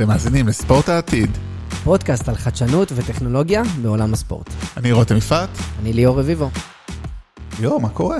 אתם 0.00 0.08
מאזינים 0.08 0.48
לספורט 0.48 0.88
העתיד. 0.88 1.30
פודקאסט 1.84 2.28
על 2.28 2.34
חדשנות 2.34 2.92
וטכנולוגיה 2.94 3.62
בעולם 3.82 4.12
הספורט. 4.12 4.46
אני 4.76 4.92
רותם 4.92 5.16
יפעת. 5.16 5.48
אני 5.80 5.92
ליאור 5.92 6.18
רביבו. 6.18 6.50
ליאור, 7.60 7.80
מה 7.80 7.88
קורה? 7.88 8.18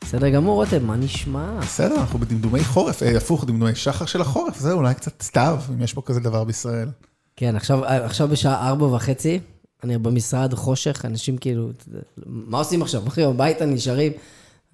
בסדר 0.00 0.28
גמור, 0.28 0.64
רותם, 0.64 0.86
מה 0.86 0.96
נשמע? 0.96 1.60
בסדר, 1.60 1.94
אנחנו 2.00 2.18
בדמדומי 2.18 2.64
חורף, 2.64 3.02
אה, 3.02 3.16
הפוך, 3.16 3.44
דמדומי 3.44 3.74
שחר 3.74 4.06
של 4.06 4.20
החורף, 4.20 4.58
זה 4.58 4.72
אולי 4.72 4.94
קצת 4.94 5.22
סתיו, 5.22 5.58
אם 5.70 5.82
יש 5.82 5.94
פה 5.94 6.02
כזה 6.02 6.20
דבר 6.20 6.44
בישראל. 6.44 6.88
כן, 7.36 7.56
עכשיו, 7.56 7.84
עכשיו 7.84 8.28
בשעה 8.28 8.68
ארבע 8.68 8.86
וחצי, 8.86 9.40
אני 9.84 9.98
במשרד 9.98 10.54
חושך, 10.54 11.04
אנשים 11.04 11.36
כאילו, 11.36 11.70
מה 12.26 12.58
עושים 12.58 12.82
עכשיו? 12.82 13.02
הולכים 13.02 13.28
הביתה, 13.28 13.66
נשארים. 13.66 14.12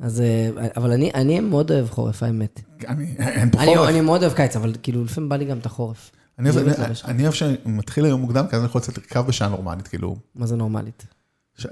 אז, 0.01 0.21
אה, 0.21 0.51
אבל 0.77 0.93
אני, 0.93 1.11
אני 1.15 1.41
מאוד 1.41 1.71
אוהב 1.73 1.91
חורף, 1.91 2.23
האמת. 2.23 2.61
אני, 2.89 3.15
אין 3.19 3.51
פה 3.51 3.59
אני, 3.59 3.77
חורף. 3.77 3.89
אני 3.89 4.01
מאוד 4.01 4.23
אוהב 4.23 4.33
קיץ, 4.33 4.57
אבל 4.57 4.75
כאילו, 4.83 5.05
לפעמים 5.05 5.29
בא 5.29 5.37
לי 5.37 5.45
גם 5.45 5.59
את 5.59 5.67
החורף. 5.67 6.11
אני 6.39 6.51
אוהב- 6.51 6.69
אני- 7.05 7.23
אוהב 7.23 7.35
שמתחיל 7.35 8.05
היום 8.05 8.21
מוקדם, 8.21 8.47
כי 8.51 8.57
אז 8.57 8.61
אני 8.63 8.69
יכול 8.69 8.79
לצאת 8.81 8.99
לרכב 8.99 9.21
בשעה 9.27 9.49
נורמלית, 9.49 9.89
כאילו. 9.89 10.17
מה 10.35 10.47
זה 10.47 10.57
נורמלית? 10.57 11.07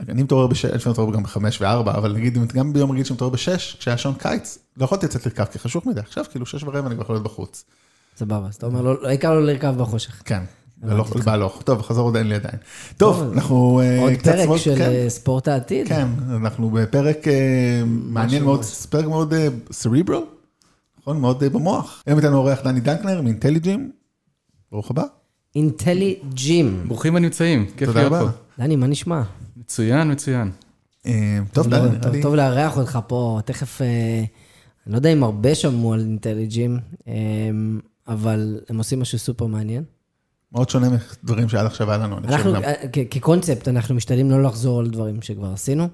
אני 0.08 0.22
מתעורר 0.22 0.46
בשש, 0.46 0.64
לפעמים 0.64 0.92
מתעורר 0.92 1.14
גם 1.14 1.22
בחמש 1.22 1.60
וארבע, 1.60 1.94
אבל 1.94 2.12
נגיד, 2.12 2.38
גם 2.52 2.72
ביום 2.72 2.90
רגיל 2.92 3.04
שמתעורר 3.04 3.32
בשש, 3.32 3.76
כשהיה 3.80 3.96
שעון 3.96 4.14
קיץ, 4.18 4.58
לא 4.76 4.84
יכולתי 4.84 5.06
לצאת 5.06 5.26
לרכב, 5.26 5.44
כי 5.44 5.58
חשוך 5.58 5.86
מדי. 5.86 6.00
עכשיו, 6.00 6.24
כאילו, 6.30 6.46
שש 6.46 6.62
ורבע 6.62 6.86
אני 6.86 6.94
כבר 6.94 7.02
יכול 7.04 7.14
להיות 7.14 7.24
בחוץ. 7.24 7.64
סבבה, 8.16 8.46
אז 8.48 8.54
אתה 8.54 8.66
אומר, 8.66 8.82
לא, 8.82 8.96
העיקר 9.08 9.34
לא 9.34 9.42
לרכב 9.46 9.74
בחושך. 9.78 10.22
כן. 10.24 10.42
בהלוך. 10.76 11.16
בהלוך. 11.16 11.62
טוב, 11.62 11.82
חזור 11.82 12.04
עוד 12.04 12.16
אין 12.16 12.28
לי 12.28 12.34
עדיין. 12.34 12.56
טוב, 12.96 13.32
אנחנו... 13.32 13.80
אה, 13.80 14.00
עוד 14.00 14.12
קצת 14.12 14.34
פרק 14.46 14.60
של 14.60 14.74
כן. 14.76 14.90
אה, 14.90 15.06
ספורט 15.08 15.48
העתיד. 15.48 15.88
כן, 15.88 16.08
אנחנו 16.30 16.70
בפרק 16.70 17.28
אה, 17.28 17.82
מעניין 17.86 18.44
מאוד. 18.44 18.64
פרק 18.90 19.04
מאוד 19.04 19.34
סריברל, 19.72 20.22
נכון? 21.00 21.20
מאוד 21.20 21.42
אה, 21.42 21.50
במוח. 21.50 22.02
היום 22.06 22.18
איתנו 22.18 22.36
אורח 22.36 22.58
דני 22.64 22.80
דנקנר 22.80 23.22
מאינטליג'ים, 23.22 23.92
ברוך 24.74 24.90
הבא. 24.90 25.02
אינטלי 25.54 26.16
ג'ים. 26.34 26.84
ברוכים 26.88 27.16
הנמצאים, 27.16 27.66
כיף 27.76 27.88
להיות. 27.88 28.12
פה. 28.12 28.28
דני, 28.58 28.76
מה 28.76 28.86
נשמע? 28.86 29.22
מצוין, 29.56 30.12
מצוין. 30.12 30.50
אה, 31.06 31.38
טוב, 31.52 31.68
לא, 31.68 31.88
דני, 31.88 32.22
טוב, 32.22 32.34
לארח 32.34 32.76
אותך 32.76 32.98
פה, 33.06 33.40
תכף, 33.44 33.82
אה, 33.82 33.86
אני 34.86 34.92
לא 34.92 34.96
יודע 34.96 35.12
אם 35.12 35.24
הרבה 35.24 35.54
שמעו 35.54 35.94
על 35.94 36.00
אינטליג'ים, 36.00 36.78
אה, 37.08 37.14
אבל 38.08 38.60
הם 38.68 38.78
עושים 38.78 39.00
משהו 39.00 39.18
סופר 39.18 39.46
מעניין. 39.46 39.84
מאוד 40.52 40.70
שונה 40.70 40.88
מדברים 41.22 41.48
שעד 41.48 41.66
עכשיו 41.66 41.90
היה 41.90 41.98
לנו, 41.98 42.18
אני 42.18 42.26
חושב 42.26 42.38
אנחנו, 42.38 42.52
גם. 42.52 42.62
כקונספט, 43.10 43.68
אנחנו 43.68 43.94
משתדלים 43.94 44.30
לא 44.30 44.42
לחזור 44.42 44.80
על 44.80 44.90
דברים 44.90 45.22
שכבר 45.22 45.52
עשינו. 45.52 45.88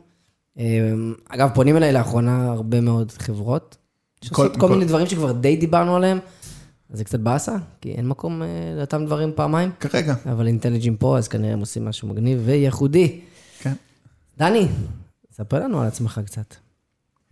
אגב, 1.29 1.51
פונים 1.55 1.77
אליי 1.77 1.93
לאחרונה 1.93 2.53
הרבה 2.53 2.81
מאוד 2.81 3.13
חברות, 3.19 3.77
שעושות 4.25 4.57
כל 4.57 4.69
מיני 4.69 4.85
דברים 4.85 5.07
שכבר 5.07 5.33
די 5.33 5.57
דיברנו 5.57 5.97
עליהם, 5.97 6.19
זה 6.93 7.05
קצת 7.05 7.21
באסה, 7.21 7.57
כי 7.81 7.93
אין 7.93 8.09
מקום 8.09 8.43
אה, 8.43 8.49
לאותם 8.77 9.07
דברים 9.07 9.33
פעמיים, 9.35 9.71
כרגע, 9.81 10.15
אבל 10.27 10.47
אינטליג'ים 10.47 10.97
פה, 10.97 11.19
אז 11.19 11.29
כנראה 11.29 11.53
הם 11.53 11.61
עושים 11.61 11.85
משהו 11.85 12.09
מגניב 12.09 12.43
וייחודי. 12.45 13.21
כן. 13.61 13.73
דני, 14.39 14.69
ספר 15.33 15.65
לנו 15.65 15.81
על 15.81 15.87
עצמך 15.87 16.21
קצת. 16.27 16.55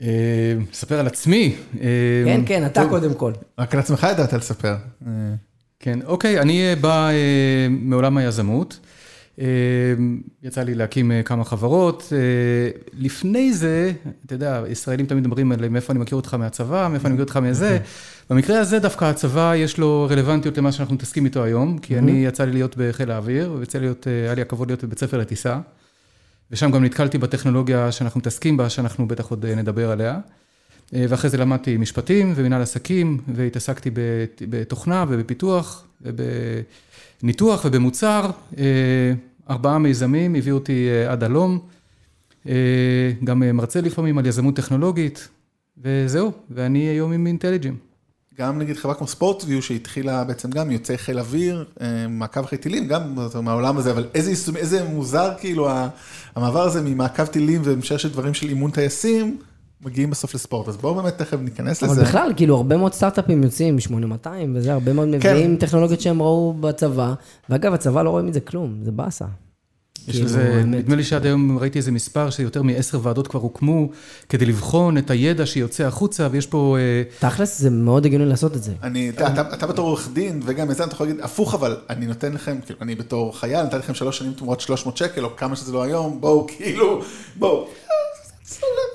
אה, 0.03 0.55
אספר 0.73 1.01
על 1.01 1.07
עצמי. 1.07 1.57
אה, 1.81 1.87
כן, 2.25 2.41
כן, 2.47 2.67
אתה 2.67 2.83
טוב, 2.83 2.91
קודם 2.91 3.15
כל. 3.15 3.33
רק 3.59 3.75
על 3.75 3.81
עצמך 3.81 4.07
ידעת 4.11 4.33
לספר. 4.33 4.77
אה, 5.07 5.13
כן, 5.81 5.99
אוקיי, 6.05 6.41
אני 6.41 6.77
בא 6.81 7.09
אה, 7.09 7.67
מעולם 7.71 8.17
היזמות. 8.17 8.79
אה, 9.41 9.45
יצא 10.43 10.63
לי 10.63 10.75
להקים 10.75 11.13
אה, 11.13 11.23
כמה 11.23 11.45
חברות. 11.45 12.13
אה, 12.13 12.19
לפני 12.99 13.53
זה, 13.53 13.93
אתה 14.27 14.35
יודע, 14.35 14.63
ישראלים 14.69 15.07
תמיד 15.07 15.23
מדברים 15.23 15.53
על 15.53 15.69
מאיפה 15.69 15.93
אני 15.93 16.01
מכיר 16.01 16.17
אותך 16.17 16.35
מהצבא, 16.35 16.89
מאיפה 16.91 17.07
אני 17.09 17.15
מכיר 17.15 17.25
אותך 17.25 17.37
מזה. 17.37 17.79
במקרה 18.31 18.61
הזה 18.61 18.79
דווקא 18.79 19.05
הצבא 19.05 19.53
יש 19.57 19.79
לו 19.79 20.07
רלוונטיות 20.11 20.59
למה 20.59 20.73
שאנחנו 20.73 20.95
מתעסקים 20.95 21.25
איתו 21.25 21.45
היום, 21.45 21.79
כי 21.79 21.99
אני 21.99 22.25
יצא 22.27 22.45
לי 22.45 22.53
להיות 22.53 22.75
בחיל 22.79 23.11
האוויר, 23.11 23.57
ויצא 23.59 23.79
לי 23.79 23.85
להיות, 23.85 24.07
אה, 24.09 24.13
היה 24.25 24.35
לי 24.35 24.43
הכבוד 24.43 24.69
להיות 24.69 24.85
בבית 24.85 24.99
ספר 24.99 25.19
לטיסה. 25.19 25.59
ושם 26.51 26.71
גם 26.71 26.85
נתקלתי 26.85 27.19
בטכנולוגיה 27.19 27.93
שאנחנו 27.93 28.21
מתעסקים 28.21 28.57
בה, 28.57 28.69
שאנחנו 28.71 29.09
בטח 29.09 29.27
עוד 29.31 29.47
נדבר 29.47 29.91
עליה. 29.91 30.19
ואחרי 30.93 31.31
זה 31.31 31.37
למדתי 31.37 31.77
משפטים 31.77 32.33
ומנהל 32.37 32.63
עסקים, 32.63 33.19
והתעסקתי 33.35 33.91
בת- 33.91 34.43
בתוכנה 34.51 35.05
ובפיתוח 35.09 35.85
ובניתוח 36.03 37.65
ובמוצר. 37.65 38.31
ארבעה 39.51 39.79
מיזמים 39.79 40.35
הביאו 40.35 40.57
אותי 40.57 40.89
אה, 40.89 41.13
עד 41.13 41.25
הלום. 41.25 41.59
אה, 42.49 42.53
גם 43.25 43.43
אה, 43.43 43.53
מרצה 43.53 43.81
לפעמים 43.81 44.19
על 44.19 44.27
יזמות 44.27 44.57
טכנולוגית, 44.57 45.29
וזהו, 45.83 46.33
ואני 46.51 46.79
היום 46.79 47.13
עם 47.13 47.27
אינטליג'ים. 47.27 47.77
גם 48.39 48.59
נגיד 48.59 48.77
חברה 48.77 48.95
כמו 48.95 49.07
ספורטוויו 49.07 49.63
שהתחילה 49.63 50.25
בעצם 50.25 50.51
גם 50.51 50.71
יוצאי 50.71 50.99
חיל 50.99 51.19
אוויר, 51.19 51.65
מעקב 52.09 52.41
אחרי 52.41 52.59
טילים, 52.59 52.89
גם 52.89 53.15
מהעולם 53.43 53.79
הזה, 53.79 53.91
אבל 53.91 54.07
איזה 54.15 54.53
איזה 54.57 54.85
מוזר 54.85 55.35
כאילו 55.41 55.69
המעבר 56.37 56.63
הזה 56.63 56.83
ממעקב 56.83 57.27
טילים 57.27 57.61
ומששת 57.65 58.13
דברים 58.13 58.35
של 58.35 58.49
אימון 58.49 58.71
טייסים, 58.71 59.39
מגיעים 59.85 60.11
בסוף 60.11 60.35
לספורט, 60.35 60.69
אז 60.69 60.77
בואו 60.77 60.95
באמת 60.95 61.19
תכף 61.19 61.39
ניכנס 61.41 61.83
אבל 61.83 61.93
לזה. 61.93 62.03
בכלל, 62.03 62.33
כאילו, 62.37 62.57
הרבה 62.57 62.77
מאוד 62.77 62.93
סטארט-אפים 62.93 63.43
יוצאים 63.43 63.77
מ-8200 63.77 64.29
וזה, 64.55 64.73
הרבה 64.73 64.93
מאוד 64.93 65.09
כן. 65.21 65.35
מביאים 65.35 65.57
טכנולוגיות 65.57 66.01
שהם 66.01 66.23
ראו 66.23 66.55
בצבא, 66.61 67.15
ואגב, 67.51 67.75
הצבא 67.75 68.03
לא 68.03 68.11
רואה 68.11 68.23
מזה 68.23 68.41
כלום, 68.41 68.79
זה 68.83 68.91
באסה. 68.91 69.25
יש 70.09 70.15
כאילו, 70.15 70.27
לזה. 70.27 70.63
נדמה 70.67 70.97
לי 70.97 71.05
שעד 71.05 71.27
היום 71.27 71.59
ראיתי 71.59 71.79
איזה 71.79 71.93
מספר 71.93 72.31
שיותר 72.31 72.63
מעשר 72.63 72.99
ועדות 73.03 73.29
כבר 73.29 73.41
הוקמו 73.41 73.89
כדי 74.29 74.47
לבחון 74.47 74.99
את 74.99 75.11
הידע 75.11 75.47
שיוצא 75.47 75.85
החוצה, 75.85 76.29
ויש 76.31 76.47
פה... 76.47 76.77
אה, 76.79 77.29
תכלס, 77.29 77.59
זה 77.59 77.71
מאוד 77.71 78.07
הגיוני 78.07 78.27
לעשות 78.27 78.57
את 78.57 78.63
זה. 78.63 78.73
אני, 78.83 79.09
אתה, 79.09 79.27
אתה, 79.27 79.55
אתה 79.55 79.67
בתור 79.67 79.89
עורך 79.89 80.09
דין, 80.13 80.41
וגם 80.45 80.71
יזם, 80.71 80.85
אתה 80.85 80.93
יכול 80.93 81.07
להגיד, 81.07 81.25
הפוך, 81.25 81.55
אבל 81.55 81.77
אני 81.91 82.07
נותן 82.07 82.33
לכם, 82.33 82.59
כאילו, 82.67 82.79
אני 82.83 82.95
בתור 82.95 83.39
חייל, 83.39 83.63
נתתי 83.63 83.77
לכם 83.77 83.95
שלוש 83.95 84.19
שנים 84.19 84.33
תמורת 84.33 84.61
300 84.61 84.97
שקל, 84.97 85.25
או 85.25 85.37
כמה 85.37 85.57
שזה 85.57 85.73
לא 85.73 85.83
היום, 85.83 86.21
בואו, 86.21 86.47
כאילו, 86.57 87.03
בואו. 87.37 87.69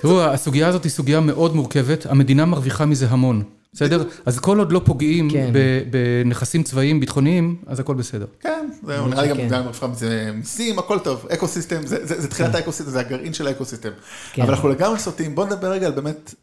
תראו, 0.03 0.23
הסוגיה 0.23 0.67
הזאת 0.67 0.83
היא 0.83 0.91
סוגיה 0.91 1.19
מאוד 1.19 1.55
מורכבת, 1.55 2.05
המדינה 2.05 2.45
מרוויחה 2.45 2.85
מזה 2.85 3.07
המון, 3.09 3.43
בסדר? 3.73 4.03
אז 4.25 4.39
כל 4.39 4.59
עוד 4.59 4.71
לא 4.71 4.81
פוגעים 4.85 5.29
כן. 5.29 5.53
בנכסים 5.89 6.63
צבאיים 6.63 6.99
ביטחוניים, 6.99 7.55
אז 7.67 7.79
הכל 7.79 7.95
בסדר. 7.95 8.25
כן, 8.39 8.69
זהו, 8.85 9.07
נראה 9.07 9.21
לי 9.21 9.29
גם, 9.29 9.35
שכן. 9.35 9.47
גם 9.47 9.63
מרוויחה 9.63 9.87
מזה 9.87 10.31
מיסים, 10.33 10.79
הכל 10.79 10.99
טוב, 10.99 11.25
eco 11.33 11.47
system, 11.47 11.85
זה, 11.85 12.05
זה, 12.05 12.21
זה 12.21 12.27
תחילת 12.27 12.55
ה-ecosystem, 12.55 12.91
זה 12.91 12.99
הגרעין 12.99 13.33
של 13.33 13.47
ה-ecosystem. 13.47 13.89
כן. 14.33 14.41
אבל 14.41 14.51
אנחנו 14.51 14.69
לגמרי 14.69 14.99
סוטים, 14.99 15.35
בואו 15.35 15.47
נדבר 15.47 15.71
רגע 15.71 15.87
על 15.87 15.93
באמת, 15.93 16.33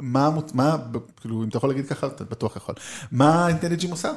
מה, 0.00 0.30
מה, 0.54 0.76
כאילו, 1.20 1.42
אם 1.42 1.48
אתה 1.48 1.56
יכול 1.56 1.70
להגיד 1.70 1.86
ככה, 1.86 2.06
אתה 2.06 2.24
בטוח 2.24 2.56
יכול. 2.56 2.74
מה 3.12 3.48
IntelliGym 3.48 3.90
עושה? 3.90 4.10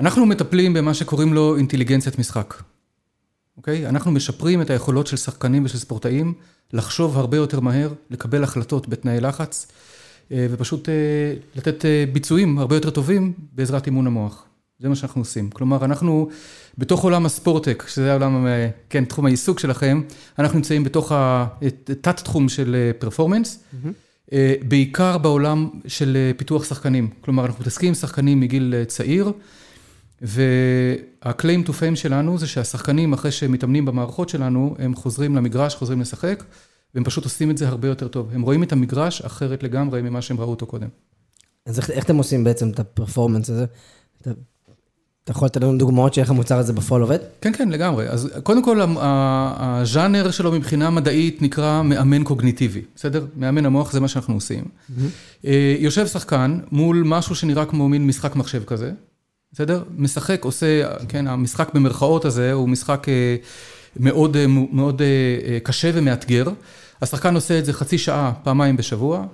אנחנו 0.00 0.26
מטפלים 0.26 0.74
במה 0.74 0.94
שקוראים 0.94 1.34
לו 1.34 1.56
אינטליגנציית 1.56 2.18
משחק, 2.18 2.54
אוקיי? 3.56 3.86
אנחנו 3.86 4.10
משפרים 4.10 4.62
את 4.62 4.70
היכולות 4.70 5.06
של 5.06 5.16
שחקנים 5.16 5.64
ושל 5.64 5.78
ספורטאים 5.78 6.34
לחשוב 6.72 7.18
הרבה 7.18 7.36
יותר 7.36 7.60
מהר, 7.60 7.92
לקבל 8.10 8.42
החלטות 8.42 8.88
בתנאי 8.88 9.20
לחץ, 9.20 9.66
אה, 10.32 10.46
ופשוט 10.50 10.88
אה, 10.88 10.94
לתת 11.56 11.84
אה, 11.84 12.04
ביצועים 12.12 12.58
הרבה 12.58 12.76
יותר 12.76 12.90
טובים 12.90 13.32
בעזרת 13.52 13.86
אימון 13.86 14.06
המוח. 14.06 14.44
זה 14.78 14.88
מה 14.88 14.96
שאנחנו 14.96 15.20
עושים. 15.20 15.50
כלומר, 15.50 15.84
אנחנו 15.84 16.28
בתוך 16.78 17.04
עולם 17.04 17.26
הספורטק, 17.26 17.84
שזה 17.88 18.10
העולם, 18.10 18.46
כן, 18.90 19.04
תחום 19.04 19.26
העיסוק 19.26 19.58
שלכם, 19.58 20.02
אנחנו 20.38 20.58
נמצאים 20.58 20.84
בתוך 20.84 21.12
התת-תחום 21.14 22.48
של 22.48 22.90
פרפורמנס, 22.98 23.64
אה, 24.32 24.54
בעיקר 24.68 25.18
בעולם 25.18 25.68
של 25.86 26.32
פיתוח 26.36 26.64
שחקנים. 26.64 27.10
כלומר, 27.20 27.44
אנחנו 27.44 27.60
מתעסקים 27.60 27.88
עם 27.88 27.94
שחקנים 27.94 28.40
מגיל 28.40 28.74
צעיר, 28.86 29.32
וה-claim 30.24 31.68
to 31.68 31.70
fame 31.70 31.96
שלנו 31.96 32.38
זה 32.38 32.46
שהשחקנים, 32.46 33.12
אחרי 33.12 33.30
שהם 33.30 33.52
מתאמנים 33.52 33.84
במערכות 33.84 34.28
שלנו, 34.28 34.74
הם 34.78 34.94
חוזרים 34.94 35.36
למגרש, 35.36 35.74
חוזרים 35.74 36.00
לשחק, 36.00 36.44
והם 36.94 37.04
פשוט 37.04 37.24
עושים 37.24 37.50
את 37.50 37.58
זה 37.58 37.68
הרבה 37.68 37.88
יותר 37.88 38.08
טוב. 38.08 38.30
הם 38.32 38.42
רואים 38.42 38.62
את 38.62 38.72
המגרש 38.72 39.22
אחרת 39.22 39.62
לגמרי 39.62 40.02
ממה 40.02 40.22
שהם 40.22 40.40
ראו 40.40 40.50
אותו 40.50 40.66
קודם. 40.66 40.88
אז 41.66 41.78
איך, 41.78 41.90
איך 41.90 42.04
אתם 42.04 42.16
עושים 42.16 42.44
בעצם 42.44 42.70
את 42.70 42.80
הפרפורמנס 42.80 43.50
הזה? 43.50 43.64
אתה, 44.22 44.30
אתה 45.24 45.32
יכול 45.32 45.46
לתת 45.46 45.62
לנו 45.62 45.78
דוגמאות 45.78 46.14
של 46.14 46.20
איך 46.20 46.30
המוצר 46.30 46.58
הזה 46.58 46.72
בפועל 46.72 47.02
עובד? 47.02 47.18
כן, 47.40 47.52
כן, 47.52 47.68
לגמרי. 47.68 48.08
אז 48.08 48.30
קודם 48.42 48.62
כל, 48.62 48.80
הז'אנר 49.00 50.30
שלו 50.30 50.52
מבחינה 50.52 50.90
מדעית 50.90 51.42
נקרא 51.42 51.82
מאמן 51.82 52.24
קוגניטיבי, 52.24 52.82
בסדר? 52.96 53.26
מאמן 53.36 53.66
המוח 53.66 53.92
זה 53.92 54.00
מה 54.00 54.08
שאנחנו 54.08 54.34
עושים. 54.34 54.64
אה, 55.46 55.76
יושב 55.78 56.06
שחקן 56.06 56.58
מול 56.72 57.02
משהו 57.06 57.34
שנראה 57.34 57.66
כמו 57.66 57.88
מין 57.88 58.06
משחק 58.06 58.36
מחשב 58.36 58.64
כזה, 58.64 58.92
בסדר? 59.54 59.82
משחק, 59.96 60.44
עושה, 60.44 60.96
כן, 61.08 61.26
המשחק 61.26 61.74
במרכאות 61.74 62.24
הזה 62.24 62.52
הוא 62.52 62.68
משחק 62.68 63.08
אה, 63.08 63.36
מאוד, 63.96 64.36
אה, 64.36 64.46
מאוד 64.48 65.02
אה, 65.02 65.58
קשה 65.60 65.90
ומאתגר. 65.94 66.44
השחקן 67.02 67.34
עושה 67.34 67.58
את 67.58 67.64
זה 67.64 67.72
חצי 67.72 67.98
שעה, 67.98 68.32
פעמיים 68.42 68.76
בשבוע. 68.76 69.26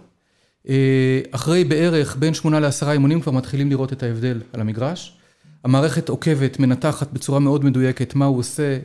אחרי 1.30 1.64
בערך 1.64 2.16
בין 2.16 2.34
שמונה 2.34 2.60
לעשרה 2.60 2.92
אימונים 2.92 3.20
כבר 3.20 3.32
מתחילים 3.32 3.70
לראות 3.70 3.92
את 3.92 4.02
ההבדל 4.02 4.40
על 4.52 4.60
המגרש. 4.60 5.18
המערכת 5.64 6.08
עוקבת, 6.08 6.58
מנתחת 6.58 7.12
בצורה 7.12 7.38
מאוד 7.38 7.64
מדויקת 7.64 8.14
מה 8.14 8.24
הוא 8.24 8.38
עושה, 8.38 8.78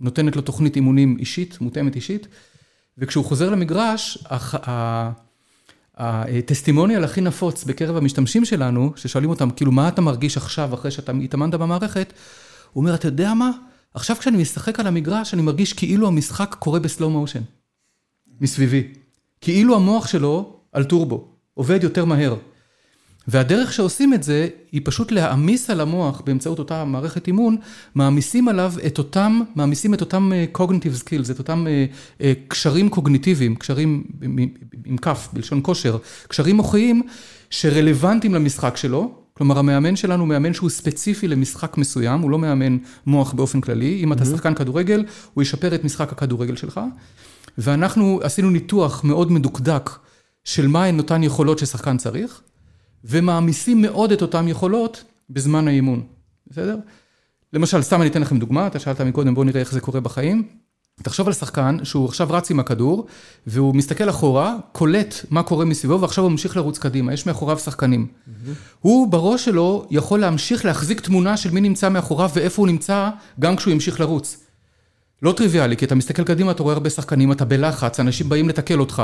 נותנת 0.00 0.36
לו 0.36 0.42
תוכנית 0.42 0.76
אימונים 0.76 1.16
אישית, 1.18 1.60
מותאמת 1.60 1.96
אישית, 1.96 2.26
וכשהוא 2.98 3.24
חוזר 3.24 3.50
למגרש, 3.50 4.18
הטסטימוניאל 5.98 7.04
הכי 7.04 7.20
נפוץ 7.20 7.64
בקרב 7.64 7.96
המשתמשים 7.96 8.44
שלנו, 8.44 8.92
ששואלים 8.96 9.30
אותם, 9.30 9.50
כאילו, 9.50 9.72
מה 9.72 9.88
אתה 9.88 10.00
מרגיש 10.00 10.36
עכשיו 10.36 10.74
אחרי 10.74 10.90
שאתה 10.90 11.12
התאמנת 11.24 11.54
במערכת? 11.54 12.12
הוא 12.72 12.80
אומר, 12.82 12.94
אתה 12.94 13.08
יודע 13.08 13.34
מה? 13.34 13.50
עכשיו 13.94 14.16
כשאני 14.16 14.42
משחק 14.42 14.80
על 14.80 14.86
המגרש, 14.86 15.34
אני 15.34 15.42
מרגיש 15.42 15.72
כאילו 15.72 16.06
המשחק 16.08 16.56
קורה 16.58 16.80
בסלואו 16.80 17.10
מושן, 17.10 17.40
מסביבי. 18.40 18.92
כאילו 19.40 19.76
המוח 19.76 20.06
שלו 20.06 20.56
על 20.72 20.84
טורבו, 20.84 21.28
עובד 21.54 21.82
יותר 21.82 22.04
מהר. 22.04 22.36
והדרך 23.28 23.72
שעושים 23.72 24.14
את 24.14 24.22
זה, 24.22 24.48
היא 24.72 24.80
פשוט 24.84 25.12
להעמיס 25.12 25.70
על 25.70 25.80
המוח 25.80 26.20
באמצעות 26.20 26.58
אותה 26.58 26.84
מערכת 26.84 27.26
אימון, 27.26 27.56
מעמיסים 27.94 28.48
עליו 28.48 28.72
את 28.86 28.98
אותם, 28.98 29.40
מעמיסים 29.54 29.94
את 29.94 30.00
אותם 30.00 30.32
cognitive 30.54 31.02
skills, 31.04 31.30
את 31.30 31.38
אותם 31.38 31.66
קשרים 32.48 32.88
קוגניטיביים, 32.88 33.54
קשרים 33.54 34.04
עם 34.84 34.96
כף, 34.96 35.28
בלשון 35.32 35.60
כושר, 35.62 35.96
קשרים 36.28 36.56
מוחיים 36.56 37.02
שרלוונטיים 37.50 38.34
למשחק 38.34 38.76
שלו. 38.76 39.14
כלומר, 39.34 39.58
המאמן 39.58 39.96
שלנו 39.96 40.20
הוא 40.22 40.28
מאמן 40.28 40.54
שהוא 40.54 40.70
ספציפי 40.70 41.28
למשחק 41.28 41.78
מסוים, 41.78 42.20
הוא 42.20 42.30
לא 42.30 42.38
מאמן 42.38 42.78
מוח 43.06 43.32
באופן 43.32 43.60
כללי. 43.60 44.00
אם 44.02 44.12
אתה 44.12 44.24
שחקן 44.24 44.54
כדורגל, 44.54 45.04
הוא 45.34 45.42
ישפר 45.42 45.74
את 45.74 45.84
משחק 45.84 46.12
הכדורגל 46.12 46.56
שלך. 46.56 46.80
ואנחנו 47.58 48.20
עשינו 48.22 48.50
ניתוח 48.50 49.04
מאוד 49.04 49.32
מדוקדק 49.32 49.90
של 50.44 50.68
מהן 50.68 50.98
אותן 50.98 51.22
יכולות 51.22 51.58
ששחקן 51.58 51.96
צריך. 51.96 52.42
ומעמיסים 53.04 53.82
מאוד 53.82 54.12
את 54.12 54.22
אותן 54.22 54.48
יכולות 54.48 55.04
בזמן 55.30 55.68
האימון, 55.68 56.02
בסדר? 56.46 56.76
למשל, 57.52 57.82
סתם 57.82 58.00
אני 58.00 58.10
אתן 58.10 58.20
לכם 58.20 58.38
דוגמה, 58.38 58.66
אתה 58.66 58.78
שאלת 58.78 59.00
מקודם, 59.00 59.34
בואו 59.34 59.46
נראה 59.46 59.60
איך 59.60 59.72
זה 59.72 59.80
קורה 59.80 60.00
בחיים. 60.00 60.48
תחשוב 61.02 61.26
על 61.26 61.32
שחקן 61.32 61.76
שהוא 61.84 62.06
עכשיו 62.06 62.28
רץ 62.30 62.50
עם 62.50 62.60
הכדור, 62.60 63.06
והוא 63.46 63.74
מסתכל 63.74 64.10
אחורה, 64.10 64.56
קולט 64.72 65.14
מה 65.30 65.42
קורה 65.42 65.64
מסביבו, 65.64 66.00
ועכשיו 66.00 66.24
הוא 66.24 66.30
ממשיך 66.30 66.56
לרוץ 66.56 66.78
קדימה, 66.78 67.12
יש 67.12 67.26
מאחוריו 67.26 67.58
שחקנים. 67.58 68.06
Mm-hmm. 68.06 68.50
הוא 68.80 69.08
בראש 69.08 69.44
שלו 69.44 69.86
יכול 69.90 70.20
להמשיך 70.20 70.64
להחזיק 70.64 71.00
תמונה 71.00 71.36
של 71.36 71.50
מי 71.50 71.60
נמצא 71.60 71.88
מאחוריו 71.88 72.30
ואיפה 72.34 72.62
הוא 72.62 72.68
נמצא, 72.68 73.10
גם 73.40 73.56
כשהוא 73.56 73.72
ימשיך 73.72 74.00
לרוץ. 74.00 74.47
לא 75.22 75.32
טריוויאלי, 75.32 75.76
כי 75.76 75.84
אתה 75.84 75.94
מסתכל 75.94 76.24
קדימה, 76.24 76.50
אתה 76.50 76.62
רואה 76.62 76.74
הרבה 76.74 76.90
שחקנים, 76.90 77.32
אתה 77.32 77.44
בלחץ, 77.44 78.00
אנשים 78.00 78.28
באים 78.28 78.48
לתקל 78.48 78.80
אותך, 78.80 79.02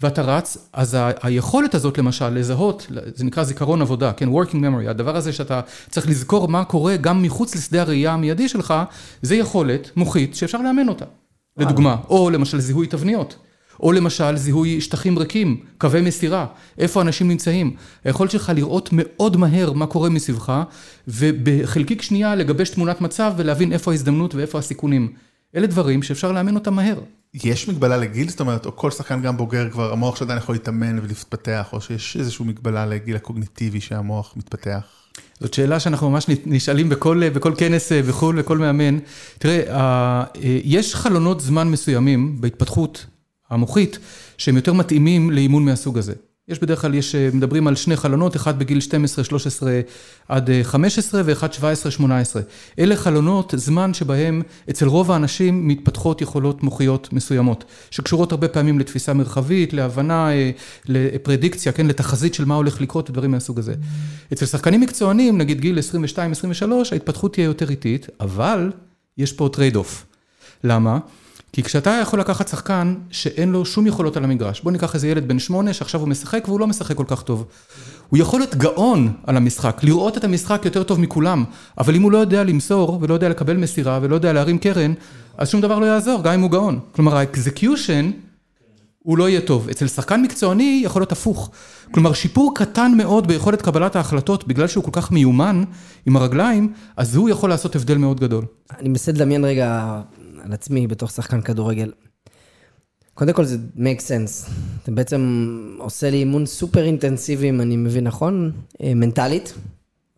ואתה 0.00 0.22
רץ, 0.22 0.68
אז 0.72 0.96
היכולת 1.22 1.74
הזאת 1.74 1.98
למשל, 1.98 2.28
לזהות, 2.28 2.86
זה 3.14 3.24
נקרא 3.24 3.44
זיכרון 3.44 3.82
עבודה, 3.82 4.12
כן, 4.12 4.28
working 4.28 4.54
memory, 4.54 4.90
הדבר 4.90 5.16
הזה 5.16 5.32
שאתה 5.32 5.60
צריך 5.90 6.08
לזכור 6.08 6.48
מה 6.48 6.64
קורה 6.64 6.96
גם 6.96 7.22
מחוץ 7.22 7.54
לשדה 7.54 7.80
הראייה 7.80 8.12
המיידי 8.12 8.48
שלך, 8.48 8.74
זה 9.22 9.36
יכולת 9.36 9.90
מוחית 9.96 10.34
שאפשר 10.34 10.58
לאמן 10.62 10.88
אותה, 10.88 11.04
לדוגמה, 11.56 11.96
או 12.08 12.30
למשל 12.30 12.60
זיהוי 12.60 12.86
תבניות. 12.86 13.36
או 13.82 13.92
למשל 13.92 14.36
זיהוי 14.36 14.80
שטחים 14.80 15.18
ריקים, 15.18 15.60
קווי 15.78 16.00
מסירה, 16.00 16.46
איפה 16.78 17.02
אנשים 17.02 17.28
נמצאים. 17.28 17.76
היכולת 18.04 18.30
שלך 18.30 18.52
לראות 18.54 18.88
מאוד 18.92 19.36
מהר 19.36 19.72
מה 19.72 19.86
קורה 19.86 20.08
מסביבך, 20.08 20.62
ובחלקיק 21.08 22.02
שנייה 22.02 22.34
לגבש 22.34 22.70
תמונת 22.70 23.00
מצב 23.00 23.32
ולהבין 23.36 23.72
איפה 23.72 23.90
ההזדמנות 23.90 24.34
ואיפה 24.34 24.58
הסיכונים. 24.58 25.12
אלה 25.56 25.66
דברים 25.66 26.02
שאפשר 26.02 26.32
לאמן 26.32 26.54
אותם 26.54 26.74
מהר. 26.74 27.00
יש 27.34 27.68
מגבלה 27.68 27.96
לגיל? 27.96 28.28
זאת 28.28 28.40
אומרת, 28.40 28.66
או 28.66 28.76
כל 28.76 28.90
שחקן 28.90 29.22
גם 29.22 29.36
בוגר 29.36 29.70
כבר, 29.70 29.92
המוח 29.92 30.16
שעדיין 30.16 30.38
יכול 30.38 30.54
להתאמן 30.54 30.98
ולהתפתח, 30.98 31.68
או 31.72 31.80
שיש 31.80 32.16
איזושהי 32.16 32.44
מגבלה 32.44 32.86
לגיל 32.86 33.16
הקוגניטיבי 33.16 33.80
שהמוח 33.80 34.34
מתפתח? 34.36 34.80
זאת 35.40 35.54
שאלה 35.54 35.80
שאנחנו 35.80 36.10
ממש 36.10 36.26
נשאלים 36.46 36.88
בכל, 36.88 37.28
בכל 37.28 37.52
כנס 37.58 37.92
וכו', 38.04 38.32
לכל 38.32 38.58
מאמן. 38.58 38.98
תראה, 39.38 40.24
יש 40.64 40.94
חלונות 40.94 41.40
זמן 41.40 41.68
מסוימים 41.68 42.40
בהתפתחות 42.40 43.06
המוחית, 43.50 43.98
שהם 44.38 44.56
יותר 44.56 44.72
מתאימים 44.72 45.30
לאימון 45.30 45.64
מהסוג 45.64 45.98
הזה. 45.98 46.14
יש 46.50 46.58
בדרך 46.58 46.80
כלל, 46.80 46.94
יש, 46.94 47.14
מדברים 47.14 47.66
על 47.66 47.76
שני 47.76 47.96
חלונות, 47.96 48.36
אחד 48.36 48.58
בגיל 48.58 48.80
12, 48.80 49.24
13 49.24 49.80
עד 50.28 50.50
15 50.62 51.22
ואחד 51.24 51.52
17, 51.52 51.92
18. 51.92 52.42
אלה 52.78 52.96
חלונות 52.96 53.54
זמן 53.56 53.94
שבהם 53.94 54.42
אצל 54.70 54.86
רוב 54.86 55.10
האנשים 55.10 55.68
מתפתחות 55.68 56.20
יכולות 56.20 56.62
מוחיות 56.62 57.12
מסוימות, 57.12 57.64
שקשורות 57.90 58.32
הרבה 58.32 58.48
פעמים 58.48 58.78
לתפיסה 58.78 59.12
מרחבית, 59.12 59.72
להבנה, 59.72 60.28
לפרדיקציה, 60.86 61.72
כן, 61.72 61.86
לתחזית 61.86 62.34
של 62.34 62.44
מה 62.44 62.54
הולך 62.54 62.80
לקרות 62.80 63.10
ודברים 63.10 63.30
מהסוג 63.30 63.58
הזה. 63.58 63.74
אצל 64.32 64.46
שחקנים 64.46 64.80
מקצוענים, 64.80 65.38
נגיד 65.38 65.60
גיל 65.60 65.78
22, 65.78 66.32
23, 66.32 66.92
ההתפתחות 66.92 67.32
תהיה 67.32 67.44
יותר 67.44 67.70
איטית, 67.70 68.06
אבל 68.20 68.70
יש 69.18 69.32
פה 69.32 69.48
trade 69.52 69.76
off. 69.76 70.06
למה? 70.64 70.98
כי 71.52 71.62
כשאתה 71.62 71.90
יכול 71.90 72.20
לקחת 72.20 72.48
שחקן 72.48 72.94
שאין 73.10 73.52
לו 73.52 73.64
שום 73.64 73.86
יכולות 73.86 74.16
על 74.16 74.24
המגרש, 74.24 74.60
בוא 74.60 74.72
ניקח 74.72 74.94
איזה 74.94 75.08
ילד 75.08 75.28
בן 75.28 75.38
שמונה 75.38 75.72
שעכשיו 75.72 76.00
הוא 76.00 76.08
משחק 76.08 76.44
והוא 76.46 76.60
לא 76.60 76.66
משחק 76.66 76.96
כל 76.96 77.04
כך 77.06 77.22
טוב. 77.22 77.44
הוא 78.08 78.18
יכול 78.18 78.40
להיות 78.40 78.54
גאון 78.54 79.12
על 79.26 79.36
המשחק, 79.36 79.80
לראות 79.82 80.16
את 80.16 80.24
המשחק 80.24 80.62
יותר 80.64 80.82
טוב 80.82 81.00
מכולם, 81.00 81.44
אבל 81.78 81.94
אם 81.94 82.02
הוא 82.02 82.12
לא 82.12 82.18
יודע 82.18 82.44
למסור 82.44 82.98
ולא 83.02 83.14
יודע 83.14 83.28
לקבל 83.28 83.56
מסירה 83.56 83.98
ולא 84.02 84.14
יודע 84.14 84.32
להרים 84.32 84.58
קרן, 84.58 84.92
אז 85.38 85.48
שום 85.48 85.60
דבר 85.60 85.78
לא 85.78 85.86
יעזור, 85.86 86.22
גם 86.22 86.32
אם 86.32 86.40
הוא 86.40 86.50
גאון. 86.50 86.78
כלומר, 86.92 87.16
האקזקיושן 87.16 88.10
הוא 89.02 89.18
לא 89.18 89.28
יהיה 89.28 89.40
טוב. 89.40 89.68
אצל 89.68 89.86
שחקן 89.86 90.22
מקצועני 90.22 90.82
יכול 90.84 91.02
להיות 91.02 91.12
הפוך. 91.12 91.50
כלומר, 91.90 92.12
שיפור 92.12 92.54
קטן 92.54 92.92
מאוד 92.96 93.26
ביכולת 93.26 93.62
קבלת 93.62 93.96
ההחלטות, 93.96 94.48
בגלל 94.48 94.66
שהוא 94.66 94.84
כל 94.84 94.90
כך 94.92 95.12
מיומן 95.12 95.64
עם 96.06 96.16
הרגליים, 96.16 96.72
אז 96.96 97.16
הוא 97.16 97.28
יכול 97.28 97.50
לעשות 97.50 97.76
הבדל 97.76 97.98
מאוד 97.98 98.20
גדול. 98.20 98.44
אני 98.78 98.88
מנסה 98.88 99.12
לדמיין 99.12 99.44
רגע 99.44 100.00
על 100.44 100.52
עצמי 100.52 100.86
בתוך 100.86 101.10
שחקן 101.10 101.40
כדורגל. 101.40 101.92
קודם 103.14 103.32
כל 103.32 103.44
זה 103.44 103.56
make 103.76 104.00
sense. 104.00 104.50
אתה 104.82 104.90
בעצם 104.90 105.76
עושה 105.78 106.10
לי 106.10 106.16
אימון 106.16 106.46
סופר 106.46 106.84
אינטנסיבי, 106.84 107.48
אם 107.48 107.60
אני 107.60 107.76
מבין 107.76 108.04
נכון, 108.04 108.52
אה, 108.82 108.94
מנטלית, 108.94 109.54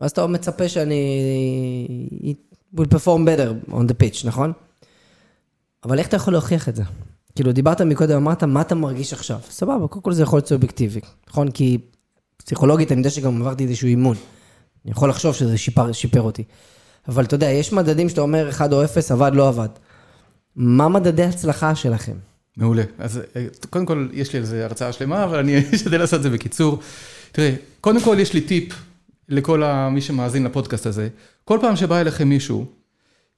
ואז 0.01 0.11
אתה 0.11 0.27
מצפה 0.27 0.69
שאני 0.69 0.99
will 2.77 2.87
perform 2.93 3.27
better 3.27 3.71
on 3.71 3.83
the 3.87 4.03
pitch, 4.03 4.27
נכון? 4.27 4.53
אבל 5.85 5.99
איך 5.99 6.07
אתה 6.07 6.15
יכול 6.15 6.33
להוכיח 6.33 6.69
את 6.69 6.75
זה? 6.75 6.83
כאילו, 7.35 7.51
דיברת 7.51 7.81
מקודם, 7.81 8.15
אמרת, 8.15 8.43
מה 8.43 8.61
אתה 8.61 8.75
מרגיש 8.75 9.13
עכשיו? 9.13 9.39
סבבה, 9.49 9.87
קודם 9.87 10.03
כל 10.03 10.13
זה 10.13 10.23
יכול 10.23 10.37
להיות 10.37 10.47
סובייקטיבי, 10.47 10.99
נכון? 11.29 11.51
כי 11.51 11.77
פסיכולוגית, 12.37 12.91
אני 12.91 12.99
יודע 12.99 13.09
שגם 13.09 13.41
עברתי 13.41 13.63
איזשהו 13.63 13.87
אימון. 13.87 14.15
אני 14.85 14.91
יכול 14.91 15.09
לחשוב 15.09 15.35
שזה 15.35 15.57
שיפר, 15.57 15.91
שיפר 15.91 16.21
אותי. 16.21 16.43
אבל 17.07 17.23
אתה 17.23 17.35
יודע, 17.35 17.49
יש 17.49 17.73
מדדים 17.73 18.09
שאתה 18.09 18.21
אומר 18.21 18.49
1 18.49 18.73
או 18.73 18.83
0, 18.83 19.11
עבד, 19.11 19.31
לא 19.33 19.47
עבד. 19.47 19.69
מה 20.55 20.89
מדדי 20.89 21.23
הצלחה 21.23 21.75
שלכם? 21.75 22.13
מעולה. 22.57 22.83
אז 22.99 23.21
אה, 23.35 23.45
קודם 23.69 23.85
כל, 23.85 24.07
יש 24.13 24.33
לי 24.33 24.39
על 24.39 24.45
זה 24.45 24.65
הרצאה 24.65 24.93
שלמה, 24.93 25.23
אבל 25.23 25.39
אני 25.39 25.59
אשתדל 25.75 25.97
לעשות 25.97 26.17
את 26.17 26.23
זה 26.23 26.29
בקיצור. 26.29 26.79
תראה, 27.31 27.53
קודם 27.81 28.01
כל 28.01 28.17
יש 28.19 28.33
לי 28.33 28.41
טיפ 28.41 28.73
לכל 29.29 29.63
מי 29.91 30.01
שמאזין 30.01 30.43
לפודקאסט 30.43 30.85
הזה. 30.85 31.07
כל 31.45 31.57
פעם 31.61 31.75
שבא 31.75 32.01
אליכם 32.01 32.29
מישהו 32.29 32.65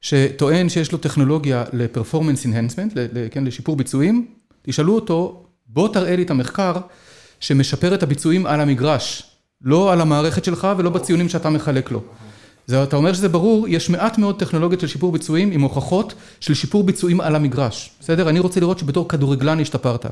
שטוען 0.00 0.68
שיש 0.68 0.92
לו 0.92 0.98
טכנולוגיה 0.98 1.64
ל-performance 1.72 2.46
enhancement, 2.46 2.98
כן, 3.30 3.44
לשיפור 3.44 3.76
ביצועים, 3.76 4.26
תשאלו 4.62 4.94
אותו, 4.94 5.46
בוא 5.66 5.88
תראה 5.92 6.16
לי 6.16 6.22
את 6.22 6.30
המחקר 6.30 6.76
שמשפר 7.40 7.94
את 7.94 8.02
הביצועים 8.02 8.46
על 8.46 8.60
המגרש, 8.60 9.22
לא 9.62 9.92
על 9.92 10.00
המערכת 10.00 10.44
שלך 10.44 10.68
ולא 10.76 10.90
בציונים 10.90 11.28
שאתה 11.28 11.50
מחלק 11.50 11.90
לו. 11.90 12.02
זה, 12.66 12.82
אתה 12.82 12.96
אומר 12.96 13.12
שזה 13.12 13.28
ברור, 13.28 13.68
יש 13.68 13.90
מעט 13.90 14.18
מאוד 14.18 14.38
טכנולוגיות 14.38 14.80
של 14.80 14.86
שיפור 14.86 15.12
ביצועים 15.12 15.50
עם 15.50 15.60
הוכחות 15.60 16.14
של 16.40 16.54
שיפור 16.54 16.84
ביצועים 16.84 17.20
על 17.20 17.36
המגרש, 17.36 17.90
בסדר? 18.00 18.28
אני 18.28 18.38
רוצה 18.38 18.60
לראות 18.60 18.78
שבתור 18.78 19.08
כדורגלן 19.08 19.60
השתפרת. 19.60 20.06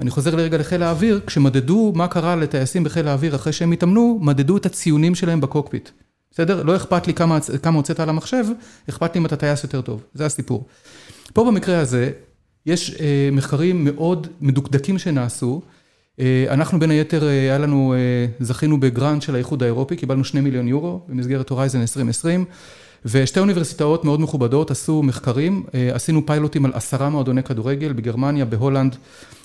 אני 0.00 0.10
חוזר 0.10 0.34
לרגע 0.34 0.58
לחיל 0.58 0.82
האוויר, 0.82 1.20
כשמדדו 1.26 1.92
מה 1.94 2.08
קרה 2.08 2.36
לטייסים 2.36 2.84
בחיל 2.84 3.08
האוויר 3.08 3.34
אחרי 3.34 3.52
שהם 3.52 3.72
התאמנו, 3.72 4.18
מדדו 4.22 4.56
את 4.56 4.66
הציונים 4.66 5.14
שלהם 5.14 5.40
בקוקפיט. 5.40 5.88
בסדר? 6.30 6.62
לא 6.62 6.76
אכפת 6.76 7.06
לי 7.06 7.14
כמה, 7.14 7.38
כמה 7.62 7.76
הוצאת 7.76 8.00
על 8.00 8.08
המחשב, 8.08 8.44
אכפת 8.88 9.14
לי 9.14 9.20
אם 9.20 9.26
אתה 9.26 9.36
טייס 9.36 9.64
יותר 9.64 9.80
טוב, 9.80 10.02
זה 10.14 10.26
הסיפור. 10.26 10.66
פה 11.32 11.44
במקרה 11.44 11.78
הזה, 11.78 12.10
יש 12.66 12.94
אה, 13.00 13.28
מחקרים 13.32 13.84
מאוד 13.84 14.26
מדוקדקים 14.40 14.98
שנעשו, 14.98 15.62
אנחנו 16.48 16.78
בין 16.80 16.90
היתר, 16.90 17.22
אה, 17.24 17.28
היה 17.28 17.58
לנו, 17.58 17.94
אה, 17.94 18.26
זכינו 18.40 18.80
ב 18.80 18.87
grant 18.87 19.22
של 19.22 19.34
האיחוד 19.34 19.62
האירופי, 19.62 19.96
קיבלנו 19.96 20.24
שני 20.24 20.40
מיליון 20.40 20.68
יורו 20.68 21.00
במסגרת 21.08 21.50
Horizon 21.50 21.80
2020, 21.80 22.44
ושתי 23.04 23.40
אוניברסיטאות 23.40 24.04
מאוד 24.04 24.20
מכובדות 24.20 24.70
עשו 24.70 25.02
מחקרים, 25.02 25.64
עשינו 25.94 26.26
פיילוטים 26.26 26.64
על 26.64 26.70
עשרה 26.74 27.08
מועדוני 27.10 27.42
כדורגל 27.42 27.92
בגרמניה, 27.92 28.44
בהולנד 28.44 28.96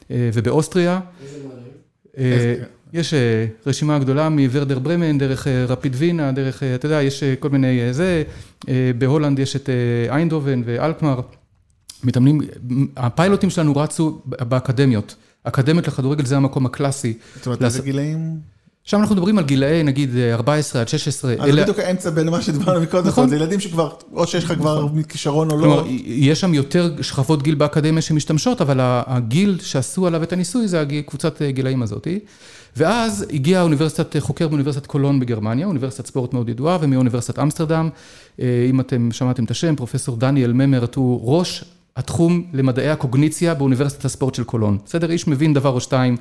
ובאוסטריה. 0.10 1.00
איזה 2.18 2.64
יש 2.94 3.14
רשימה 3.66 4.00
גדולה 4.00 4.30
מוורדר 4.30 4.80
ברמן, 4.80 5.18
דרך 5.18 5.48
רפיד 5.68 5.96
וינה, 5.98 6.32
דרך, 6.32 6.64
אתה 6.64 6.86
יודע, 6.86 7.02
יש 7.02 7.24
כל 7.24 7.50
מיני 7.50 7.94
זה, 7.94 8.24
בהולנד 8.98 9.40
יש 9.40 9.56
את 9.56 9.70
איינדובן 10.10 10.62
ואלקמר, 10.66 11.20
מתאמנים, 12.04 12.42
הפיילוטים 12.98 13.50
שלנו 13.50 13.76
רצו 13.76 14.22
באקדמיות. 14.26 15.16
אקדמיות 15.46 15.88
לכדורגל 15.88 16.26
זה 16.26 16.38
המקום 16.38 16.66
הקלאסי. 16.66 17.14
זאת 17.36 17.46
אומרת, 17.46 17.62
איזה 17.62 17.82
גילאים? 17.82 18.40
שם 18.84 19.00
אנחנו 19.00 19.16
מדברים 19.16 19.38
על 19.38 19.44
גילאי 19.44 19.84
נגיד 19.84 20.10
14 20.32 20.82
עד 20.82 20.88
16. 20.88 21.34
אז 21.40 21.56
בדיוק 21.56 21.80
האמצע 21.80 22.10
בין 22.10 22.30
מה 22.30 22.42
שדיברנו 22.42 22.82
מקודם, 22.82 23.08
נכון. 23.08 23.30
זה 23.30 23.36
ילדים 23.36 23.60
שכבר, 23.60 23.90
או 24.14 24.28
שיש 24.28 24.44
לך 24.44 24.54
כבר 24.54 24.88
כישרון 25.10 25.52
או 25.52 25.58
כלומר, 25.58 25.82
לא. 25.82 25.88
יש 26.06 26.42
שם 26.42 26.54
יותר 26.54 27.02
שכבות 27.02 27.44
גיל 27.44 27.56
באקדמיה 27.56 28.02
שמשתמשות, 28.02 28.62
אבל 28.62 28.78
הגיל 28.82 29.58
שעשו 29.62 30.08
עליו 30.08 30.24
את 30.24 30.34
הניסוי 30.34 30.68
זה 30.68 30.86
קבוצת 31.06 31.42
גילאים 31.42 31.84
הזאתי. 31.84 32.20
ואז 32.78 33.26
הגיע 33.34 33.60
האוניברסיטת, 33.60 34.16
חוקר 34.20 34.48
באוניברסיטת 34.48 34.86
קולון 34.86 35.20
בגרמניה, 35.20 35.68
אוניברסיטת 35.68 36.06
ספורט 36.06 36.34
מאוד 36.34 36.50
ידועה, 36.50 36.78
ומאוניברסיטת 36.82 37.40
אמסטרדם, 37.40 37.90
אם 38.40 38.80
אתם 38.80 39.12
שמעתם 39.12 39.44
את 39.44 39.52
השם, 39.52 39.76
פרופסור 39.76 40.18
דניאל 40.18 40.54
ממרט 40.54 40.96
הוא 40.96 41.38
ראש 41.38 41.66
התחום 41.98 42.44
למדעי 42.54 42.90
הקוגניציה 42.90 43.54
באוניברסיטת 43.54 44.06
הספורט 44.06 44.36
של 44.36 44.44
קולון. 44.44 44.78
בסדר? 44.86 45.12
איש 45.12 45.28
מבין 45.28 45.54
דבר 45.54 45.70
או 45.70 45.82
שתיים 45.82 46.18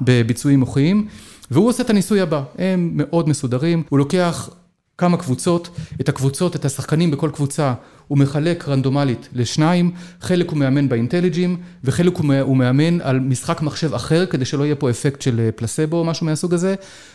בביצועים 0.00 0.60
מוחיים, 0.60 1.06
והוא 1.50 1.68
עושה 1.68 1.82
את 1.82 1.90
הניסוי 1.90 2.20
הבא, 2.20 2.42
הם 2.58 2.90
מאוד 2.94 3.28
מסודרים, 3.28 3.82
הוא 3.88 3.98
לוקח 3.98 4.50
כמה 4.98 5.16
קבוצות, 5.16 5.70
את 6.00 6.08
הקבוצות, 6.08 6.56
את 6.56 6.64
השחקנים 6.64 7.10
בכל 7.10 7.30
קבוצה, 7.30 7.74
הוא 8.08 8.18
מחלק 8.18 8.68
רנדומלית 8.68 9.28
לשניים, 9.32 9.90
חלק 10.20 10.50
הוא 10.50 10.58
מאמן 10.58 10.88
באינטליג'ים, 10.88 11.56
וחלק 11.84 12.16
הוא 12.16 12.56
מאמן 12.56 13.00
על 13.00 13.20
משחק 13.20 13.62
מחשב 13.62 13.94
אחר, 13.94 14.26
כדי 14.26 14.44
שלא 14.44 14.64
יהיה 14.64 14.74
פה 14.74 14.90
אפקט 14.90 15.22
של 15.22 15.50
פלסבו 15.56 15.96
או 15.96 16.04
משהו 16.04 16.26
מהסוג 16.26 16.54
הזה, 16.54 16.74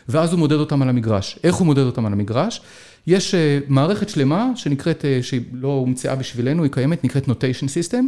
ואז 0.10 0.32
הוא 0.32 0.39
מודד 0.39 0.55
אותם 0.55 0.82
על 0.82 0.89
המגרש. 0.89 1.39
איך 1.43 1.55
הוא 1.55 1.65
מודד 1.65 1.84
אותם 1.84 2.05
על 2.05 2.13
המגרש? 2.13 2.62
יש 3.07 3.36
מערכת 3.67 4.10
שלמה 4.10 4.51
שנקראת, 4.55 5.05
שהיא 5.22 5.41
לא 5.53 5.67
הומצאה 5.67 6.15
בשבילנו, 6.15 6.63
היא 6.63 6.72
קיימת, 6.72 7.03
נקראת 7.03 7.27
notation 7.27 7.67
system, 7.67 8.05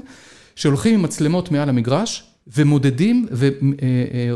שהולכים 0.56 0.94
עם 0.94 1.02
מצלמות 1.02 1.52
מעל 1.52 1.70
המגרש, 1.70 2.24
ומודדים 2.48 3.28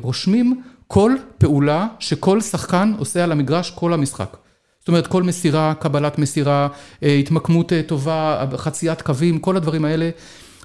ורושמים 0.01 0.61
כל 0.87 1.15
פעולה 1.37 1.87
שכל 1.99 2.41
שחקן 2.41 2.93
עושה 2.97 3.23
על 3.23 3.31
המגרש 3.31 3.71
כל 3.71 3.93
המשחק. 3.93 4.37
זאת 4.79 4.87
אומרת, 4.87 5.07
כל 5.07 5.23
מסירה, 5.23 5.73
קבלת 5.79 6.19
מסירה, 6.19 6.67
התמקמות 7.01 7.71
טובה, 7.87 8.45
חציית 8.55 9.01
קווים, 9.01 9.39
כל 9.39 9.57
הדברים 9.57 9.85
האלה. 9.85 10.09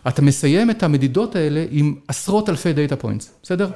אתה 0.08 0.22
מסיים 0.22 0.70
את 0.70 0.82
המדידות 0.82 1.36
האלה 1.36 1.64
עם 1.70 1.94
עשרות 2.08 2.48
אלפי 2.48 2.72
data 2.72 2.96
points, 2.96 3.30
בסדר? 3.42 3.70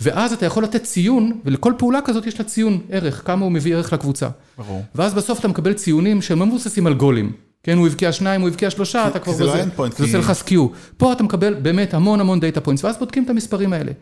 ואז 0.00 0.32
אתה 0.32 0.46
יכול 0.46 0.64
לתת 0.64 0.82
ציון, 0.82 1.40
ולכל 1.44 1.72
פעולה 1.78 2.00
כזאת 2.00 2.26
יש 2.26 2.38
לה 2.38 2.44
ציון 2.44 2.80
ערך, 2.90 3.22
כמה 3.26 3.44
הוא 3.44 3.52
מביא 3.52 3.74
ערך 3.74 3.92
לקבוצה. 3.92 4.28
ברור. 4.58 4.84
ואז 4.94 5.14
בסוף 5.14 5.40
אתה 5.40 5.48
מקבל 5.48 5.72
ציונים 5.72 6.22
שהם 6.22 6.38
לא 6.38 6.46
מבוססים 6.46 6.86
על 6.86 6.94
גולים. 6.94 7.32
כן, 7.62 7.78
הוא 7.78 7.86
הבקיע 7.86 8.12
שניים, 8.12 8.40
הוא 8.40 8.48
הבקיע 8.48 8.70
שלושה, 8.70 9.08
אתה 9.08 9.18
כבר... 9.18 9.32
זה 9.32 9.44
לא 9.44 9.54
endpoint, 9.54 9.96
זה 9.96 10.04
עושה 10.04 10.18
לך 10.18 10.32
skew. 10.32 10.66
פה 10.96 11.12
אתה 11.12 11.22
מקבל 11.22 11.54
באמת 11.54 11.94
המון 11.94 12.20
המון 12.20 12.40
data 12.40 12.60
points, 12.60 12.84
ואז 12.84 12.98
בודקים 12.98 13.24
את 13.24 13.30
המספרים 13.30 13.72
האלה. 13.72 13.92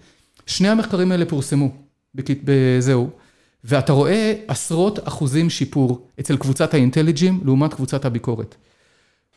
שני 0.47 0.69
המחקרים 0.69 1.13
האלה 1.13 1.25
פורסמו, 1.25 1.71
בזהו. 2.15 3.11
ואתה 3.65 3.93
רואה 3.93 4.35
עשרות 4.49 5.09
אחוזים 5.09 5.51
שיפור 5.51 6.07
אצל 6.21 6.37
קבוצת 6.37 6.75
ה 6.75 6.81
IntelliGym 6.81 7.41
לעומת 7.45 7.75
קבוצת 7.75 8.05
הביקורת. 8.05 8.55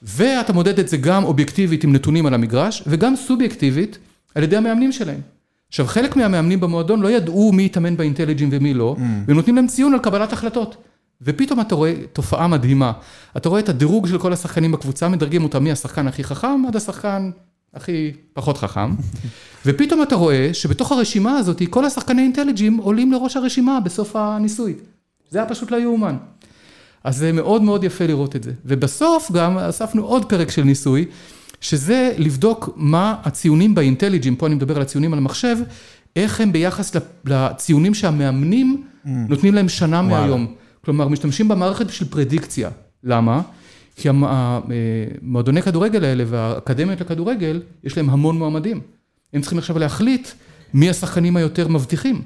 ואתה 0.02 0.54
מודד 0.54 0.80
את 0.80 0.88
זה 0.88 0.98
גם 0.98 1.24
אובייקטיבית 1.24 1.84
עם 1.84 1.94
נתונים 1.94 2.26
על 2.26 2.34
המגרש, 2.34 2.84
וגם 2.88 3.16
סובייקטיבית 3.16 3.98
על 4.36 4.44
ידי 4.44 4.58
המאמנים 4.58 4.92
שלהם. 4.92 5.22
עכשיו, 5.70 5.88
חלק 5.88 6.16
מהמאמנים 6.16 6.60
במועדון 6.60 7.02
לא 7.02 7.12
ידעו 7.12 7.52
מי 7.52 7.66
יתאמן 7.66 7.98
באינטליג'ים 7.98 8.50
ומי 8.52 8.74
לא, 8.74 8.96
ונותנים 9.28 9.56
להם 9.56 9.68
ציון 9.68 9.94
על 9.94 10.00
קבלת 10.00 10.34
החלטות. 10.34 10.78
ופתאום 11.22 11.62
אתה 11.62 11.76
רואה 11.76 11.94
תופעה 12.14 12.48
מדהימה. 12.48 12.92
אתה 13.38 13.50
רואה 13.50 13.60
את 13.60 13.70
הדירוג 13.70 14.08
של 14.08 14.18
כל 14.18 14.34
השחקנים 14.34 14.72
בקבוצה, 14.72 15.10
מדרגים 15.10 15.44
אותם 15.44 15.64
מהשחקן 15.64 16.08
הכי 16.08 16.24
חכם 16.24 16.66
עד 16.68 16.76
השחקן 16.76 17.32
הכי 17.74 18.12
פחות 18.34 18.58
חכם. 18.58 18.96
ופתאום 19.66 20.04
אתה 20.04 20.16
רואה 20.16 20.50
שבתוך 20.54 20.92
הרשימה 20.92 21.38
הזאת, 21.38 21.62
כל 21.70 21.86
השחקני 21.86 22.22
אינטליג'ים 22.22 22.78
עולים 22.78 23.12
לראש 23.12 23.38
הרשימה 23.38 23.80
בסוף 23.80 24.16
הניסוי. 24.16 24.74
זה 25.30 25.40
היה 25.40 25.50
פשוט 25.50 25.72
לא 25.72 25.78
יאומן. 25.78 26.18
אז 27.04 27.18
זה 27.18 27.32
מאוד 27.32 27.62
מאוד 27.62 27.84
יפה 27.84 28.06
לראות 28.06 28.36
את 28.36 28.44
זה. 28.44 28.52
ובסוף 28.66 29.32
גם 29.32 29.58
אספנו 29.58 30.04
עוד 30.04 30.26
פרק 30.26 30.52
של 30.52 30.64
ניסוי, 30.64 31.06
שזה 31.62 32.14
לבדוק 32.18 32.70
מה 32.76 33.16
הציונים 33.24 33.76
באינטליג'ים, 33.76 34.36
פה 34.36 34.48
אני 34.48 34.56
מדבר 34.56 34.76
על 34.76 34.82
הציונים 34.82 35.14
על 35.14 35.20
המחשב, 35.20 35.58
איך 36.16 36.42
הם 36.42 36.52
ביחס 36.52 36.96
לציונים 37.26 37.94
שהמאמנים 37.94 38.84
נותנים 39.06 39.54
להם 39.54 39.70
שנה 39.70 40.02
מהיום. 40.02 40.56
כלומר, 40.86 41.08
משתמשים 41.08 41.48
במערכת 41.48 41.86
בשביל 41.86 42.10
פרדיקציה. 42.10 42.70
למה? 43.04 43.42
כי 43.96 44.10
המועדוני 44.10 45.62
כדורגל 45.62 46.04
האלה 46.04 46.24
והאקדמיות 46.28 47.02
לכדורגל, 47.02 47.62
יש 47.84 47.98
להם 47.98 48.10
המון 48.10 48.38
מועמדים. 48.38 48.82
הם 49.34 49.42
צריכים 49.42 49.60
עכשיו 49.60 49.80
להחליט 49.80 50.28
מי 50.74 50.90
השחקנים 50.90 51.36
היותר 51.36 51.68
מבטיחים. 51.68 52.22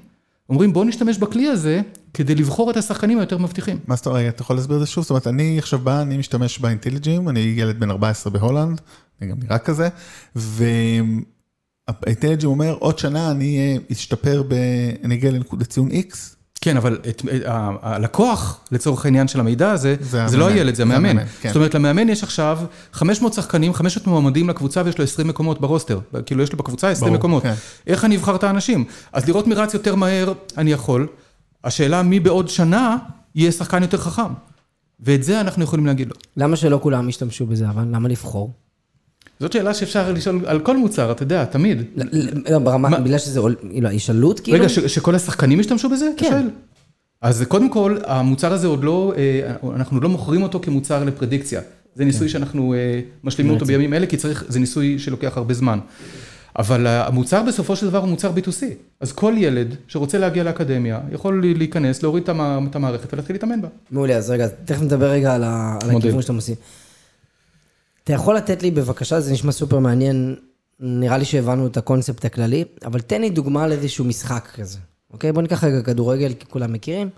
אומרים, 0.49 0.73
בואו 0.73 0.85
נשתמש 0.85 1.17
בכלי 1.17 1.47
הזה 1.47 1.81
כדי 2.13 2.35
לבחור 2.35 2.71
את 2.71 2.77
השחקנים 2.77 3.19
היותר 3.19 3.37
מבטיחים. 3.37 3.79
מה 3.87 3.95
זאת 3.95 4.07
אומרת, 4.07 4.35
אתה 4.35 4.41
יכול 4.41 4.55
להסביר 4.55 4.75
את 4.75 4.81
זה 4.81 4.87
שוב? 4.87 5.03
זאת 5.03 5.09
אומרת, 5.09 5.27
אני 5.27 5.59
עכשיו 5.59 5.79
בא, 5.79 6.01
אני 6.01 6.17
משתמש 6.17 6.59
באינטליג'ים, 6.59 7.29
אני 7.29 7.39
ילד 7.39 7.79
בן 7.79 7.91
14 7.91 8.33
בהולנד, 8.33 8.81
גם 9.29 9.37
נראה 9.43 9.57
כזה, 9.57 9.89
והאינטליג'ים 10.35 12.49
אומר, 12.49 12.75
עוד 12.79 12.99
שנה 12.99 13.31
אני 13.31 13.79
אשתפר, 13.91 14.43
אני 15.03 15.15
אגיע 15.15 15.31
לציון 15.59 15.91
X. 15.91 16.33
כן, 16.63 16.77
אבל 16.77 16.97
את, 17.09 17.21
הלקוח, 17.81 18.59
לצורך 18.71 19.05
העניין 19.05 19.27
של 19.27 19.39
המידע 19.39 19.71
הזה, 19.71 19.95
זה, 20.01 20.27
זה 20.27 20.37
לא 20.37 20.47
הילד, 20.47 20.75
זה 20.75 20.83
המאמן. 20.83 21.25
כן. 21.41 21.49
זאת 21.49 21.55
אומרת, 21.55 21.73
למאמן 21.73 22.09
יש 22.09 22.23
עכשיו 22.23 22.59
500 22.93 23.33
שחקנים, 23.33 23.73
500 23.73 24.07
מועמדים 24.07 24.49
לקבוצה 24.49 24.81
ויש 24.85 24.97
לו 24.97 25.03
20 25.03 25.27
מקומות 25.27 25.61
ברוסטר. 25.61 25.99
כאילו, 26.25 26.43
יש 26.43 26.51
לו 26.51 26.57
בקבוצה 26.57 26.89
20 26.89 27.07
ברור, 27.07 27.19
מקומות. 27.19 27.43
כן. 27.43 27.53
איך 27.87 28.05
אני 28.05 28.17
אבחר 28.17 28.35
את 28.35 28.43
האנשים? 28.43 28.85
אז 29.13 29.27
לראות 29.27 29.47
מי 29.47 29.55
רץ 29.55 29.73
יותר 29.73 29.95
מהר, 29.95 30.33
אני 30.57 30.71
יכול. 30.71 31.07
השאלה, 31.63 32.03
מי 32.03 32.19
בעוד 32.19 32.49
שנה 32.49 32.97
יהיה 33.35 33.51
שחקן 33.51 33.81
יותר 33.81 33.97
חכם? 33.97 34.33
ואת 34.99 35.23
זה 35.23 35.41
אנחנו 35.41 35.63
יכולים 35.63 35.85
להגיד 35.85 36.07
לו. 36.07 36.15
למה 36.37 36.55
שלא 36.55 36.79
כולם 36.83 37.09
ישתמשו 37.09 37.45
בזה, 37.45 37.69
אבל 37.69 37.83
למה 37.91 38.09
לבחור? 38.09 38.51
זאת 39.43 39.51
שאלה 39.51 39.73
שאפשר 39.73 40.11
לשאול 40.11 40.41
על 40.45 40.59
כל 40.59 40.77
מוצר, 40.77 41.11
אתה 41.11 41.23
יודע, 41.23 41.45
תמיד. 41.45 41.81
לא, 42.49 42.59
ברמה, 42.59 42.99
בגלל 42.99 43.17
שזה 43.17 43.39
הישאלות, 43.83 44.39
כאילו? 44.39 44.57
רגע, 44.57 44.69
שכל 44.69 45.15
השחקנים 45.15 45.59
ישתמשו 45.59 45.89
בזה? 45.89 46.09
כן. 46.17 46.47
אז 47.21 47.45
קודם 47.47 47.69
כל, 47.69 47.97
המוצר 48.05 48.53
הזה 48.53 48.67
עוד 48.67 48.83
לא, 48.83 49.13
אנחנו 49.75 50.01
לא 50.01 50.09
מוכרים 50.09 50.43
אותו 50.43 50.59
כמוצר 50.59 51.03
לפרדיקציה. 51.03 51.61
זה 51.95 52.05
ניסוי 52.05 52.29
שאנחנו 52.29 52.75
משלימים 53.23 53.53
אותו 53.53 53.65
בימים 53.65 53.93
אלה, 53.93 54.05
כי 54.05 54.17
צריך, 54.17 54.45
זה 54.47 54.59
ניסוי 54.59 54.99
שלוקח 54.99 55.37
הרבה 55.37 55.53
זמן. 55.53 55.79
אבל 56.59 56.87
המוצר 56.87 57.43
בסופו 57.43 57.75
של 57.75 57.89
דבר 57.89 57.97
הוא 57.97 58.09
מוצר 58.09 58.31
B2C. 58.35 58.63
אז 58.99 59.11
כל 59.11 59.33
ילד 59.37 59.75
שרוצה 59.87 60.17
להגיע 60.17 60.43
לאקדמיה, 60.43 60.99
יכול 61.11 61.43
להיכנס, 61.57 62.03
להוריד 62.03 62.23
את 62.69 62.75
המערכת 62.75 63.13
ולהתחיל 63.13 63.35
להתאמן 63.35 63.61
בה. 63.61 63.67
מעולה, 63.91 64.15
אז 64.15 64.29
רגע, 64.29 64.47
תכף 64.65 64.81
נדבר 64.81 65.09
רגע 65.09 65.33
על 65.33 65.43
הכיוון 65.97 66.21
שאתם 66.21 66.35
עושים. 66.35 66.55
אתה 68.03 68.13
יכול 68.13 68.35
לתת 68.35 68.63
לי 68.63 68.71
בבקשה, 68.71 69.19
זה 69.19 69.33
נשמע 69.33 69.51
סופר 69.51 69.79
מעניין, 69.79 70.35
נראה 70.79 71.17
לי 71.17 71.25
שהבנו 71.25 71.67
את 71.67 71.77
הקונספט 71.77 72.25
הכללי, 72.25 72.63
אבל 72.85 73.01
תן 73.01 73.21
לי 73.21 73.29
דוגמה 73.29 73.67
לאיזשהו 73.67 74.05
משחק 74.05 74.49
כזה, 74.55 74.77
אוקיי? 75.13 75.31
בוא 75.31 75.41
ניקח 75.41 75.63
רגע 75.63 75.81
כדורגל, 75.81 76.33
כי 76.39 76.45
כולם 76.49 76.73
מכירים. 76.73 77.09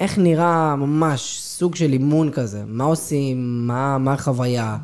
איך 0.00 0.18
נראה 0.18 0.76
ממש 0.76 1.40
סוג 1.42 1.74
של 1.74 1.92
אימון 1.92 2.30
כזה? 2.30 2.62
מה 2.66 2.84
עושים? 2.84 3.66
מה, 3.66 3.98
מה 3.98 4.12
החוויה? 4.12 4.76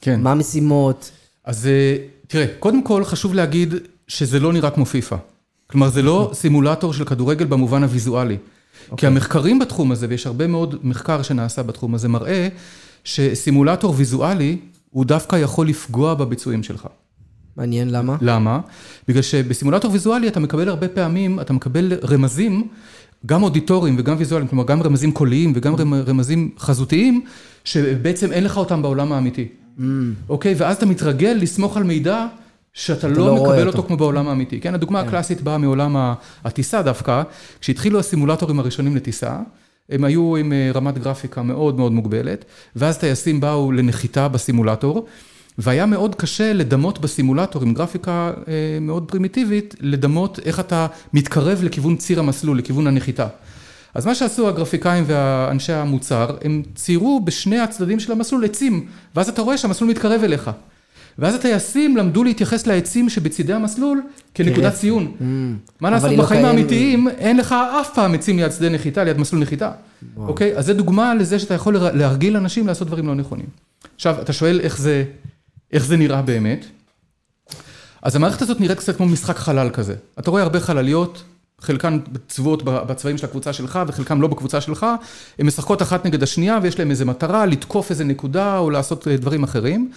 כן. 0.00 0.20
מה 0.20 0.32
המשימות? 0.32 1.10
אז 1.44 1.68
תראה, 2.26 2.46
קודם 2.58 2.84
כל 2.84 3.04
חשוב 3.04 3.34
להגיד 3.34 3.74
שזה 4.08 4.40
לא 4.40 4.52
נראה 4.52 4.70
כמו 4.70 4.86
פיפא. 4.86 5.16
כלומר, 5.66 5.88
זה 5.88 6.02
לא 6.02 6.30
סימולטור 6.34 6.92
של 6.92 7.04
כדורגל 7.04 7.44
במובן 7.44 7.82
הוויזואלי. 7.82 8.36
Okay. 8.90 8.96
כי 8.96 9.06
המחקרים 9.06 9.58
בתחום 9.58 9.92
הזה, 9.92 10.06
ויש 10.08 10.26
הרבה 10.26 10.46
מאוד 10.46 10.74
מחקר 10.82 11.22
שנעשה 11.22 11.62
בתחום 11.62 11.94
הזה, 11.94 12.08
מראה 12.08 12.48
שסימולטור 13.04 13.94
ויזואלי 13.96 14.58
הוא 14.92 15.04
דווקא 15.04 15.36
יכול 15.36 15.68
לפגוע 15.68 16.14
בביצועים 16.14 16.62
שלך. 16.62 16.86
מעניין, 17.56 17.90
למה? 17.90 18.16
למה? 18.20 18.60
בגלל 19.08 19.22
שבסימולטור 19.22 19.92
ויזואלי 19.92 20.28
אתה 20.28 20.40
מקבל 20.40 20.68
הרבה 20.68 20.88
פעמים, 20.88 21.40
אתה 21.40 21.52
מקבל 21.52 21.92
רמזים, 22.04 22.68
גם 23.26 23.42
אודיטוריים 23.42 23.96
וגם 23.98 24.16
ויזואליים, 24.18 24.48
כלומר 24.48 24.64
גם 24.64 24.82
רמזים 24.82 25.12
קוליים 25.12 25.52
וגם 25.56 25.74
רמזים 26.06 26.50
חזותיים, 26.58 27.24
שבעצם 27.64 28.32
אין 28.32 28.44
לך 28.44 28.56
אותם 28.56 28.82
בעולם 28.82 29.12
האמיתי. 29.12 29.48
Mm. 29.78 29.82
אוקיי? 30.28 30.54
ואז 30.56 30.76
אתה 30.76 30.86
מתרגל 30.86 31.38
לסמוך 31.40 31.76
על 31.76 31.82
מידע 31.82 32.26
שאתה 32.72 33.08
לא, 33.08 33.26
לא 33.26 33.34
מקבל 33.34 33.66
אותו. 33.66 33.82
כמו 33.82 33.96
בעולם 33.96 34.28
האמיתי. 34.28 34.60
כן, 34.60 34.74
הדוגמה 34.74 35.02
כן. 35.02 35.08
הקלאסית 35.08 35.42
באה 35.42 35.58
מעולם 35.58 36.14
הטיסה 36.44 36.82
דווקא, 36.82 37.22
כשהתחילו 37.60 37.98
הסימולטורים 37.98 38.60
הראשונים 38.60 38.96
לטיסה, 38.96 39.38
הם 39.92 40.04
היו 40.04 40.36
עם 40.36 40.52
רמת 40.74 40.98
גרפיקה 40.98 41.42
מאוד 41.42 41.76
מאוד 41.76 41.92
מוגבלת, 41.92 42.44
ואז 42.76 42.98
טייסים 42.98 43.40
באו 43.40 43.72
לנחיתה 43.72 44.28
בסימולטור, 44.28 45.06
והיה 45.58 45.86
מאוד 45.86 46.14
קשה 46.14 46.52
לדמות 46.52 46.98
בסימולטור 46.98 47.62
עם 47.62 47.74
גרפיקה 47.74 48.32
מאוד 48.80 49.04
פרימיטיבית, 49.08 49.74
לדמות 49.80 50.38
איך 50.44 50.60
אתה 50.60 50.86
מתקרב 51.12 51.60
לכיוון 51.62 51.96
ציר 51.96 52.18
המסלול, 52.20 52.58
לכיוון 52.58 52.86
הנחיתה. 52.86 53.26
אז 53.94 54.06
מה 54.06 54.14
שעשו 54.14 54.48
הגרפיקאים 54.48 55.04
והאנשי 55.06 55.72
המוצר, 55.72 56.36
הם 56.44 56.62
ציירו 56.74 57.20
בשני 57.24 57.58
הצדדים 57.58 58.00
של 58.00 58.12
המסלול 58.12 58.44
עצים, 58.44 58.86
ואז 59.16 59.28
אתה 59.28 59.42
רואה 59.42 59.58
שהמסלול 59.58 59.90
מתקרב 59.90 60.20
אליך. 60.24 60.50
ואז 61.18 61.34
הטייסים 61.34 61.96
למדו 61.96 62.24
להתייחס 62.24 62.66
לעצים 62.66 63.08
שבצידי 63.08 63.52
המסלול 63.52 64.02
כנקודת 64.34 64.74
ציון. 64.74 65.12
מה 65.80 65.90
לעשות, 65.90 66.10
לא 66.10 66.22
בחיים. 66.22 66.44
האמיתיים 66.44 67.08
אין 67.08 67.36
לך 67.36 67.54
אף 67.80 67.94
פעם 67.94 68.14
עצים 68.14 68.38
ליד 68.38 68.52
שדה 68.52 68.68
נחיתה, 68.68 69.04
ליד 69.04 69.18
מסלול 69.18 69.42
נחיתה. 69.42 69.70
אוקיי? 70.16 70.56
אז 70.56 70.66
זה 70.66 70.74
דוגמה 70.74 71.14
לזה 71.14 71.38
שאתה 71.38 71.54
יכול 71.54 71.76
להרגיל 71.76 72.36
אנשים 72.36 72.66
לעשות 72.66 72.88
דברים 72.88 73.06
לא 73.06 73.14
נכונים. 73.14 73.46
עכשיו, 73.96 74.16
אתה 74.20 74.32
שואל 74.32 74.60
איך 74.60 74.78
זה, 74.78 75.04
איך 75.72 75.86
זה 75.86 75.96
נראה 75.96 76.22
באמת. 76.22 76.66
אז 78.02 78.16
המערכת 78.16 78.42
הזאת 78.42 78.60
נראית 78.60 78.78
קצת 78.78 78.96
כמו 78.96 79.06
משחק 79.06 79.36
חלל 79.36 79.70
כזה. 79.70 79.94
אתה 80.18 80.30
רואה 80.30 80.42
הרבה 80.42 80.60
חלליות, 80.60 81.22
חלקן 81.60 81.98
צבועות 82.28 82.62
בצבעים 82.64 83.18
של 83.18 83.26
הקבוצה 83.26 83.52
שלך 83.52 83.78
וחלקן 83.86 84.18
לא 84.18 84.28
בקבוצה 84.28 84.60
שלך, 84.60 84.86
הן 85.38 85.46
משחקות 85.46 85.82
אחת 85.82 86.06
נגד 86.06 86.22
השנייה 86.22 86.58
ויש 86.62 86.78
להן 86.78 86.90
איזה 86.90 87.04
מטרה, 87.04 87.46
לתקוף 87.46 87.90
איזה 87.90 88.04
נקודה 88.04 88.58
או 88.58 88.70
לעשות 88.70 89.08
אה, 89.08 89.16
דברים 89.16 89.42
אחרים. 89.42 89.90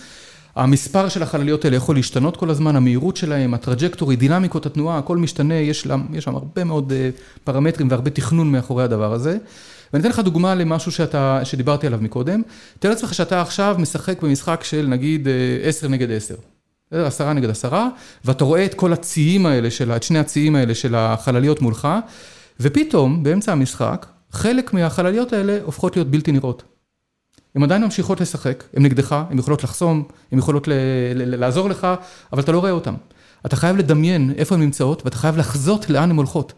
המספר 0.56 1.10
של 1.10 1.24
החלליות 1.24 1.66
האלה 1.66 1.76
יכול 1.76 1.96
להשתנות 1.96 2.38
כל 2.38 2.50
הזמן, 2.50 2.76
המהירות 2.76 3.18
שלהם, 3.18 3.54
הטראג'קטורי, 3.54 4.16
דינמיקות 4.16 4.66
התנועה, 4.66 4.98
הכל 4.98 5.18
משתנה, 5.18 5.54
יש, 5.54 5.88
יש 6.14 6.24
שם 6.24 6.36
הרבה 6.36 6.64
מאוד 6.64 6.92
אה, 6.92 7.10
פרמטרים 7.44 7.88
והרבה 7.92 8.10
תכנון 8.10 8.52
מאחורי 8.52 8.84
הדבר 8.84 9.14
הזה. 9.14 9.38
ואני 9.94 10.02
אתן 10.02 10.10
לך 10.10 10.20
דוגמה 10.20 10.56
למשהו 10.56 10.92
שאתה, 10.92 11.40
שדיברתי 11.44 11.88
עליו 11.88 12.00
מקודם. 12.02 12.42
תאר 12.80 12.90
לעצמך 12.90 13.14
שאתה 13.14 13.42
עכשיו 13.42 13.76
משחק 13.80 14.22
במשחק 14.22 14.64
של 14.64 14.88
נגיד 14.90 15.28
אה, 15.28 15.34
10 15.64 15.88
נגד 15.88 16.12
10. 16.12 16.36
בסדר? 16.92 17.06
עשרה 17.06 17.34
נגד 17.34 17.50
עשרה, 17.50 17.90
ואתה 18.26 18.44
רואה 18.44 18.66
את 18.66 18.74
כל 18.74 18.94
הציים 18.94 19.46
האלה, 19.46 19.72
של, 19.72 19.92
את 19.92 20.04
שני 20.04 20.20
הציים 20.20 20.56
האלה 20.56 20.76
של 20.76 20.96
החלליות 20.96 21.62
מולך, 21.62 21.88
ופתאום, 22.60 23.24
באמצע 23.24 23.52
המשחק, 23.52 24.06
חלק 24.32 24.74
מהחלליות 24.74 25.34
האלה 25.34 25.58
הופכות 25.64 25.96
להיות 25.96 26.12
בלתי 26.12 26.32
נראות. 26.32 26.75
הן 27.56 27.64
עדיין 27.64 27.84
ממשיכות 27.84 28.22
לשחק, 28.22 28.64
הן 28.74 28.84
נגדך, 28.84 29.12
הן 29.30 29.40
יכולות 29.40 29.64
לחסום, 29.64 30.04
הן 30.32 30.40
יכולות 30.40 30.68
לעזור 31.16 31.70
לך, 31.70 31.88
אבל 32.34 32.42
אתה 32.42 32.52
לא 32.52 32.60
רואה 32.60 32.72
אותן. 32.72 32.94
אתה 33.46 33.56
חייב 33.56 33.78
לדמיין 33.78 34.34
איפה 34.38 34.56
הן 34.56 34.62
נמצאות, 34.62 35.06
ואתה 35.06 35.18
חייב 35.18 35.38
לחזות 35.38 35.90
לאן 35.90 36.10
הן 36.10 36.16
הולכות, 36.16 36.54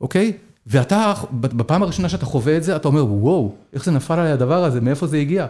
אוקיי? 0.00 0.32
ואתה, 0.66 1.12
בפעם 1.32 1.82
הראשונה 1.82 2.08
שאתה 2.08 2.26
חווה 2.26 2.56
את 2.56 2.64
זה, 2.64 2.76
אתה 2.76 2.88
אומר, 2.88 3.04
וואו, 3.12 3.54
איך 3.72 3.84
זה 3.84 3.90
נפל 3.90 4.14
עליי 4.14 4.32
הדבר 4.32 4.64
הזה, 4.64 4.80
מאיפה 4.80 5.06
זה 5.06 5.16
הגיע? 5.16 5.46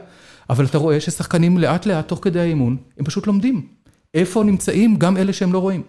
אבל 0.50 0.64
אתה 0.64 0.78
רואה 0.78 1.00
ששחקנים 1.00 1.58
לאט 1.58 1.86
לאט, 1.86 2.08
תוך 2.08 2.18
כדי 2.22 2.40
האימון, 2.40 2.76
הם 2.98 3.04
פשוט 3.04 3.26
לומדים. 3.26 3.66
איפה 4.14 4.44
נמצאים 4.44 4.96
גם 4.96 5.16
אלה 5.16 5.32
שהם 5.32 5.52
לא 5.52 5.58
רואים. 5.58 5.82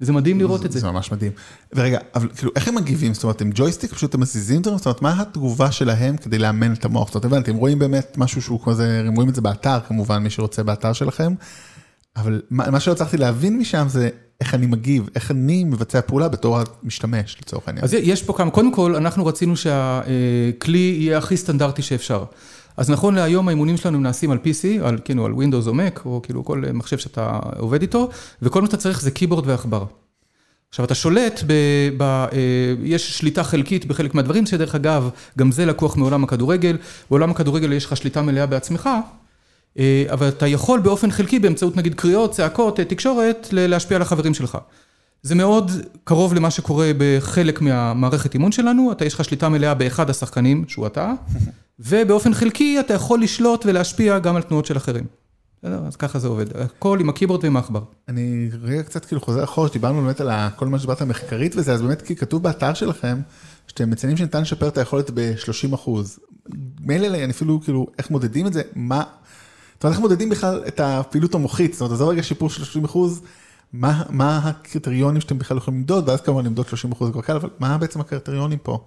זה 0.00 0.12
מדהים 0.12 0.38
לראות 0.38 0.66
את 0.66 0.72
זה. 0.72 0.80
זה 0.80 0.86
ממש 0.86 1.12
מדהים. 1.12 1.32
ורגע, 1.74 1.98
אבל 2.14 2.28
כאילו, 2.36 2.52
איך 2.56 2.68
הם 2.68 2.74
מגיבים? 2.74 3.14
זאת 3.14 3.22
אומרת, 3.24 3.40
עם 3.40 3.50
ג'ויסטיק 3.54 3.94
פשוט 3.94 4.14
הם 4.14 4.20
מזיזים 4.20 4.62
דברים? 4.62 4.78
זאת 4.78 4.86
אומרת, 4.86 5.02
מה 5.02 5.20
התגובה 5.20 5.72
שלהם 5.72 6.16
כדי 6.16 6.38
לאמן 6.38 6.72
את 6.72 6.84
המוח? 6.84 7.06
זאת 7.06 7.14
אומרת, 7.14 7.24
הבנתי, 7.24 7.50
הם 7.50 7.56
רואים 7.56 7.78
באמת 7.78 8.14
משהו 8.18 8.42
שהוא 8.42 8.60
כזה, 8.64 9.02
הם 9.06 9.14
רואים 9.14 9.28
את 9.28 9.34
זה 9.34 9.40
באתר, 9.40 9.78
כמובן, 9.88 10.18
מי 10.18 10.30
שרוצה 10.30 10.62
באתר 10.62 10.92
שלכם, 10.92 11.34
אבל 12.16 12.42
מה 12.50 12.70
מה 12.70 12.80
שלא 12.80 12.92
הצלחתי 12.92 13.16
להבין 13.16 13.58
משם 13.58 13.86
זה 13.88 14.08
איך 14.40 14.54
אני 14.54 14.66
מגיב, 14.66 15.08
איך 15.14 15.30
אני 15.30 15.64
מבצע 15.64 16.00
פעולה 16.00 16.28
בתור 16.28 16.58
המשתמש, 16.82 17.36
לצורך 17.42 17.68
העניין. 17.68 17.84
אז 17.84 17.94
יש 17.94 18.22
פה 18.22 18.32
כמה, 18.32 18.50
קודם 18.50 18.72
כל, 18.72 18.96
אנחנו 18.96 19.26
רצינו 19.26 19.56
שהכלי 19.56 20.96
יהיה 21.00 21.18
הכי 21.18 21.36
סטנדרטי 21.36 21.82
שאפשר. 21.82 22.24
אז 22.80 22.90
נכון 22.90 23.14
להיום 23.14 23.48
האימונים 23.48 23.76
שלנו 23.76 24.00
נעשים 24.00 24.30
על 24.30 24.38
PC, 24.44 24.84
על, 24.84 24.98
כאילו, 25.04 25.26
על 25.26 25.32
Windows 25.32 25.68
או 25.68 25.72
Mac, 25.72 26.00
או 26.04 26.20
כאילו 26.22 26.44
כל 26.44 26.62
מחשב 26.74 26.98
שאתה 26.98 27.38
עובד 27.58 27.82
איתו, 27.82 28.08
וכל 28.42 28.60
מה 28.60 28.66
שאתה 28.66 28.76
צריך 28.76 29.00
זה 29.00 29.10
קיבורד 29.10 29.46
ועכבר. 29.46 29.84
עכשיו, 30.68 30.84
אתה 30.84 30.94
שולט, 30.94 31.42
ב, 31.46 31.52
ב, 31.96 32.02
אה, 32.02 32.28
יש 32.82 33.18
שליטה 33.18 33.44
חלקית 33.44 33.84
בחלק 33.86 34.14
מהדברים, 34.14 34.46
שדרך 34.46 34.74
אגב, 34.74 35.10
גם 35.38 35.52
זה 35.52 35.66
לקוח 35.66 35.96
מעולם 35.96 36.24
הכדורגל. 36.24 36.76
בעולם 37.10 37.30
הכדורגל 37.30 37.72
יש 37.72 37.84
לך 37.84 37.96
שליטה 37.96 38.22
מלאה 38.22 38.46
בעצמך, 38.46 38.90
אה, 39.78 40.04
אבל 40.10 40.28
אתה 40.28 40.46
יכול 40.46 40.80
באופן 40.80 41.10
חלקי, 41.10 41.38
באמצעות 41.38 41.76
נגיד 41.76 41.94
קריאות, 41.94 42.32
צעקות, 42.32 42.80
אה, 42.80 42.84
תקשורת, 42.84 43.48
להשפיע 43.52 43.96
על 43.96 44.02
החברים 44.02 44.34
שלך. 44.34 44.58
זה 45.22 45.34
מאוד 45.34 45.70
קרוב 46.04 46.34
למה 46.34 46.50
שקורה 46.50 46.90
בחלק 46.98 47.60
מהמערכת 47.60 48.34
אימון 48.34 48.52
שלנו, 48.52 48.92
אתה 48.92 49.04
יש 49.04 49.14
לך 49.14 49.24
שליטה 49.24 49.48
מלאה 49.48 49.74
באחד 49.74 50.10
השחקנים, 50.10 50.64
שהוא 50.68 50.86
אתה, 50.86 51.12
ובאופן 51.80 52.34
חלקי 52.34 52.80
אתה 52.80 52.94
יכול 52.94 53.22
לשלוט 53.22 53.66
ולהשפיע 53.66 54.18
גם 54.18 54.36
על 54.36 54.42
תנועות 54.42 54.66
של 54.66 54.76
אחרים. 54.76 55.04
בסדר? 55.62 55.86
אז 55.86 55.96
ככה 55.96 56.18
זה 56.18 56.28
עובד, 56.28 56.56
הכל 56.56 57.00
עם 57.00 57.08
הקיבורד 57.08 57.44
ועם 57.44 57.56
העכבר. 57.56 57.82
אני 58.08 58.50
רגע 58.62 58.82
קצת 58.82 59.04
כאילו 59.04 59.20
חוזר 59.20 59.44
אחורה, 59.44 59.68
שדיברנו 59.68 60.02
באמת 60.02 60.20
על 60.20 60.30
כל 60.56 60.68
מה 60.68 60.78
שדיברת 60.78 61.02
מחקרית 61.02 61.54
וזה, 61.56 61.72
אז 61.72 61.82
באמת 61.82 62.02
כי 62.02 62.16
כתוב 62.16 62.42
באתר 62.42 62.74
שלכם, 62.74 63.20
שאתם 63.66 63.90
מציינים 63.90 64.16
שניתן 64.16 64.42
לשפר 64.42 64.68
את 64.68 64.78
היכולת 64.78 65.10
ב-30 65.14 65.74
אחוז. 65.74 66.18
מילא 66.80 67.06
אני 67.06 67.32
אפילו 67.32 67.60
כאילו, 67.60 67.86
איך 67.98 68.10
מודדים 68.10 68.46
את 68.46 68.52
זה, 68.52 68.62
מה, 68.74 69.02
זאת 69.74 69.84
אומרת, 69.84 69.94
איך 69.94 70.00
מודדים 70.00 70.28
בכלל 70.28 70.62
את 70.68 70.80
הפעילות 70.80 71.34
המוחית, 71.34 71.72
זאת 71.72 71.80
אומרת, 71.80 71.92
עזוב 71.92 72.08
רגע 72.08 72.22
שיפור 72.22 72.50
של 72.50 72.64
30 72.64 72.84
אחוז, 72.84 73.22
מה, 73.72 74.02
מה 74.10 74.38
הקריטריונים 74.38 75.20
שאתם 75.20 75.38
בכלל 75.38 75.56
יכולים 75.56 75.80
למדוד, 75.80 76.08
ואז 76.08 76.20
כמובן 76.20 76.44
למדוד 76.44 76.68
30 76.68 76.92
אחוז 76.92 77.10
כבר 77.10 77.22
קל, 77.22 77.36
אבל 77.36 77.50
מה 77.58 77.78
בעצם 77.78 78.00
הקריטריונים 78.00 78.58
פה? 78.62 78.84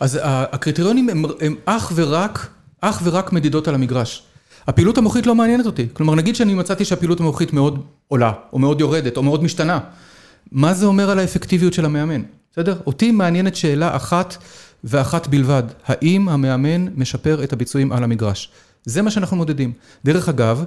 אז 0.00 0.18
הקריטריונים 0.22 1.08
הם, 1.08 1.24
הם 1.40 1.54
אך 1.64 1.92
ורק, 1.94 2.48
אך 2.80 3.00
ורק 3.04 3.32
מדידות 3.32 3.68
על 3.68 3.74
המגרש. 3.74 4.22
הפעילות 4.66 4.98
המוחית 4.98 5.26
לא 5.26 5.34
מעניינת 5.34 5.66
אותי. 5.66 5.86
כלומר, 5.92 6.14
נגיד 6.14 6.36
שאני 6.36 6.54
מצאתי 6.54 6.84
שהפעילות 6.84 7.20
המוחית 7.20 7.52
מאוד 7.52 7.82
עולה, 8.08 8.32
או 8.52 8.58
מאוד 8.58 8.80
יורדת, 8.80 9.16
או 9.16 9.22
מאוד 9.22 9.42
משתנה. 9.44 9.78
מה 10.52 10.74
זה 10.74 10.86
אומר 10.86 11.10
על 11.10 11.18
האפקטיביות 11.18 11.72
של 11.72 11.84
המאמן? 11.84 12.22
בסדר? 12.52 12.80
אותי 12.86 13.10
מעניינת 13.10 13.56
שאלה 13.56 13.96
אחת 13.96 14.36
ואחת 14.84 15.26
בלבד. 15.26 15.62
האם 15.86 16.28
המאמן 16.28 16.86
משפר 16.96 17.44
את 17.44 17.52
הביצועים 17.52 17.92
על 17.92 18.04
המגרש? 18.04 18.50
זה 18.84 19.02
מה 19.02 19.10
שאנחנו 19.10 19.36
מודדים. 19.36 19.72
דרך 20.04 20.28
אגב, 20.28 20.64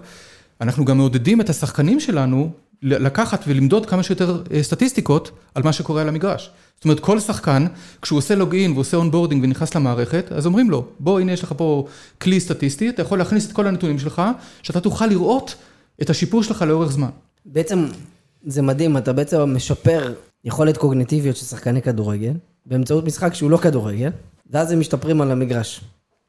אנחנו 0.62 0.86
גם 0.86 0.98
מעודדים 0.98 1.42
את 1.42 1.50
השחקנים 1.50 2.00
שלנו 2.00 2.52
לקחת 2.82 3.44
ולמדוד 3.48 3.86
כמה 3.86 4.04
שיותר 4.04 4.42
אה, 4.52 4.64
סטטיסטיקות 4.64 5.32
על 5.56 5.64
מה 5.64 5.74
שקורה 5.74 6.02
על 6.02 6.10
המגרש. 6.10 6.52
זאת 6.76 6.86
אומרת, 6.86 7.00
כל 7.00 7.20
שחקן, 7.20 7.66
כשהוא 8.02 8.18
עושה 8.18 8.36
login 8.36 8.72
ועושה 8.72 8.98
onboarding 8.98 9.44
ונכנס 9.44 9.76
למערכת, 9.76 10.32
אז 10.32 10.46
אומרים 10.46 10.70
לו, 10.70 10.86
בוא, 11.00 11.20
הנה 11.20 11.32
יש 11.32 11.44
לך 11.44 11.54
פה 11.58 11.88
כלי 12.22 12.40
סטטיסטי, 12.40 12.90
אתה 12.90 13.02
יכול 13.02 13.18
להכניס 13.18 13.48
את 13.48 13.52
כל 13.52 13.68
הנתונים 13.68 14.00
שלך, 14.00 14.22
שאתה 14.64 14.80
תוכל 14.80 15.06
לראות 15.06 15.56
את 16.02 16.10
השיפור 16.10 16.44
שלך 16.44 16.62
לאורך 16.62 16.92
זמן. 16.92 17.10
בעצם 17.46 17.86
זה 18.46 18.62
מדהים, 18.62 18.98
אתה 18.98 19.14
בעצם 19.14 19.56
משפר 19.56 20.14
יכולת 20.46 20.78
קוגניטיביות 20.78 21.38
של 21.38 21.46
שחקני 21.46 21.82
כדורגל, 21.82 22.34
באמצעות 22.66 23.06
משחק 23.06 23.34
שהוא 23.34 23.52
לא 23.52 23.58
כדורגל, 23.58 24.10
ואז 24.50 24.72
הם 24.72 24.80
משתפרים 24.80 25.22
על 25.22 25.32
המגרש. 25.32 25.82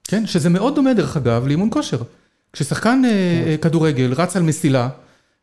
כן, 0.04 0.26
שזה 0.26 0.48
מאוד 0.48 0.74
דומה 0.74 0.94
דרך 0.94 1.16
אגב 1.16 1.46
לאימון 1.46 1.68
כושר. 1.72 1.98
כששחקן 2.52 3.02
אה, 3.04 3.11
אה, 3.11 3.57
כדורגל 3.57 4.12
רץ 4.16 4.37
על 4.37 4.42
מסילה, 4.42 4.88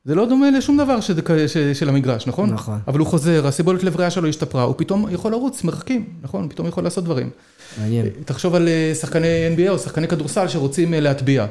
זה 0.05 0.15
לא 0.15 0.25
דומה 0.25 0.51
לשום 0.51 0.77
דבר 0.77 0.99
של 1.73 1.89
המגרש, 1.89 2.27
נכון? 2.27 2.49
נכון. 2.49 2.79
אבל 2.87 2.99
הוא 2.99 3.07
חוזר, 3.07 3.47
הסיבולת 3.47 3.83
לב 3.83 3.95
ריאה 3.95 4.09
שלו 4.09 4.27
השתפרה, 4.27 4.63
הוא 4.63 4.75
פתאום 4.77 5.05
יכול 5.11 5.31
לרוץ 5.31 5.63
מרחקים, 5.63 6.05
נכון? 6.21 6.49
פתאום 6.49 6.67
יכול 6.67 6.83
לעשות 6.83 7.03
דברים. 7.03 7.29
מעניין. 7.81 8.05
תחשוב 8.25 8.55
על 8.55 8.67
אה, 8.67 8.91
שחקני 8.95 9.55
NBA 9.55 9.69
או 9.69 9.79
שחקני 9.79 10.07
כדורסל 10.07 10.47
שרוצים 10.47 10.93
אה, 10.93 10.99
להטביע. 10.99 11.45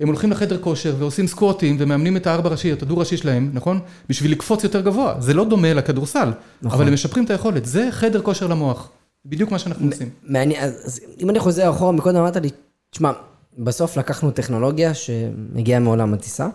הם 0.00 0.08
הולכים 0.08 0.30
לחדר 0.30 0.58
כושר 0.58 0.94
ועושים 0.98 1.26
סקווטים 1.26 1.76
ומאמנים 1.78 2.16
את 2.16 2.26
הארבע 2.26 2.48
ראשי, 2.48 2.72
את 2.72 2.82
הדו-ראשי 2.82 3.16
שלהם, 3.16 3.50
נכון? 3.52 3.80
בשביל 4.08 4.32
לקפוץ 4.32 4.64
יותר 4.64 4.80
גבוה. 4.80 5.14
זה 5.18 5.34
לא 5.34 5.44
דומה 5.44 5.74
לכדורסל, 5.74 6.32
נכון. 6.62 6.78
אבל 6.78 6.88
הם 6.88 6.94
משפרים 6.94 7.24
את 7.24 7.30
היכולת. 7.30 7.64
זה 7.64 7.88
חדר 7.90 8.22
כושר 8.22 8.46
למוח. 8.46 8.90
בדיוק 9.26 9.50
מה 9.50 9.58
שאנחנו 9.58 9.86
עושים. 9.86 10.08
מעניין, 10.22 10.64
אז, 10.64 10.82
אז 10.84 11.00
אם 11.20 11.30
אני 11.30 11.38
חוזר 11.38 11.70
אחורה, 11.70 11.92
מקודם 11.92 12.16
אמרת 12.16 12.36
לי, 12.36 12.50
תשמע, 12.90 13.12
בסוף 13.58 13.96
לקחנו 13.96 14.30
טכנולוגיה 14.30 14.94
שמגיעה 14.94 15.80
מעולם 15.80 16.14
הטיסה, 16.14 16.48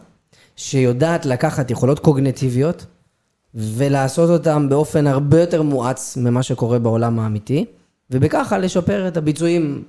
שיודעת 0.59 1.25
לקחת 1.25 1.71
יכולות 1.71 1.99
קוגנטיביות 1.99 2.85
ולעשות 3.55 4.29
אותן 4.29 4.69
באופן 4.69 5.07
הרבה 5.07 5.41
יותר 5.41 5.61
מואץ 5.61 6.17
ממה 6.17 6.43
שקורה 6.43 6.79
בעולם 6.79 7.19
האמיתי, 7.19 7.65
ובככה 8.11 8.57
לשפר 8.57 9.07
את 9.07 9.17
הביצועים, 9.17 9.83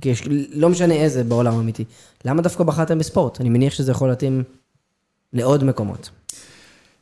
כש- 0.00 0.22
לא 0.52 0.68
משנה 0.68 0.94
איזה 0.94 1.24
בעולם 1.24 1.56
האמיתי. 1.56 1.84
למה 2.24 2.42
דווקא 2.42 2.64
בחרתם 2.64 2.98
בספורט? 2.98 3.40
אני 3.40 3.48
מניח 3.48 3.72
שזה 3.72 3.90
יכול 3.92 4.08
להתאים 4.08 4.42
לעוד 5.32 5.64
מקומות. 5.64 6.10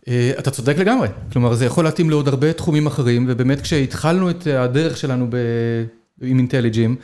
אה, 0.08 0.32
אתה 0.38 0.50
צודק 0.50 0.76
לגמרי, 0.78 1.08
כלומר 1.32 1.54
זה 1.54 1.64
יכול 1.64 1.84
להתאים 1.84 2.10
לעוד 2.10 2.28
הרבה 2.28 2.52
תחומים 2.52 2.86
אחרים, 2.86 3.26
ובאמת 3.28 3.60
כשהתחלנו 3.60 4.30
את 4.30 4.46
הדרך 4.46 4.96
שלנו 4.96 5.26
ב... 5.30 5.36
עם 6.22 6.38
אינטליג'ים, 6.38 6.96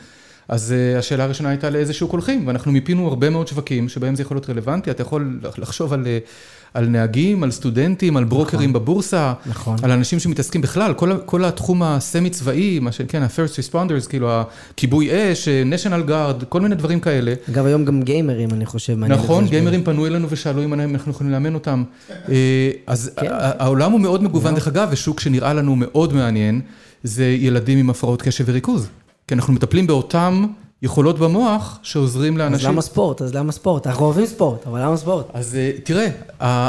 אז 0.49 0.73
אה, 0.77 0.99
השאלה 0.99 1.23
הראשונה 1.23 1.49
הייתה 1.49 1.69
לאיזה 1.69 1.93
שוק 1.93 2.11
הולכים, 2.11 2.47
ואנחנו 2.47 2.71
מיפינו 2.71 3.07
הרבה 3.07 3.29
מאוד 3.29 3.47
שווקים 3.47 3.89
שבהם 3.89 4.15
זה 4.15 4.21
יכול 4.21 4.37
להיות 4.37 4.49
רלוונטי, 4.49 4.91
אתה 4.91 5.01
יכול 5.01 5.39
לחשוב 5.57 5.93
על, 5.93 6.07
אה, 6.07 6.17
על 6.73 6.87
נהגים, 6.87 7.43
על 7.43 7.51
סטודנטים, 7.51 8.17
על 8.17 8.23
ברוקרים 8.23 8.73
בבורסה, 8.73 9.33
נכון. 9.45 9.77
על 9.83 9.91
אנשים 9.91 10.19
שמתעסקים 10.19 10.61
בכלל, 10.61 10.93
כל, 10.93 11.11
כל 11.25 11.45
התחום 11.45 11.83
הסמי 11.83 12.29
צבאי, 12.29 12.79
מה 12.79 12.91
שכן, 12.91 13.23
ה-first 13.23 13.73
responders, 13.73 14.09
כאילו 14.09 14.29
הכיבוי 14.31 15.09
אש, 15.11 15.47
אה, 15.47 15.63
national 15.63 16.09
guard, 16.09 16.45
כל 16.45 16.61
מיני 16.61 16.75
דברים 16.75 16.99
כאלה. 16.99 17.33
אגב, 17.49 17.65
היום 17.65 17.85
גם 17.85 18.01
גיימרים, 18.01 18.49
אני 18.53 18.65
חושב, 18.65 18.97
נכון. 18.97 19.47
גיימרים 19.47 19.83
פנו 19.83 20.07
אלינו 20.07 20.27
ושאלו 20.29 20.63
אם 20.63 20.73
אנחנו 20.73 21.11
יכולים 21.11 21.31
לאמן 21.31 21.53
אותם. 21.53 21.83
אז 22.87 23.11
כן. 23.15 23.27
העולם 23.31 23.91
הוא 23.91 23.99
מאוד 23.99 24.23
מגוון, 24.23 24.53
דרך 24.53 24.67
אגב, 24.67 24.87
ושוק 24.91 25.19
שנראה 25.19 25.53
לנו 25.53 25.75
מאוד 25.75 26.13
מעניין, 26.13 26.61
זה 27.03 27.25
ילדים 27.25 27.77
עם 27.77 27.89
הפרעות 27.89 28.21
קשב 28.21 28.43
וריכוז. 28.47 28.87
כי 29.29 29.35
אנחנו 29.35 29.53
מטפלים 29.53 29.87
באותם 29.87 30.45
יכולות 30.81 31.19
במוח 31.19 31.79
שעוזרים 31.83 32.33
אז 32.33 32.39
לאנשים. 32.39 32.69
למה 32.69 32.81
ספורט? 32.81 33.21
אז 33.21 33.33
למה 33.33 33.51
ספורט? 33.51 33.87
אנחנו 33.87 34.05
אוהבים 34.05 34.25
ספורט, 34.25 34.67
אבל 34.67 34.81
למה 34.85 34.97
ספורט? 34.97 35.25
אז 35.33 35.55
אה, 35.55 35.71
תראה, 35.83 36.07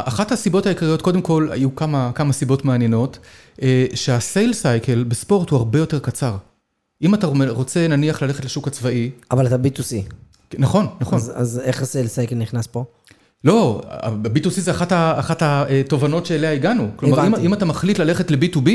אחת 0.07 0.31
הסיבות 0.31 0.65
העיקריות, 0.65 1.01
קודם 1.01 1.21
כל, 1.21 1.47
היו 1.51 1.75
כמה, 1.75 2.11
כמה 2.15 2.33
סיבות 2.33 2.65
מעניינות, 2.65 3.19
אה, 3.61 3.85
שהסייל 3.93 4.53
סייקל 4.53 5.03
בספורט 5.03 5.49
הוא 5.49 5.57
הרבה 5.57 5.79
יותר 5.79 5.99
קצר. 5.99 6.35
אם 7.01 7.13
אתה 7.13 7.27
רוצה 7.49 7.87
נניח 7.87 8.21
ללכת 8.21 8.45
לשוק 8.45 8.67
הצבאי, 8.67 9.11
אבל 9.31 9.47
אתה 9.47 9.55
B2C. 9.55 10.13
נכון, 10.59 10.87
נכון. 11.01 11.17
אז, 11.17 11.31
אז 11.35 11.61
איך 11.63 11.81
הסייל 11.81 12.07
סייקל 12.07 12.35
נכנס 12.35 12.67
פה? 12.67 12.83
לא, 13.43 13.81
ב-B2C 14.21 14.49
זה 14.49 14.71
אחת, 14.71 14.91
ה, 14.91 15.19
אחת 15.19 15.41
התובנות 15.41 16.25
שאליה 16.25 16.51
הגענו. 16.51 16.87
כלומר, 16.95 17.27
אם. 17.27 17.35
אם 17.35 17.53
אתה 17.53 17.65
מחליט 17.65 17.99
ללכת 17.99 18.31
ל-B2B, 18.31 18.69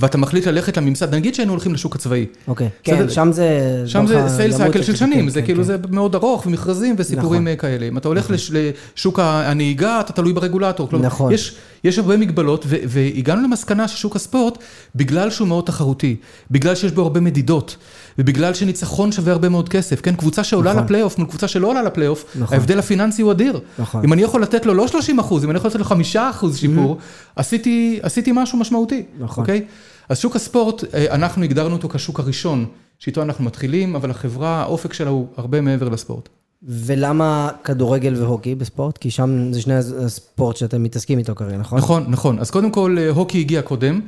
ואתה 0.00 0.18
מחליט 0.18 0.46
ללכת 0.46 0.76
לממסד, 0.76 1.14
נגיד 1.14 1.34
שהיינו 1.34 1.52
הולכים 1.52 1.74
לשוק 1.74 1.94
הצבאי. 1.94 2.26
אוקיי. 2.48 2.68
בסדר. 2.84 2.96
כן, 2.96 3.08
שם 3.08 3.32
זה... 3.32 3.82
שם 3.86 4.06
זה 4.06 4.28
סייל 4.28 4.52
סייקל 4.52 4.82
של 4.82 4.96
שנים, 4.96 5.28
זה 5.28 5.40
כן, 5.40 5.46
כאילו 5.46 5.58
כן. 5.58 5.66
זה 5.66 5.76
מאוד 5.90 6.14
ארוך 6.14 6.46
ומכרזים 6.46 6.94
וסיפורים 6.98 7.42
נכון. 7.42 7.48
אה, 7.48 7.56
כאלה. 7.56 7.88
אם 7.88 7.98
אתה 7.98 8.08
הולך 8.08 8.30
לש- 8.30 8.50
לשוק 8.96 9.18
הנהיגה, 9.22 10.00
אתה 10.00 10.12
תלוי 10.12 10.32
ברגולטור. 10.32 10.88
כלומר, 10.88 11.06
נכון. 11.06 11.32
יש, 11.32 11.54
יש 11.84 11.98
הרבה 11.98 12.16
מגבלות, 12.16 12.64
והגענו 12.68 13.42
למסקנה 13.42 13.88
ששוק 13.88 14.16
הספורט, 14.16 14.58
בגלל 14.94 15.30
שהוא 15.30 15.48
מאוד 15.48 15.64
תחרותי, 15.64 16.16
בגלל 16.50 16.74
שיש 16.74 16.92
בו 16.92 17.02
הרבה 17.02 17.20
מדידות, 17.20 17.76
ובגלל 18.18 18.54
שניצחון 18.54 19.12
שווה 19.12 19.32
הרבה 19.32 19.48
מאוד 19.48 19.68
כסף, 19.68 20.00
כן? 20.00 20.14
קבוצה 20.16 20.44
שעולה 20.44 20.72
נכון. 20.72 20.84
לפלייאוף 20.84 21.18
מול 21.18 21.26
קבוצה 21.28 21.48
שלא 21.48 21.66
עולה 21.68 21.82
לפלייאוף, 21.82 22.24
נכון. 22.40 22.58
ההבדל 22.58 22.78
הפיננסי 22.78 23.22
הוא 23.22 23.32
אדיר. 23.32 23.60
נכון. 23.78 24.04
אם 24.04 24.12
אני 24.12 24.22
יכול 24.22 24.42
לתת 24.42 24.66
לו 24.66 24.74
לא 24.74 24.88
30 24.88 25.18
אחוז, 25.18 25.44
אם 25.44 25.50
אני 25.50 25.58
יכול 25.58 25.68
לתת 25.70 25.78
לו 25.78 25.84
5 25.84 26.16
אחוז 26.16 26.56
שיפור, 26.58 26.98
עשיתי, 27.36 27.98
עשיתי 28.02 28.30
משהו 28.34 28.58
משמעותי, 28.58 29.02
נכון. 29.20 29.42
אוקיי? 29.42 29.62
אז 30.10 30.18
שוק 30.18 30.36
הספורט, 30.36 30.84
אה, 30.94 31.14
אנחנו 31.14 31.44
הגדרנו 31.44 31.74
אותו 31.74 31.88
כשוק 31.88 32.20
הראשון, 32.20 32.66
שאיתו 32.98 33.22
אנחנו 33.22 33.44
מתחילים, 33.44 33.96
אבל 33.96 34.10
החברה, 34.10 34.60
האופק 34.60 34.92
שלה 34.92 35.10
הוא 35.10 35.26
הרבה 35.36 35.60
מעבר 35.60 35.88
לספורט. 35.88 36.28
ולמה 36.62 37.50
כדורגל 37.64 38.14
והוקי 38.22 38.54
בספורט? 38.54 38.98
כי 38.98 39.10
שם 39.10 39.52
זה 39.52 39.62
שני 39.62 39.74
הספורט 39.74 40.56
שאתם 40.56 40.82
מתעסקים 40.82 41.18
איתו 41.18 41.34
כרגע, 41.34 41.56
נכון? 41.56 41.78
נכון, 41.78 42.04
נכון. 42.08 42.38
אז 42.38 42.50
קודם 42.50 42.70
כל, 42.70 42.96
אה, 43.00 43.10
הוקי 43.10 43.40
הגיע 43.40 43.62
קודם. 43.62 44.00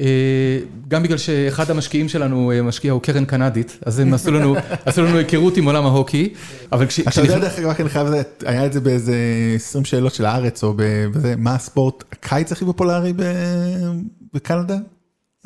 אה, 0.00 0.58
גם 0.88 1.02
בגלל 1.02 1.18
שאחד 1.18 1.70
המשקיעים 1.70 2.08
שלנו, 2.08 2.52
משקיע 2.64 2.92
הוא 2.92 3.02
קרן 3.02 3.24
קנדית, 3.24 3.78
אז 3.86 3.98
הם 3.98 4.14
עשו 4.14 4.30
לנו, 4.30 4.54
עשו 4.84 5.02
לנו 5.02 5.16
היכרות 5.18 5.56
עם 5.56 5.64
עולם 5.64 5.86
ההוקי. 5.86 6.32
אבל 6.72 6.86
כש... 6.86 7.00
אתה 7.00 7.20
יודע 7.20 7.38
דרך 7.38 7.58
אגב, 7.58 7.74
אני 7.80 7.88
חייב, 7.88 8.06
לזה, 8.06 8.22
היה 8.44 8.66
את 8.66 8.72
זה 8.72 8.80
באיזה 8.80 9.16
20 9.54 9.84
שאלות 9.84 10.14
של 10.14 10.24
הארץ, 10.24 10.64
או 10.64 10.74
ב- 10.76 11.06
בזה, 11.14 11.34
מה 11.38 11.54
הספורט 11.54 12.04
הקיץ 12.12 12.52
הכי 12.52 12.64
פופולרי 12.64 13.12
ב- 13.16 13.22
בקנדה? 14.34 14.76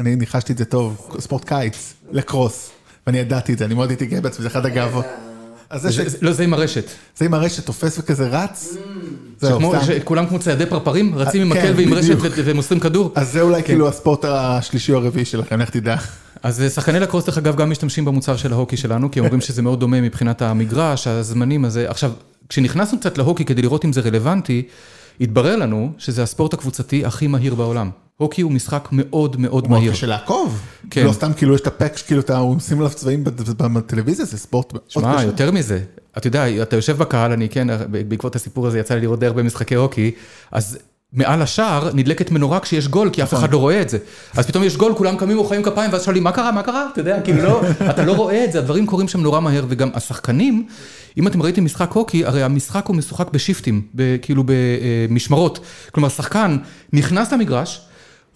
אני 0.00 0.16
ניחשתי 0.16 0.52
את 0.52 0.58
זה 0.58 0.64
טוב, 0.64 1.10
ספורט 1.18 1.44
קיץ, 1.44 1.94
לקרוס, 2.12 2.70
ואני 3.06 3.18
ידעתי 3.18 3.52
את 3.52 3.58
זה, 3.58 3.64
אני 3.64 3.74
מאוד 3.74 3.90
הייתי 3.90 4.06
גאה 4.06 4.20
בעצמי, 4.20 4.42
זה 4.42 4.48
אחד 4.48 4.66
הגאוות. 4.66 5.04
לא, 6.22 6.32
זה 6.32 6.44
עם 6.44 6.54
הרשת. 6.54 6.84
זה 7.16 7.24
עם 7.24 7.34
הרשת 7.34 7.66
תופס 7.66 7.98
וכזה 7.98 8.28
רץ, 8.28 8.76
סתם. 9.38 9.58
שכולם 9.86 10.26
כמו 10.26 10.38
ציידי 10.38 10.66
פרפרים, 10.66 11.14
רצים 11.14 11.42
עם 11.42 11.54
כן, 11.54 11.60
מקל 11.60 11.72
ועם 11.76 11.94
רשת 11.94 12.16
ומוסרים 12.44 12.80
כדור. 12.80 13.12
אז 13.14 13.32
זה 13.32 13.40
אולי 13.40 13.62
כאילו 13.62 13.88
הספורט 13.88 14.24
השלישי 14.24 14.92
או 14.92 14.98
הרביעי 14.98 15.24
שלכם, 15.24 15.60
לך 15.60 15.70
תדע. 15.70 15.96
אז 16.42 16.62
אה, 16.62 16.70
שחקני 16.70 17.00
לקרוס, 17.00 17.26
דרך 17.26 17.38
אגב, 17.38 17.56
גם 17.56 17.70
משתמשים 17.70 18.04
במוצר 18.04 18.36
של 18.36 18.52
ההוקי 18.52 18.76
שלנו, 18.76 19.10
כי 19.10 19.20
אומרים 19.20 19.40
שזה 19.40 19.62
מאוד 19.62 19.80
דומה 19.80 20.00
מבחינת 20.00 20.42
המגרש, 20.42 21.06
הזמנים 21.06 21.64
הזה. 21.64 21.90
עכשיו, 21.90 22.12
כשנכנסנו 22.48 23.00
קצת 23.00 23.18
להוקי 23.18 23.44
כדי 23.44 23.62
לראות 23.62 23.84
אם 23.84 23.92
זה 23.92 24.00
רלוונטי, 24.00 24.62
התברר 25.20 25.56
לנו 25.56 25.92
שזה 25.98 26.22
הספורט 26.22 26.54
הקבוצתי 26.54 27.04
הכי 27.04 27.26
מהיר 27.26 27.54
בעולם. 27.54 27.90
הוקי 28.20 28.42
הוא 28.42 28.52
משחק 28.52 28.88
מאוד 28.92 29.40
מאוד 29.40 29.40
מאוד 29.40 29.70
מהיר. 29.70 29.92
קשה 29.92 30.06
לעקוב. 30.06 30.61
כן. 30.90 31.06
לא 31.06 31.12
סתם 31.12 31.33
כאילו 31.37 31.54
יש 31.54 31.61
את 31.61 31.66
הפק, 31.66 31.92
כאילו 32.06 32.20
אתה 32.20 32.38
עושים 32.38 32.78
עליו 32.78 32.90
צבעים 32.90 33.24
בטלוויזיה, 33.74 34.24
זה 34.24 34.38
ספורט 34.38 34.72
מאוד 34.72 34.83
שמע, 34.88 35.14
קשה. 35.14 35.26
יותר 35.26 35.50
מזה, 35.50 35.80
אתה 36.18 36.26
יודע, 36.26 36.62
אתה 36.62 36.76
יושב 36.76 36.98
בקהל, 36.98 37.33
אני 37.33 37.48
כן, 37.48 37.68
בעקבות 38.09 38.37
הסיפור 38.37 38.66
הזה 38.66 38.78
יצא 38.78 38.94
לי 38.94 39.00
לראות 39.00 39.20
די 39.20 39.26
הרבה 39.26 39.42
משחקי 39.42 39.74
הוקי, 39.74 40.11
אז 40.52 40.78
מעל 41.12 41.42
השער 41.42 41.90
נדלקת 41.94 42.30
מנורה 42.30 42.61
כשיש 42.61 42.88
גול, 42.88 43.11
כי 43.11 43.22
אף 43.22 43.35
אחד 43.35 43.52
לא 43.52 43.59
רואה 43.59 43.83
את 43.83 43.88
זה. 43.88 43.98
אז 44.37 44.46
פתאום 44.46 44.64
יש 44.64 44.76
גול, 44.76 44.94
כולם 44.94 45.16
קמים 45.16 45.38
ומוחאים 45.38 45.62
כפיים, 45.62 45.92
ואז 45.92 46.04
שואלים, 46.04 46.22
מה 46.22 46.33
קרה, 46.33 46.52
מה 46.52 46.62
קרה? 46.62 46.87
אתה 46.92 47.00
יודע, 47.00 47.20
כאילו 47.20 47.42
לא, 47.42 47.62
אתה 47.90 48.04
לא 48.04 48.12
רואה 48.12 48.44
את 48.44 48.52
זה, 48.52 48.59
הדברים 48.59 48.87
קורים 48.87 49.09
שם 49.09 49.20
נורא 49.20 49.40
מהר, 49.40 49.64
וגם 49.68 49.90
השחקנים, 49.94 50.66
אם 51.18 51.26
אתם 51.26 51.42
ראיתם 51.42 51.64
משחק 51.64 51.92
הוקי, 51.92 52.24
הרי 52.24 52.42
המשחק 52.42 52.87
הוא 52.87 52.96
משוחק 52.96 53.30
בשיפטים, 53.30 53.83
כאילו 54.22 54.44
במשמרות. 54.46 55.61
כלומר, 55.92 56.09
שחקן 56.09 56.56
נכנס 56.92 57.33
למגרש, 57.33 57.80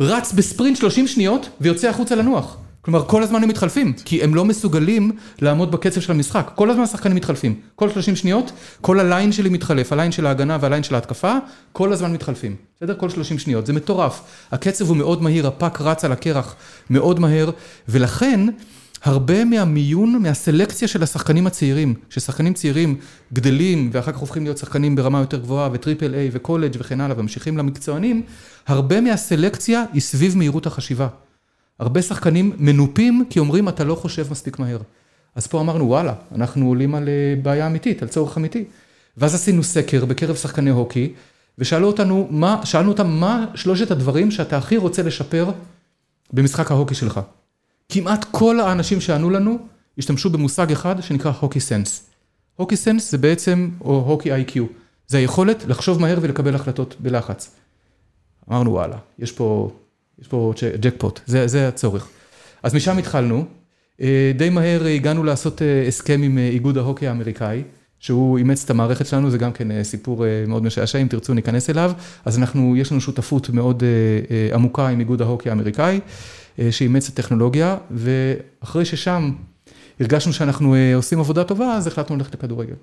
רץ 0.01 0.33
בספרינט 0.33 0.77
30 0.77 1.07
שניות, 1.07 1.49
ויוצא 1.61 1.89
החוצה 1.89 2.15
לנוח. 2.15 2.57
כלומר, 2.81 3.05
כל 3.05 3.23
הזמן 3.23 3.43
הם 3.43 3.49
מתחלפים, 3.49 3.93
כי 3.93 4.23
הם 4.23 4.35
לא 4.35 4.45
מסוגלים 4.45 5.11
לעמוד 5.41 5.71
בקצב 5.71 6.01
של 6.01 6.13
המשחק. 6.13 6.51
כל 6.55 6.71
הזמן 6.71 6.83
השחקנים 6.83 7.17
מתחלפים. 7.17 7.61
כל 7.77 7.91
30 7.91 8.17
שניות, 8.17 8.53
כל 8.81 9.01
הליין 9.01 9.33
שלי 9.33 9.49
מתחלף, 9.49 9.93
הליין 9.93 10.13
של 10.13 10.27
ההגנה 10.27 10.59
והליין 10.61 10.83
של 10.83 10.95
ההתקפה, 10.95 11.35
כל 11.73 11.93
הזמן 11.93 12.13
מתחלפים. 12.13 12.57
בסדר? 12.77 12.95
כל 12.95 13.11
30 13.11 13.39
שניות. 13.39 13.67
זה 13.67 13.73
מטורף. 13.73 14.23
הקצב 14.53 14.89
הוא 14.89 14.97
מאוד 14.97 15.23
מהיר, 15.23 15.47
הפאק 15.47 15.81
רץ 15.81 16.05
על 16.05 16.13
הקרח 16.13 16.57
מאוד 16.91 17.21
מהר, 17.21 17.51
ולכן... 17.89 18.41
הרבה 19.05 19.45
מהמיון, 19.45 20.23
מהסלקציה 20.23 20.89
של 20.89 21.03
השחקנים 21.03 21.47
הצעירים, 21.47 21.95
ששחקנים 22.11 22.55
צעירים 22.55 22.99
גדלים 23.33 23.91
ואחר 23.93 24.13
כך 24.13 24.19
הופכים 24.19 24.45
להיות 24.45 24.59
שחקנים 24.59 24.97
ברמה 24.97 25.21
יותר 25.21 25.39
גבוהה 25.39 25.69
וטריפל 25.73 26.15
איי 26.15 26.31
וקולג' 26.33 26.77
וכן 26.79 27.01
הלאה 27.01 27.19
וממשיכים 27.19 27.59
למקצוענים, 27.59 28.23
הרבה 28.67 29.01
מהסלקציה 29.01 29.85
היא 29.93 30.01
סביב 30.01 30.37
מהירות 30.37 30.67
החשיבה. 30.67 31.09
הרבה 31.79 32.03
שחקנים 32.03 32.53
מנופים 32.59 33.25
כי 33.31 33.39
אומרים 33.39 33.69
אתה 33.69 33.85
לא 33.85 33.95
חושב 33.95 34.27
מספיק 34.31 34.59
מהר. 34.59 34.79
אז 35.35 35.47
פה 35.47 35.61
אמרנו 35.61 35.89
וואלה, 35.89 36.15
אנחנו 36.35 36.67
עולים 36.69 36.95
על 36.95 37.09
אה, 37.09 37.35
בעיה 37.43 37.67
אמיתית, 37.67 38.03
על 38.03 38.09
צורך 38.09 38.39
אמיתי. 38.39 38.65
ואז 39.17 39.35
עשינו 39.35 39.63
סקר 39.63 40.05
בקרב 40.05 40.37
שחקני 40.37 40.71
הוקי, 40.71 41.13
ושאלו 41.59 41.87
אותנו, 41.87 42.29
מה, 42.31 42.61
שאלנו 42.65 42.89
אותם 42.89 43.11
מה 43.11 43.47
שלושת 43.55 43.91
הדברים 43.91 44.31
שאתה 44.31 44.57
הכי 44.57 44.77
רוצה 44.77 45.03
לשפר 45.03 45.51
במשחק 46.33 46.71
ההוקי 46.71 46.95
שלך. 46.95 47.21
כמעט 47.89 48.27
כל 48.31 48.61
האנשים 48.61 49.01
שענו 49.01 49.31
לנו 49.31 49.59
השתמשו 49.99 50.31
במושג 50.31 50.73
אחד 50.73 50.95
שנקרא 51.01 51.33
hockey 51.41 51.61
sense. 51.61 52.11
hockey 52.57 52.77
sense 52.77 53.11
זה 53.11 53.19
בעצם, 53.19 53.71
או 53.81 54.05
הוקי 54.07 54.33
איי-קיו, 54.33 54.65
זה 55.07 55.19
היכולת 55.19 55.65
לחשוב 55.69 56.01
מהר 56.01 56.19
ולקבל 56.23 56.55
החלטות 56.55 56.97
בלחץ. 57.01 57.51
אמרנו 58.51 58.73
וואלה, 58.73 58.97
יש 59.19 59.33
פה, 59.33 59.71
יש 60.21 60.29
פה 60.29 60.53
ג'ק- 60.57 60.77
ג'קפוט, 60.81 61.21
זה, 61.27 61.47
זה 61.47 61.69
הצורך. 61.69 62.09
אז 62.63 62.75
משם 62.75 62.99
התחלנו, 62.99 63.45
אה, 64.01 64.33
די 64.37 64.51
מהר 64.51 64.85
הגענו 64.87 65.25
לעשות 65.25 65.63
אה, 65.63 65.85
הסכם 65.89 66.23
עם 66.23 66.39
אה, 66.39 66.49
איגוד 66.49 66.79
ההוקי 66.79 67.09
האמריקאי, 67.09 67.63
שהוא 67.99 68.39
אימץ 68.39 68.65
את 68.65 68.71
המערכת 68.71 69.07
שלנו, 69.07 69.31
זה 69.31 69.39
גם 69.39 69.53
כן 69.53 69.83
סיפור 69.83 70.25
מאוד 70.47 70.63
משעשע, 70.63 70.99
אם 70.99 71.07
תרצו 71.09 71.35
ניכנס 71.35 71.71
אליו. 71.71 71.93
אז 72.25 72.39
אנחנו, 72.39 72.77
יש 72.77 72.93
לנו 72.93 73.01
שותפות 73.01 73.51
מאוד 73.51 73.83
עמוקה 74.55 74.89
עם 74.89 75.01
איגוד 75.01 75.23
ההוקי 75.23 75.51
האמריקאי, 75.51 76.01
שאימץ 76.71 77.09
את 77.09 77.19
הטכנולוגיה, 77.19 77.77
ואחרי 77.91 78.85
ששם 78.85 79.33
הרגשנו 80.01 80.33
שאנחנו 80.33 80.75
אה, 80.75 80.95
עושים 80.95 81.21
עבודה 81.21 81.45
טובה, 81.45 81.75
אז 81.75 81.87
החלטנו 81.87 82.17
ללכת 82.17 82.35
לכדורגל. 82.35 82.75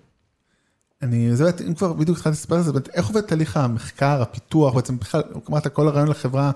אני, 1.01 1.35
זה 1.35 1.43
באמת, 1.43 1.61
אם 1.61 1.73
כבר 1.73 1.93
בדיוק 1.93 2.17
התחלתי 2.17 2.33
לספר 2.33 2.55
על 2.55 2.63
זה, 2.63 2.71
איך 2.93 3.07
עובד 3.07 3.21
תהליך 3.21 3.57
המחקר, 3.57 4.21
הפיתוח, 4.21 4.75
בעצם 4.75 4.97
בכלל, 4.97 5.21
אמרת 5.49 5.67
כל 5.67 5.87
הרעיון 5.87 6.07
לחברה, 6.07 6.51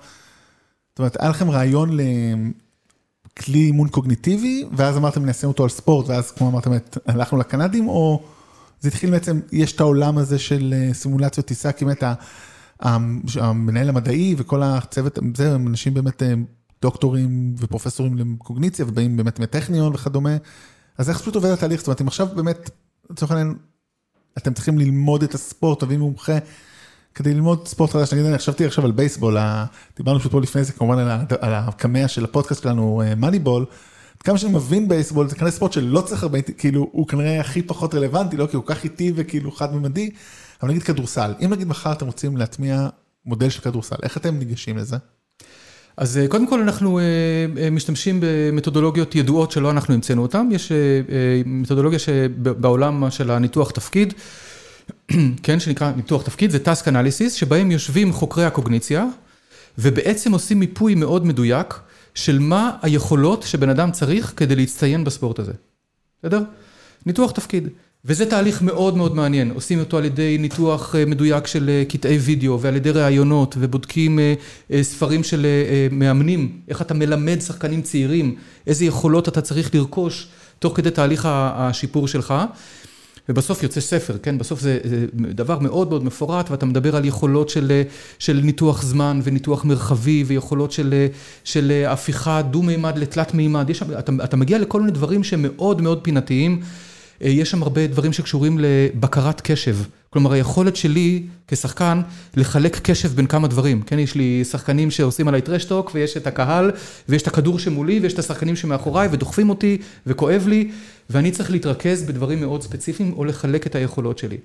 זאת 0.89 0.99
אומרת, 0.99 1.21
היה 1.21 1.29
לכם 1.29 1.49
רעיון 1.49 1.97
לכלי 3.37 3.59
אימון 3.59 3.87
קוגניטיבי, 3.87 4.65
ואז 4.71 4.97
אמרתם 4.97 5.25
ניישם 5.25 5.47
אותו 5.47 5.63
על 5.63 5.69
ספורט, 5.69 6.09
ואז 6.09 6.31
כמו 6.31 6.49
אמרתם, 6.49 6.71
הלכנו 7.05 7.37
לקנדים, 7.37 7.87
או 7.87 8.23
זה 8.79 8.89
התחיל 8.89 9.11
בעצם, 9.11 9.39
יש 9.51 9.71
את 9.73 9.79
העולם 9.79 10.17
הזה 10.17 10.39
של 10.39 10.73
אה, 10.77 10.93
סימולציות 10.93 11.45
טיסה, 11.45 11.71
כי 11.71 11.85
באמת 11.85 12.03
המנהל 12.79 13.89
המדעי 13.89 14.35
וכל 14.37 14.63
הצוות, 14.63 15.19
זה 15.37 15.55
הם 15.55 15.67
אנשים 15.67 15.93
באמת 15.93 16.23
אה, 16.23 16.33
דוקטורים 16.81 17.55
ופרופסורים 17.57 18.17
לקוגניציה, 18.17 18.85
ובאים 18.87 19.17
באמת 19.17 19.39
מטכניון 19.39 19.93
וכדומה, 19.93 20.37
אז 20.97 21.09
איך 21.09 21.21
פשוט 21.21 21.35
עובד 21.35 21.49
התהליך, 21.49 21.79
זאת 21.79 21.87
אומרת, 21.87 22.01
אם 22.01 22.07
עכשיו 22.07 22.27
באמת, 22.35 22.69
לצורך 23.09 23.31
העניין, 23.31 23.55
אתם 24.37 24.53
צריכים 24.53 24.77
ללמוד 24.77 25.23
את 25.23 25.33
הספורט, 25.33 25.79
תביא 25.79 25.97
מומחה 25.97 26.37
כדי 27.15 27.33
ללמוד 27.33 27.67
ספורט 27.67 27.91
חדש. 27.91 28.13
נגיד, 28.13 28.25
אני 28.25 28.37
חשבתי 28.37 28.65
עכשיו 28.65 28.85
על 28.85 28.91
בייסבול, 28.91 29.37
דיברנו 29.97 30.19
פשוט 30.19 30.31
פה 30.31 30.41
לפני 30.41 30.63
זה 30.63 30.73
כמובן 30.73 30.97
על 31.41 31.53
הקמע 31.53 32.07
של 32.07 32.23
הפודקאסט 32.23 32.63
שלנו, 32.63 33.01
מאניבול. 33.17 33.65
כמה 34.19 34.37
שאני 34.37 34.53
מבין 34.53 34.87
בייסבול, 34.87 35.29
זה 35.29 35.35
כנראה 35.35 35.51
ספורט 35.51 35.73
שלא 35.73 36.01
צריך 36.01 36.23
הרבה, 36.23 36.41
כאילו, 36.41 36.89
הוא 36.91 37.07
כנראה 37.07 37.39
הכי 37.39 37.61
פחות 37.61 37.95
רלוונטי, 37.95 38.37
לא 38.37 38.47
כי 38.47 38.55
הוא 38.55 38.63
כך 38.65 38.83
איטי 38.83 39.11
וכאילו 39.15 39.51
חד-ממדי, 39.51 40.09
אבל 40.61 40.69
נגיד 40.69 40.83
כדורסל, 40.83 41.33
אם 41.45 41.49
נגיד 41.53 41.67
מחר 41.67 41.91
אתם 41.91 42.05
רוצים 42.05 42.37
להטמיע 42.37 42.89
מודל 43.25 43.49
של 43.49 43.61
כדורסל, 43.61 43.95
איך 44.03 44.17
אתם 44.17 44.35
ניגשים 44.35 44.77
לזה? 44.77 44.97
אז 45.97 46.17
אה, 46.17 46.27
קודם 46.27 46.47
כל 46.47 46.61
אנחנו 46.61 46.99
אה, 46.99 47.03
אה, 47.57 47.69
משתמשים 47.69 48.19
במתודולוגיות 48.21 49.15
ידועות 49.15 49.51
שלא 49.51 49.71
אנחנו 49.71 49.93
המצאנו 49.93 50.21
אותן, 50.21 50.47
יש 50.51 50.71
מתודולוגיה 51.45 51.99
שבעולם 51.99 53.09
של 53.09 53.31
הניתוח 53.31 53.71
תפקיד, 53.71 54.13
כן, 55.43 55.59
שנקרא 55.59 55.91
ניתוח 55.91 56.23
תפקיד, 56.23 56.51
זה 56.51 56.57
task 56.65 56.87
analysis, 56.87 57.29
שבהם 57.29 57.71
יושבים 57.71 58.13
חוקרי 58.13 58.45
הקוגניציה, 58.45 59.05
ובעצם 59.77 60.31
עושים 60.31 60.59
מיפוי 60.59 60.95
מאוד 60.95 61.25
מדויק 61.25 61.73
של 62.15 62.39
מה 62.39 62.77
היכולות 62.81 63.43
שבן 63.43 63.69
אדם 63.69 63.91
צריך 63.91 64.33
כדי 64.35 64.55
להצטיין 64.55 65.03
בספורט 65.03 65.39
הזה, 65.39 65.53
בסדר? 66.19 66.41
ניתוח 67.05 67.31
תפקיד. 67.31 67.69
וזה 68.07 68.25
תהליך 68.25 68.61
מאוד 68.61 68.97
מאוד 68.97 69.15
מעניין, 69.15 69.51
עושים 69.51 69.79
אותו 69.79 69.97
על 69.97 70.05
ידי 70.05 70.37
ניתוח 70.39 70.95
מדויק 71.07 71.47
של 71.47 71.83
קטעי 71.89 72.17
וידאו 72.17 72.61
ועל 72.61 72.75
ידי 72.75 72.91
ראיונות 72.91 73.55
ובודקים 73.59 74.19
ספרים 74.81 75.23
של 75.23 75.45
מאמנים, 75.91 76.51
איך 76.67 76.81
אתה 76.81 76.93
מלמד 76.93 77.41
שחקנים 77.41 77.81
צעירים, 77.81 78.35
איזה 78.67 78.85
יכולות 78.85 79.27
אתה 79.27 79.41
צריך 79.41 79.75
לרכוש 79.75 80.27
תוך 80.59 80.77
כדי 80.77 80.91
תהליך 80.91 81.27
השיפור 81.31 82.07
שלך. 82.07 82.33
ובסוף 83.29 83.63
יוצא 83.63 83.81
ספר, 83.81 84.17
כן? 84.17 84.37
בסוף 84.37 84.59
זה 84.61 84.79
דבר 85.13 85.59
מאוד 85.59 85.89
מאוד 85.89 86.03
מפורט 86.03 86.51
ואתה 86.51 86.65
מדבר 86.65 86.95
על 86.95 87.05
יכולות 87.05 87.49
של 88.19 88.39
ניתוח 88.43 88.81
זמן 88.83 89.19
וניתוח 89.23 89.65
מרחבי 89.65 90.23
ויכולות 90.27 90.75
של 91.43 91.83
הפיכה 91.87 92.41
דו-מימד 92.41 92.97
לתלת 92.97 93.33
מימד, 93.33 93.69
אתה 94.23 94.37
מגיע 94.37 94.59
לכל 94.59 94.79
מיני 94.79 94.91
דברים 94.91 95.23
שהם 95.23 95.41
מאוד 95.41 95.81
מאוד 95.81 95.99
פינתיים. 96.01 96.61
יש 97.21 97.51
שם 97.51 97.63
הרבה 97.63 97.87
דברים 97.87 98.13
שקשורים 98.13 98.59
לבקרת 98.59 99.41
קשב. 99.41 99.77
כלומר, 100.09 100.31
היכולת 100.31 100.75
שלי 100.75 101.23
כשחקן 101.47 102.01
לחלק 102.37 102.79
קשב 102.79 103.15
בין 103.15 103.27
כמה 103.27 103.47
דברים. 103.47 103.81
כן, 103.81 103.99
יש 103.99 104.15
לי 104.15 104.43
שחקנים 104.43 104.91
שעושים 104.91 105.27
עליי 105.27 105.41
טרשטוק, 105.41 105.91
ויש 105.93 106.17
את 106.17 106.27
הקהל, 106.27 106.71
ויש 107.09 107.21
את 107.21 107.27
הכדור 107.27 107.59
שמולי, 107.59 107.99
ויש 107.99 108.13
את 108.13 108.19
השחקנים 108.19 108.55
שמאחוריי, 108.55 109.09
ודוחפים 109.11 109.49
אותי, 109.49 109.77
וכואב 110.07 110.47
לי, 110.47 110.71
ואני 111.09 111.31
צריך 111.31 111.51
להתרכז 111.51 112.03
בדברים 112.03 112.39
מאוד 112.39 112.63
ספציפיים, 112.63 113.13
או 113.13 113.25
לחלק 113.25 113.67
את 113.67 113.75
היכולות 113.75 114.17
שלי. 114.17 114.37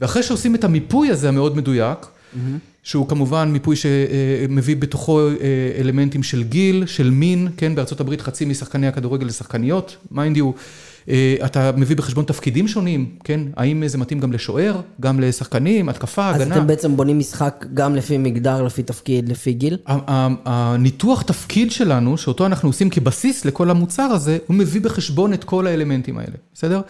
ואחרי 0.00 0.22
שעושים 0.22 0.54
את 0.54 0.64
המיפוי 0.64 1.10
הזה 1.10 1.28
המאוד 1.28 1.56
מדויק, 1.56 1.98
mm-hmm. 1.98 2.38
שהוא 2.82 3.08
כמובן 3.08 3.48
מיפוי 3.52 3.76
שמביא 3.76 4.76
בתוכו 4.76 5.20
אלמנטים 5.80 6.22
של 6.22 6.42
גיל, 6.42 6.86
של 6.86 7.10
מין, 7.10 7.48
כן, 7.56 7.74
בארצות 7.74 8.00
הברית 8.00 8.20
חצי 8.20 8.44
משחקני 8.44 8.86
הכדורגל 8.86 9.26
לשחקניות, 9.26 9.96
mind 10.10 10.36
you. 10.36 10.50
אתה 11.44 11.70
מביא 11.76 11.96
בחשבון 11.96 12.24
תפקידים 12.24 12.68
שונים, 12.68 13.10
כן? 13.24 13.40
האם 13.56 13.82
זה 13.86 13.98
מתאים 13.98 14.20
גם 14.20 14.32
לשוער, 14.32 14.80
גם 15.00 15.20
לשחקנים, 15.20 15.88
התקפה, 15.88 16.28
הגנה? 16.30 16.44
אז 16.44 16.52
אתם 16.52 16.66
בעצם 16.66 16.96
בונים 16.96 17.18
משחק 17.18 17.66
גם 17.74 17.94
לפי 17.96 18.18
מגדר, 18.18 18.62
לפי 18.62 18.82
תפקיד, 18.82 19.28
לפי 19.28 19.52
גיל? 19.52 19.76
הניתוח 19.86 21.22
תפקיד 21.22 21.70
שלנו, 21.70 22.18
שאותו 22.18 22.46
אנחנו 22.46 22.68
עושים 22.68 22.90
כבסיס 22.90 23.44
לכל 23.44 23.70
המוצר 23.70 24.02
הזה, 24.02 24.38
הוא 24.46 24.56
מביא 24.56 24.80
בחשבון 24.80 25.32
את 25.32 25.44
כל 25.44 25.66
האלמנטים 25.66 26.18
האלה, 26.18 26.36
בסדר? 26.54 26.80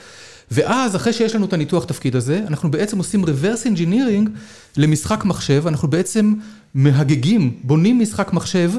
ואז, 0.51 0.97
אחרי 0.97 1.13
שיש 1.13 1.35
לנו 1.35 1.47
את 1.47 1.53
הניתוח 1.53 1.85
תפקיד 1.85 2.17
הזה, 2.17 2.41
אנחנו 2.47 2.71
בעצם 2.71 2.99
עושים 2.99 3.25
reverse 3.25 3.67
engineering 3.75 4.29
למשחק 4.77 5.25
מחשב, 5.25 5.67
אנחנו 5.67 5.89
בעצם 5.89 6.35
מהנדסים, 6.75 7.55
בונים 7.63 8.01
משחק 8.01 8.33
מחשב, 8.33 8.71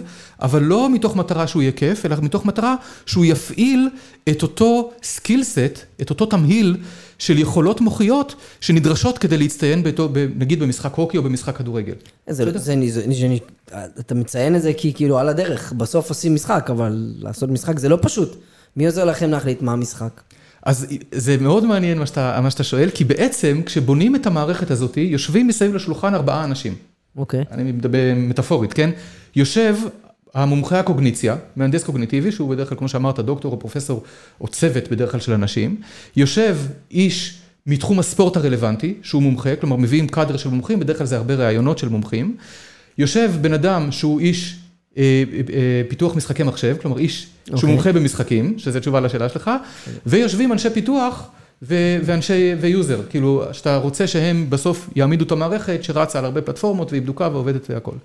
אבל 0.42 0.64
לא 0.64 0.90
מתוך 0.90 1.16
מטרה 1.16 1.48
שהוא 1.48 1.62
יהיה 1.62 1.72
כיף, 1.72 2.06
אלא 2.06 2.16
מתוך 2.22 2.46
מטרה 2.46 2.76
שהוא 3.06 3.26
יפעיל 3.26 3.90
את 4.30 4.44
אותו 4.44 4.92
skill 5.04 5.44
set, 5.44 5.80
את 6.02 6.10
אותו 6.10 6.26
תמהיל 6.26 6.78
של 7.20 7.40
יכולות 7.40 7.82
מוחיות 7.82 8.36
שנדרשות 8.62 9.18
כדי 9.18 9.38
להצטיין, 9.38 9.84
באותו, 9.84 10.10
נגיד 10.36 10.60
במשחק 10.60 10.94
הוקי 10.94 11.18
או 11.18 11.24
במשחק 11.24 11.58
כדורגל. 11.58 11.94
זה, 12.30 12.52
זה, 12.52 12.60
זה, 12.60 12.76
זה, 13.10 13.28
אתה 14.00 14.16
מציין 14.16 14.56
את 14.56 14.62
זה 14.62 14.74
כי 14.74 14.94
כאילו 14.94 15.20
על 15.20 15.30
הדרך, 15.30 15.74
בסוף 15.74 16.10
עושים 16.10 16.36
משחק, 16.36 16.68
אבל 16.72 17.14
לעשות 17.20 17.50
משחק 17.50 17.80
זה 17.80 17.90
לא 17.90 17.98
פשוט. 18.02 18.36
מי 18.76 18.86
עוזר 18.86 19.06
לכם 19.06 19.30
להחליט 19.30 19.62
מה 19.62 19.74
המשחק? 19.74 20.22
אז 20.66 20.88
זה 21.12 21.38
מאוד 21.38 21.66
מעניין 21.66 21.98
מה 21.98 22.06
שאתה, 22.06 22.40
מה 22.44 22.52
שאתה 22.52 22.64
שואל, 22.64 22.90
כי 22.94 23.04
בעצם 23.04 23.62
כשבונים 23.66 24.16
את 24.16 24.28
המערכת 24.28 24.72
הזאת, 24.72 24.98
יושבים 24.98 25.48
מסביב 25.48 25.76
לשולחן 25.76 26.16
ארבעה 26.16 26.44
אנשים. 26.44 26.76
אוקיי. 27.18 27.42
Okay. 27.42 27.54
אני 27.54 27.72
מדבר 27.72 28.14
מטאפורית, 28.16 28.74
כן? 28.74 28.90
יושב 29.36 29.76
המומחה 30.34 30.80
הקוגניציה, 30.80 31.36
מהנדס 31.56 31.84
קוגניטיבי, 31.84 32.32
שהוא 32.32 32.50
בדרך 32.50 32.70
כלל, 32.70 32.78
כמו 32.78 32.88
שאמרת, 32.88 33.20
דוקטור 33.20 33.52
או 33.52 33.60
פרופסור 33.60 34.04
או 34.42 34.48
צוות 34.48 34.88
בדרך 34.88 35.12
כלל 35.12 35.20
של 35.20 35.34
אנשים. 35.34 35.82
יושב 36.16 36.58
איש 36.92 37.40
מתחום 37.68 38.00
הספורט 38.00 38.38
הרלוונטי, 38.38 38.94
שהוא 39.02 39.22
מומחה, 39.22 39.56
כלומר 39.56 39.76
מביאים 39.76 40.08
קאדר 40.08 40.38
של 40.38 40.50
מומחים, 40.50 40.80
בדרך 40.80 40.98
כלל 40.98 41.08
זה 41.08 41.18
הרבה 41.18 41.36
ראיונות 41.36 41.78
של 41.78 41.90
מומחים. 41.90 42.38
יושב 42.98 43.32
בן 43.42 43.54
אדם 43.54 43.92
שהוא 43.92 44.20
איש 44.20 44.60
פיתוח 45.90 46.16
משחקי 46.16 46.44
מחשב, 46.44 46.76
כלומר 46.82 46.98
איש 46.98 47.24
okay. 47.24 47.48
שהוא 47.48 47.56
אוקיי. 47.56 47.70
מומחה 47.70 47.92
במשחקים, 47.92 48.54
שזו 48.58 48.80
תשובה 48.80 49.00
לשאלה 49.00 49.30
שלך. 49.30 49.52
ויושבים 50.06 50.52
אנשי 50.52 50.70
פיתוח 50.70 51.28
ואנשי, 51.62 52.54
ו 52.62 52.69
user, 52.69 53.02
כאילו, 53.10 53.44
שאתה 53.52 53.78
רוצה 53.78 54.08
שהם 54.08 54.50
בסוף 54.50 54.90
יעמידו 54.96 55.26
את 55.26 55.32
המערכת 55.32 55.84
שרצה 55.84 56.20
על 56.20 56.26
הרבה 56.26 56.42
פלטפורמות 56.42 56.92
והיא 56.92 57.02
בדוקה 57.02 57.30
ועובדת 57.32 57.70
והכל. 57.70 57.96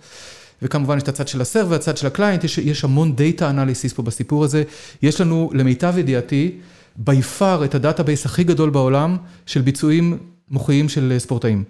וכמובן 0.63 0.97
יש 0.97 1.03
את 1.03 1.09
הצד 1.09 1.29
של 1.29 1.41
ה 1.41 1.44
server 1.44 1.67
והצד 1.69 1.97
של 1.97 2.07
ה 2.07 2.11
client, 2.12 2.45
יש, 2.45 2.59
יש 2.59 2.85
המון 2.85 3.17
data 3.17 3.51
analysis 3.51 3.93
פה 3.93 4.03
בסיפור 4.03 4.45
הזה. 4.45 4.63
יש 5.03 5.21
לנו, 5.21 5.51
למיטב 5.55 5.99
ידיעתי, 5.99 6.51
by 6.97 7.23
far 7.23 7.65
את 7.65 7.75
ה 7.75 7.81
database 7.81 8.27
הכי 8.27 8.45
גדול 8.45 8.71
בעולם 8.71 9.17
של 9.47 9.61
ביצועים 9.61 10.19
מוחיים 10.51 10.89
של 10.89 11.15
ספורטאים, 11.19 11.65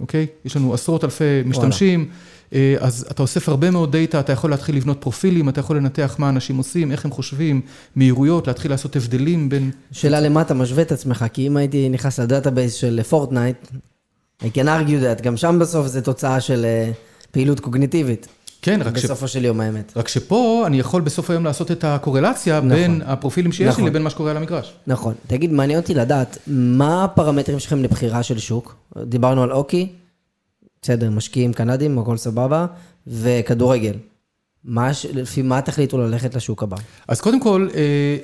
אוקיי? 0.00 0.26
יש 0.44 0.56
לנו 0.56 0.74
עשרות 0.74 1.04
אלפי 1.04 1.42
משתמשים. 1.44 2.00
וואלה. 2.00 2.14
אז 2.78 3.06
אתה 3.10 3.22
אוסף 3.22 3.48
הרבה 3.48 3.70
מאוד 3.70 3.96
data, 3.96 4.20
אתה 4.20 4.32
יכול 4.32 4.50
להתחיל 4.50 4.76
לבנות 4.76 5.00
פרופילים, 5.00 5.48
אתה 5.48 5.60
יכול 5.60 5.76
לנתח 5.76 6.16
מה 6.18 6.28
אנשים 6.28 6.56
עושים, 6.56 6.92
איך 6.92 7.04
הם 7.04 7.10
חושבים, 7.10 7.60
מהירויות, 7.96 8.46
להתחיל 8.46 8.70
לעשות 8.70 8.96
הבדלים 8.96 9.48
בין... 9.48 9.70
שאלה 9.92 10.20
למה 10.20 10.40
אתה 10.40 10.54
משווה 10.54 10.82
את 10.82 10.92
עצמך, 10.92 11.24
כי 11.32 11.46
אם 11.46 11.56
הייתי 11.56 11.88
נכנס 11.88 12.20
ל 12.20 12.26
database 12.26 12.74
של 12.74 13.02
פורטנייט, 13.02 13.56
I 14.42 14.44
can 14.44 14.66
argue 14.66 15.18
that, 15.18 15.22
גם 15.22 15.36
שם 15.36 15.58
בסוף 15.60 15.86
זה 15.86 16.02
תוצאה 16.02 16.40
של 16.40 16.64
אה, 16.64 16.90
פעילות 17.30 17.60
קוגניטיבית. 17.60 18.28
כן, 18.64 18.80
רק 18.84 18.98
ש... 18.98 19.04
בסופו 19.04 19.28
של 19.28 19.44
יום 19.44 19.60
האמת. 19.60 19.92
רק 19.96 20.08
שפה 20.08 20.64
אני 20.66 20.78
יכול 20.78 21.02
בסוף 21.02 21.30
היום 21.30 21.44
לעשות 21.44 21.70
את 21.70 21.84
הקורלציה 21.84 22.56
נכון. 22.56 22.68
בין 22.68 23.02
הפרופילים 23.04 23.52
שיש 23.52 23.68
נכון. 23.68 23.84
לי 23.84 23.90
לבין 23.90 24.02
מה 24.02 24.10
שקורה 24.10 24.30
על 24.30 24.36
המגרש. 24.36 24.74
נכון. 24.86 25.14
תגיד, 25.26 25.52
מעניין 25.52 25.80
אותי 25.80 25.94
לדעת, 25.94 26.38
מה 26.46 27.04
הפרמטרים 27.04 27.58
שלכם 27.58 27.82
לבחירה 27.82 28.22
של 28.22 28.38
שוק? 28.38 28.76
דיברנו 29.02 29.42
על 29.42 29.52
אוקי, 29.52 29.88
בסדר, 30.82 31.10
משקיעים 31.10 31.52
קנדים, 31.52 31.98
הכל 31.98 32.16
סבבה, 32.16 32.66
וכדורגל. 33.06 33.94
מה, 34.64 34.90
לפי 35.12 35.42
מה 35.42 35.60
תחליטו 35.60 35.98
ללכת 35.98 36.34
לשוק 36.34 36.62
הבא? 36.62 36.76
אז 37.08 37.20
קודם 37.20 37.40
כל, 37.40 37.68
אה, 37.74 38.16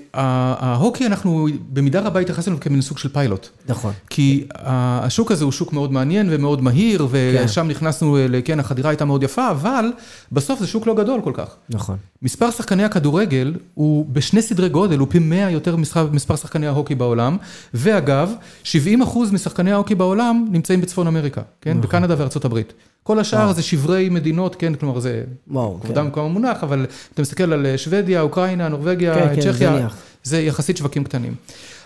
ההוקי, 0.59 1.07
אנחנו 1.07 1.48
במידה 1.72 2.00
רבה 2.00 2.20
התייחסנו 2.20 2.61
כמין 2.61 2.81
סוג 2.81 2.98
של 2.98 3.09
פיילוט. 3.09 3.48
נכון. 3.68 3.92
כי 4.11 4.46
השוק 4.55 5.33
הזה 5.33 5.44
הוא 5.44 5.53
שוק 5.53 5.72
מאוד 5.72 5.92
מעניין 5.92 6.29
ומאוד 6.31 6.62
מהיר, 6.62 7.07
ושם 7.11 7.62
כן. 7.62 7.68
נכנסנו, 7.68 8.16
כן, 8.44 8.61
החדירה 8.61 8.90
הייתה 8.90 9.05
מאוד 9.05 9.22
יפה, 9.22 9.50
אבל 9.50 9.92
בסוף 10.33 10.61
זה 10.61 10.66
שוק 10.66 10.87
לא 10.87 10.94
גדול 10.94 11.20
כל 11.24 11.33
כך. 11.35 11.57
נכון. 11.70 11.96
מספר 12.22 12.50
שחקני 12.50 12.85
הכדורגל 12.85 13.55
הוא 13.74 14.07
בשני 14.12 14.42
סדרי 14.42 14.68
גודל, 14.68 14.98
הוא 14.98 15.09
פי 15.11 15.18
100 15.18 15.50
יותר 15.50 15.76
מספר 16.12 16.37
שחקני 16.37 16.66
ההוקי 16.66 16.94
בעולם, 16.94 17.37
ואגב, 17.74 18.33
70 18.62 19.03
אחוז 19.03 19.33
משחקני 19.33 19.72
ההוקי 19.72 19.94
בעולם 19.94 20.46
נמצאים 20.50 20.81
בצפון 20.81 21.07
אמריקה, 21.07 21.42
כן? 21.61 21.70
נכון. 21.70 21.83
בקנדה 21.83 22.14
וארצות 22.18 22.44
הברית. 22.44 22.72
כל 23.03 23.18
השאר 23.18 23.38
וואו. 23.38 23.53
זה 23.53 23.62
שברי 23.62 24.09
מדינות, 24.09 24.57
כן, 24.57 24.74
כלומר 24.74 25.00
זה... 25.00 25.24
וואו, 25.48 25.79
כן. 25.81 25.87
כבודם 25.87 26.05
במקום 26.05 26.30
המונח, 26.31 26.62
אבל 26.62 26.87
אתה 27.14 27.23
מסתכל 27.23 27.53
על 27.53 27.77
שוודיה, 27.77 28.21
אוקראינה, 28.21 28.69
נורבגיה, 28.69 29.14
כן, 29.14 29.35
כן 29.35 29.40
צ'כיה, 29.40 29.79
כן, 29.79 29.88
זה, 29.88 29.88
זה 30.23 30.40
יחסית 30.40 30.77
שווקים 30.77 31.05
קטנים. 31.05 31.35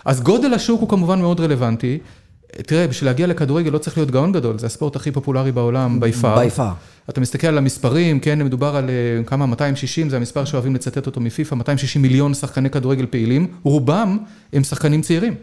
אז 0.05 0.21
גודל 0.21 0.53
השוק 0.53 0.81
הוא 0.81 0.89
כמובן 0.89 1.19
מאוד 1.21 1.39
רלוונטי. 1.39 1.99
תראה, 2.47 2.87
בשביל 2.87 3.09
להגיע 3.09 3.27
לכדורגל 3.27 3.69
לא 3.69 3.77
צריך 3.77 3.97
להיות 3.97 4.11
גאון 4.11 4.31
גדול, 4.31 4.59
זה 4.59 4.65
הספורט 4.65 4.95
הכי 4.95 5.11
פופולרי 5.11 5.51
בעולם, 5.51 5.99
by 6.01 6.21
far. 6.21 6.23
by 6.23 6.57
far. 6.57 7.09
אתה 7.09 7.21
מסתכל 7.21 7.47
על 7.47 7.57
המספרים, 7.57 8.19
כן, 8.19 8.41
מדובר 8.41 8.75
על 8.75 8.89
אה, 8.89 9.23
כמה, 9.25 9.45
260, 9.45 10.09
זה 10.09 10.17
המספר 10.17 10.45
שאוהבים 10.45 10.75
לצטט 10.75 11.05
אותו 11.05 11.21
מפיפ"א, 11.21 11.55
260 11.55 12.01
מיליון 12.01 12.33
שחקני 12.33 12.69
כדורגל 12.69 13.05
פעילים, 13.05 13.47
רובם 13.63 14.17
הם 14.53 14.63
שחקנים 14.63 15.01
צעירים, 15.01 15.35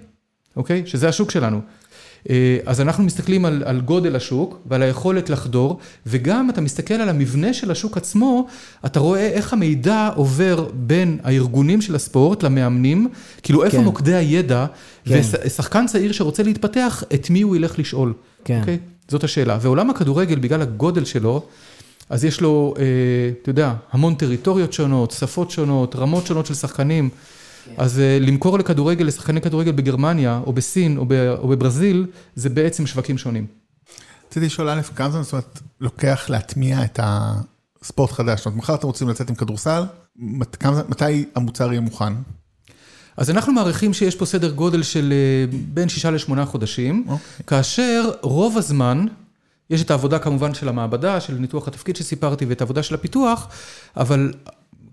אוקיי? 0.56 0.82
שזה 0.86 1.08
השוק 1.08 1.30
שלנו. 1.30 1.60
אה, 2.30 2.58
אז 2.66 2.80
אנחנו 2.80 3.04
מסתכלים 3.04 3.44
על, 3.44 3.62
על 3.66 3.80
גודל 3.80 4.16
השוק 4.16 4.58
ועל 4.66 4.82
היכולת 4.82 5.30
לחדור, 5.30 5.78
וגם 6.06 6.50
אתה 6.50 6.60
מסתכל 6.60 6.94
על 6.94 7.08
המבנה 7.08 7.54
של 7.54 7.70
השוק 7.70 7.96
עצמו, 7.96 8.46
אתה 8.86 9.00
רואה 9.00 9.26
איך 9.26 9.52
המידע 9.52 10.10
עובר 10.16 10.68
בין 10.74 11.18
הארגונים 11.22 11.80
של 11.80 11.94
הספורט 11.94 12.42
למאמנים, 12.42 13.08
כאילו 13.42 13.64
איפה 13.64 13.76
כן. 13.76 13.84
מוקדי 13.84 14.14
הידע, 14.14 14.66
כן. 15.04 15.20
ושחקן 15.44 15.86
צעיר 15.86 16.12
שרוצה 16.12 16.42
להתפתח, 16.42 17.04
את 17.14 17.30
מי 17.30 17.42
הוא 17.42 17.56
ילך 17.56 17.78
לשאול. 17.78 18.12
כן. 18.44 18.56
Okay? 18.56 18.60
אוקיי? 18.60 18.78
זאת 19.08 19.24
השאלה. 19.24 19.58
ועולם 19.60 19.90
הכדורגל, 19.90 20.38
בגלל 20.38 20.62
הגודל 20.62 21.04
שלו, 21.04 21.42
אז 22.10 22.24
יש 22.24 22.40
לו, 22.40 22.74
אה, 22.78 22.84
אתה 23.42 23.50
יודע, 23.50 23.74
המון 23.92 24.14
טריטוריות 24.14 24.72
שונות, 24.72 25.10
שפות 25.10 25.50
שונות, 25.50 25.96
רמות 25.96 26.26
שונות 26.26 26.46
של 26.46 26.54
שחקנים. 26.54 27.08
אז 27.76 27.98
אה, 27.98 28.18
למכור 28.20 28.58
לכדורגל, 28.58 29.04
לשחקני 29.04 29.40
כדורגל 29.40 29.72
בגרמניה, 29.72 30.40
או 30.46 30.52
בסין, 30.52 30.98
או 31.38 31.48
בברזיל, 31.48 32.06
זה 32.34 32.48
בעצם 32.48 32.86
שווקים 32.86 33.18
שונים. 33.18 33.46
רציתי 34.26 34.46
לשאול, 34.46 34.68
א', 34.68 34.82
כמה 34.82 35.10
זמן 35.10 35.22
זאת 35.22 35.32
אומרת 35.32 35.60
לוקח 35.80 36.26
להטמיע 36.28 36.84
את 36.84 37.00
הספורט 37.02 38.12
חדש? 38.12 38.38
זאת 38.38 38.46
אומרת, 38.46 38.58
מחר 38.58 38.74
אתם 38.74 38.86
רוצים 38.86 39.08
לצאת 39.08 39.28
עם 39.28 39.34
כדורסל, 39.34 39.84
מתי 40.88 41.24
המוצר 41.34 41.70
יהיה 41.70 41.80
מוכן? 41.80 42.12
אז 43.16 43.30
אנחנו 43.30 43.52
מעריכים 43.52 43.92
שיש 43.92 44.16
פה 44.16 44.26
סדר 44.26 44.50
גודל 44.50 44.82
של 44.82 45.12
אה, 45.12 45.58
בין 45.74 45.88
שישה 45.88 46.10
לשמונה 46.10 46.46
חודשים, 46.46 47.04
okay. 47.06 47.10
אוקיי. 47.10 47.46
כאשר 47.46 48.10
רוב 48.22 48.58
הזמן, 48.58 49.06
יש 49.70 49.82
את 49.82 49.90
העבודה 49.90 50.18
כמובן 50.18 50.54
של 50.54 50.68
המעבדה, 50.68 51.20
של 51.20 51.34
ניתוח 51.34 51.68
התפקיד 51.68 51.96
שסיפרתי, 51.96 52.44
ואת 52.44 52.60
העבודה 52.60 52.82
של 52.82 52.94
הפיתוח, 52.94 53.48
אבל 53.96 54.32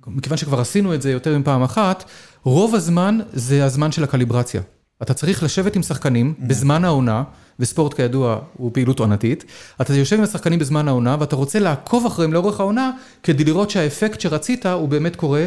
מכיוון 0.08 0.38
שכבר 0.38 0.60
עשינו 0.60 0.93
את 0.93 1.01
זה 1.01 1.12
יותר 1.12 1.38
מפעם 1.38 1.63
אחת, 1.63 2.03
רוב 2.43 2.75
הזמן 2.75 3.19
זה 3.34 3.65
הזמן 3.65 3.91
של 3.91 4.04
הקליברציה. 4.04 4.62
אתה 5.02 5.13
צריך 5.13 5.43
לשבת 5.43 5.75
עם 5.75 5.84
שחקנים 5.84 6.34
בזמן 6.39 6.86
העונה, 6.86 7.23
וספורט 7.60 7.93
כידוע 7.93 8.39
הוא 8.58 8.71
פעילות 8.73 8.99
עונתית, 8.99 9.45
אתה 9.82 9.93
יושב 9.93 10.17
עם 10.17 10.23
השחקנים 10.23 10.60
בזמן 10.60 10.88
העונה, 10.88 11.17
ואתה 11.19 11.36
רוצה 11.36 11.60
לעקוב 11.60 12.06
אחריהם 12.06 12.34
לאורך 12.34 12.60
העונה, 12.60 12.91
כדי 13.23 13.43
לראות 13.43 13.69
שהאפקט 13.69 14.21
שרצית 14.21 14.65
הוא 14.65 14.89
באמת 14.89 15.15
קורה, 15.15 15.45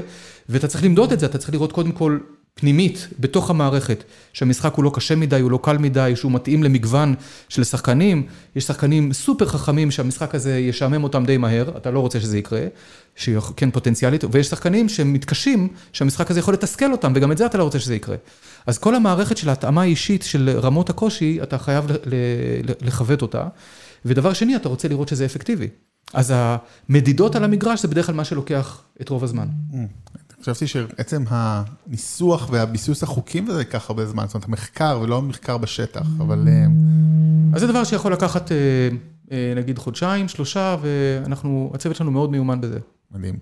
ואתה 0.48 0.68
צריך 0.68 0.84
למדוד 0.84 1.12
את 1.12 1.20
זה, 1.20 1.26
אתה 1.26 1.38
צריך 1.38 1.52
לראות 1.52 1.72
קודם 1.72 1.92
כל 1.92 2.18
פנימית, 2.54 3.08
בתוך 3.20 3.50
המערכת, 3.50 4.04
שהמשחק 4.32 4.74
הוא 4.74 4.84
לא 4.84 4.90
קשה 4.94 5.16
מדי, 5.16 5.40
הוא 5.40 5.50
לא 5.50 5.58
קל 5.62 5.78
מדי, 5.78 6.12
שהוא 6.16 6.32
מתאים 6.32 6.62
למגוון 6.62 7.14
של 7.48 7.64
שחקנים, 7.64 8.26
יש 8.56 8.64
שחקנים 8.64 9.12
סופר 9.12 9.46
חכמים 9.46 9.90
שהמשחק 9.90 10.34
הזה 10.34 10.58
ישעמם 10.58 11.04
אותם 11.04 11.24
די 11.24 11.36
מהר, 11.36 11.76
אתה 11.76 11.90
לא 11.90 12.00
רוצה 12.00 12.20
שזה 12.20 12.38
יקרה, 12.38 12.60
שכן 13.16 13.70
פוטנציאלית, 13.70 14.24
ויש 14.32 14.46
שחקנים 14.46 14.88
שמתקשים, 14.88 15.68
שהמשחק 15.92 16.30
הזה 16.30 16.40
יכול 16.40 16.54
לתסכל 16.54 16.92
אותם, 16.92 17.12
וגם 17.16 17.32
את 17.32 17.38
זה 17.38 17.46
אתה 17.46 17.58
לא 17.58 17.64
רוצה 17.64 17.78
שזה 17.78 17.94
יקרה. 17.94 18.16
אז 18.66 18.78
כל 18.78 18.94
המערכת 18.94 19.36
של 19.36 19.48
ההתאמה 19.48 19.82
האישית 19.82 20.22
של 20.22 20.58
רמות 20.62 20.90
הקושי, 20.90 21.38
אתה 21.42 21.58
חייב 21.58 21.84
לכבד 22.80 23.22
אותה, 23.22 23.44
ודבר 24.04 24.32
שני, 24.32 24.56
אתה 24.56 24.68
רוצה 24.68 24.88
לראות 24.88 25.08
שזה 25.08 25.24
אפקטיבי. 25.24 25.68
אז 26.14 26.32
המדידות 26.36 27.36
על 27.36 27.44
המגרש 27.44 27.82
זה 27.82 27.88
בדרך 27.88 28.06
כלל 28.06 28.14
מה 28.14 28.24
שלוקח 28.24 28.82
את 29.00 29.08
רוב 29.08 29.24
הזמן. 29.24 29.46
חשבתי 30.42 30.66
שעצם 30.66 31.24
הניסוח 31.28 32.48
והביסוס 32.50 33.02
החוקים 33.02 33.48
וזה 33.48 33.58
ייקח 33.58 33.90
הרבה 33.90 34.06
זמן, 34.06 34.24
זאת 34.26 34.34
אומרת, 34.34 34.48
המחקר 34.48 34.98
ולא 35.02 35.18
המחקר 35.18 35.58
בשטח, 35.58 36.06
אבל... 36.18 36.48
אז 37.54 37.60
זה 37.60 37.66
דבר 37.66 37.84
שיכול 37.84 38.12
לקחת 38.12 38.52
נגיד 39.56 39.78
חודשיים, 39.78 40.28
שלושה, 40.28 40.76
ואנחנו, 40.82 41.70
הצוות 41.74 41.96
שלנו 41.96 42.10
מאוד 42.10 42.30
מיומן 42.30 42.60
בזה. 42.60 42.78
מדהים. 43.10 43.34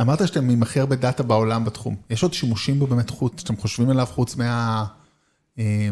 אמרת 0.00 0.28
שאתם 0.28 0.50
עם 0.50 0.62
הכי 0.62 0.80
הרבה 0.80 0.96
דאטה 0.96 1.22
בעולם 1.22 1.64
בתחום. 1.64 1.96
יש 2.10 2.22
עוד 2.22 2.32
שימושים 2.32 2.78
בו 2.78 2.86
באמת 2.86 3.10
חוץ, 3.10 3.40
שאתם 3.40 3.56
חושבים 3.56 3.90
עליו 3.90 4.06
חוץ 4.06 4.36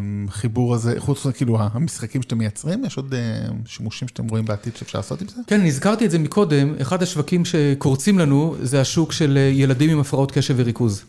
מהחיבור 0.00 0.74
הזה, 0.74 0.94
חוץ 0.98 1.26
כאילו 1.26 1.58
המשחקים 1.60 2.22
שאתם 2.22 2.38
מייצרים, 2.38 2.84
יש 2.84 2.96
עוד 2.96 3.14
שימושים 3.66 4.08
שאתם 4.08 4.28
רואים 4.28 4.44
בעתיד 4.44 4.76
שאפשר 4.76 4.98
לעשות 4.98 5.20
עם 5.22 5.28
זה? 5.28 5.42
כן, 5.46 5.64
נזכרתי 5.64 6.06
את 6.06 6.10
זה 6.10 6.18
מקודם, 6.18 6.74
אחד 6.82 7.02
השווקים 7.02 7.44
שקורצים 7.44 8.18
לנו 8.18 8.56
זה 8.62 8.80
השוק 8.80 9.12
של 9.12 9.38
ילדים 9.52 9.90
עם 9.90 10.00
הפרעות 10.00 10.32
קשב 10.32 10.54
וריכוז. 10.56 11.04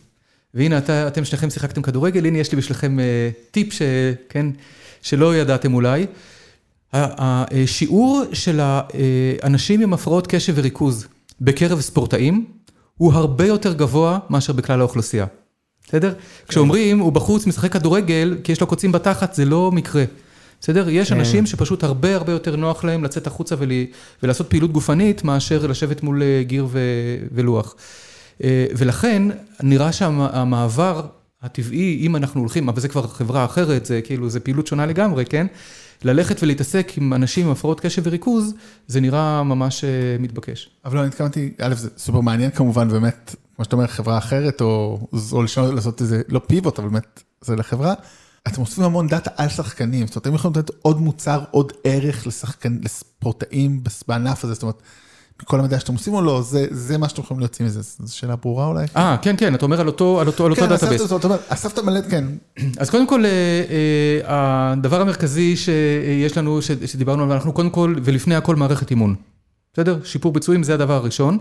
והנה, 0.54 0.78
אתם 1.06 1.24
שניכם 1.24 1.50
שיחקתם 1.50 1.82
כדורגל, 1.82 2.26
הנה 2.26 2.38
יש 2.38 2.52
לי 2.52 2.58
בשבילכם 2.58 2.98
טיפ 3.50 3.72
שלא 5.02 5.36
ידעתם 5.36 5.74
אולי. 5.74 6.06
השיעור 6.92 8.22
של 8.32 8.60
האנשים 8.62 9.80
עם 9.80 9.92
הפרעות 9.92 10.26
קשב 10.26 10.52
וריכוז 10.56 11.06
בקרב 11.40 11.80
ספורטאים, 11.80 12.46
הוא 12.96 13.12
הרבה 13.12 13.46
יותר 13.46 13.72
גבוה 13.72 14.18
מאשר 14.30 14.52
בכלל 14.52 14.80
האוכלוסייה. 14.80 15.26
בסדר? 15.92 16.12
כשאומרים, 16.48 16.98
הוא 16.98 17.12
בחוץ 17.12 17.46
משחק 17.46 17.72
כדורגל, 17.72 18.36
כי 18.44 18.52
יש 18.52 18.60
לו 18.60 18.66
קוצים 18.66 18.92
בתחת, 18.92 19.34
זה 19.34 19.44
לא 19.44 19.72
מקרה. 19.72 20.04
בסדר? 20.60 20.88
יש 20.88 21.12
אנשים 21.12 21.46
שפשוט 21.46 21.84
הרבה 21.84 22.16
הרבה 22.16 22.32
יותר 22.32 22.56
נוח 22.56 22.84
להם 22.84 23.04
לצאת 23.04 23.26
החוצה 23.26 23.54
ולעשות 24.22 24.50
פעילות 24.50 24.72
גופנית, 24.72 25.24
מאשר 25.24 25.66
לשבת 25.66 26.02
מול 26.02 26.22
גיר 26.40 26.66
ולוח. 27.32 27.74
ולכן, 28.76 29.22
נראה 29.62 29.92
שהמעבר 29.92 31.06
הטבעי, 31.42 31.98
אם 32.00 32.16
אנחנו 32.16 32.40
הולכים, 32.40 32.68
אבל 32.68 32.80
זה 32.80 32.88
כבר 32.88 33.06
חברה 33.06 33.44
אחרת, 33.44 33.86
זה 33.86 34.00
כאילו, 34.04 34.30
זה 34.30 34.40
פעילות 34.40 34.66
שונה 34.66 34.86
לגמרי, 34.86 35.24
כן? 35.24 35.46
ללכת 36.04 36.42
ולהתעסק 36.42 36.92
עם 36.96 37.14
אנשים 37.14 37.46
עם 37.46 37.52
הפרעות 37.52 37.80
קשב 37.80 38.02
וריכוז, 38.04 38.54
זה 38.86 39.00
נראה 39.00 39.42
ממש 39.42 39.84
מתבקש. 40.18 40.70
אבל 40.84 40.94
לא, 40.94 41.00
אני 41.00 41.08
התכוונתי, 41.08 41.52
א', 41.58 41.74
זה 41.74 41.88
סופר 41.98 42.20
מעניין 42.20 42.50
כמובן, 42.50 42.88
באמת, 42.88 43.34
כמו 43.62 43.64
שאתה 43.64 43.76
אומר, 43.76 43.86
חברה 43.86 44.18
אחרת, 44.18 44.60
או 44.60 44.98
לעשות 45.74 46.00
איזה, 46.00 46.22
לא 46.28 46.40
פיבוט, 46.46 46.78
אבל 46.78 46.88
באמת, 46.88 47.22
זה 47.40 47.56
לחברה. 47.56 47.94
אתם 48.48 48.60
אוספים 48.60 48.84
המון 48.84 49.08
דאטה 49.08 49.30
על 49.36 49.48
שחקנים, 49.48 50.06
זאת 50.06 50.16
אומרת, 50.16 50.26
אתם 50.26 50.34
יכולים 50.34 50.56
לתת 50.58 50.70
עוד 50.82 51.00
מוצר, 51.00 51.40
עוד 51.50 51.72
ערך 51.84 52.26
לשחקנים, 52.26 52.80
לספורטאים 52.82 53.82
בענף 54.08 54.44
הזה, 54.44 54.54
זאת 54.54 54.62
אומרת, 54.62 54.82
כל 55.44 55.60
המידע 55.60 55.80
שאתם 55.80 55.92
עושים 55.92 56.14
או 56.14 56.22
לא, 56.22 56.42
זה 56.70 56.98
מה 56.98 57.08
שאתם 57.08 57.22
יכולים 57.22 57.40
להוציא 57.40 57.66
מזה, 57.66 57.80
זו 57.82 58.16
שאלה 58.16 58.36
ברורה 58.36 58.66
אולי? 58.66 58.86
אה, 58.96 59.16
כן, 59.22 59.34
כן, 59.38 59.54
אתה 59.54 59.64
אומר 59.64 59.80
על 59.80 59.86
אותו 59.86 60.20
database. 60.66 61.02
כן, 61.22 61.28
אספת 61.48 61.78
מלא, 61.78 62.00
כן. 62.10 62.24
אז 62.78 62.90
קודם 62.90 63.06
כל, 63.06 63.24
הדבר 64.24 65.00
המרכזי 65.00 65.56
שיש 65.56 66.38
לנו, 66.38 66.62
שדיברנו 66.62 67.22
עליו, 67.22 67.34
אנחנו 67.34 67.52
קודם 67.52 67.70
כל, 67.70 67.94
ולפני 68.04 68.34
הכל 68.34 68.56
מערכת 68.56 68.90
אימון. 68.90 69.14
בסדר? 69.74 69.98
שיפור 70.04 70.32
ביצועים 70.32 70.62
זה 70.62 70.74
הדבר 70.74 70.94
הראשון. 70.94 71.38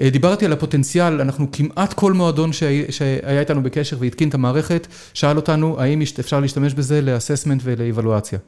דיברתי 0.00 0.44
על 0.44 0.52
הפוטנציאל, 0.52 1.20
אנחנו 1.20 1.52
כמעט 1.52 1.92
כל 1.92 2.12
מועדון 2.12 2.52
שהיה 2.52 3.40
איתנו 3.40 3.62
בקשר 3.62 3.96
והתקין 4.00 4.28
את 4.28 4.34
המערכת, 4.34 4.86
שאל 5.14 5.36
אותנו 5.36 5.80
האם 5.80 6.02
אפשר 6.20 6.40
להשתמש 6.40 6.74
בזה 6.74 7.00
ל 7.00 7.05
assessment 7.05 7.60
ולאיוולואציה. 7.64 8.38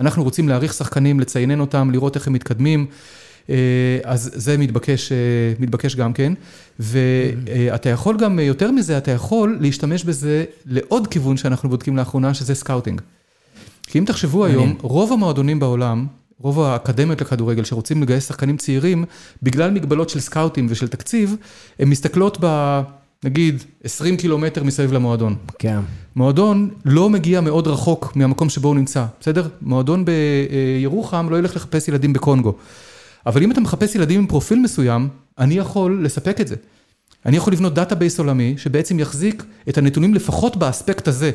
אנחנו 0.00 0.24
רוצים 0.24 0.48
להעריך 0.48 0.72
שחקנים, 0.72 1.20
לציינן 1.20 1.60
אותם, 1.60 1.90
לראות 1.90 2.16
איך 2.16 2.26
הם 2.26 2.32
מתקדמים. 2.32 2.86
אז 4.04 4.30
זה 4.34 4.58
מתבקש, 4.58 5.12
מתבקש 5.58 5.96
גם 5.96 6.12
כן, 6.12 6.32
ואתה 6.78 7.88
יכול 7.88 8.16
גם, 8.16 8.38
יותר 8.38 8.70
מזה, 8.70 8.98
אתה 8.98 9.10
יכול 9.10 9.58
להשתמש 9.60 10.04
בזה 10.04 10.44
לעוד 10.66 11.06
כיוון 11.06 11.36
שאנחנו 11.36 11.68
בודקים 11.68 11.96
לאחרונה, 11.96 12.34
שזה 12.34 12.54
scouting. 12.54 13.00
כי 13.86 13.98
אם 13.98 14.04
תחשבו 14.04 14.44
היום, 14.44 14.76
רוב 14.82 15.12
המועדונים 15.12 15.60
בעולם, 15.60 16.06
רוב 16.42 16.60
האקדמיות 16.60 17.20
לכדורגל 17.20 17.64
שרוצים 17.64 18.02
לגייס 18.02 18.28
שחקנים 18.28 18.56
צעירים, 18.56 19.04
בגלל 19.42 19.70
מגבלות 19.70 20.08
של 20.08 20.20
scoutים 20.20 20.66
ושל 20.70 20.88
תקציב, 20.88 21.36
הן 21.78 21.88
מסתכלות 21.88 22.38
ב... 22.40 22.80
נגיד 23.24 23.62
20 23.84 24.16
קילומטר 24.16 24.64
מסביב 24.64 24.92
למועדון. 24.92 25.36
כן. 25.58 25.78
מועדון 26.16 26.70
לא 26.84 27.10
מגיע 27.10 27.40
מאוד 27.40 27.66
רחוק 27.66 28.16
מהמקום 28.16 28.48
שבו 28.48 28.68
הוא 28.68 28.76
נמצא, 28.76 29.04
בסדר? 29.20 29.48
מועדון 29.62 30.04
בירוחם 30.04 31.30
לא 31.30 31.38
ילך 31.38 31.56
לחפש 31.56 31.88
ילדים 31.88 32.12
בקונגו. 32.12 32.54
אבל 33.26 33.42
אם 33.42 33.52
אתה 33.52 33.60
מחפש 33.60 33.94
ילדים 33.94 34.20
עם 34.20 34.26
פרופיל 34.26 34.58
מסוים, 34.58 35.08
אני 35.38 35.54
יכול 35.54 36.00
לספק 36.04 36.40
את 36.40 36.48
זה. 36.48 36.56
אני 37.26 37.36
יכול 37.36 37.52
לבנות 37.52 37.74
database 37.74 38.18
עולמי, 38.18 38.54
שבעצם 38.56 38.98
יחזיק 38.98 39.44
את 39.68 39.78
הנתונים 39.78 40.14
לפחות 40.14 40.56
באספקט 40.56 41.08
הזה. 41.08 41.30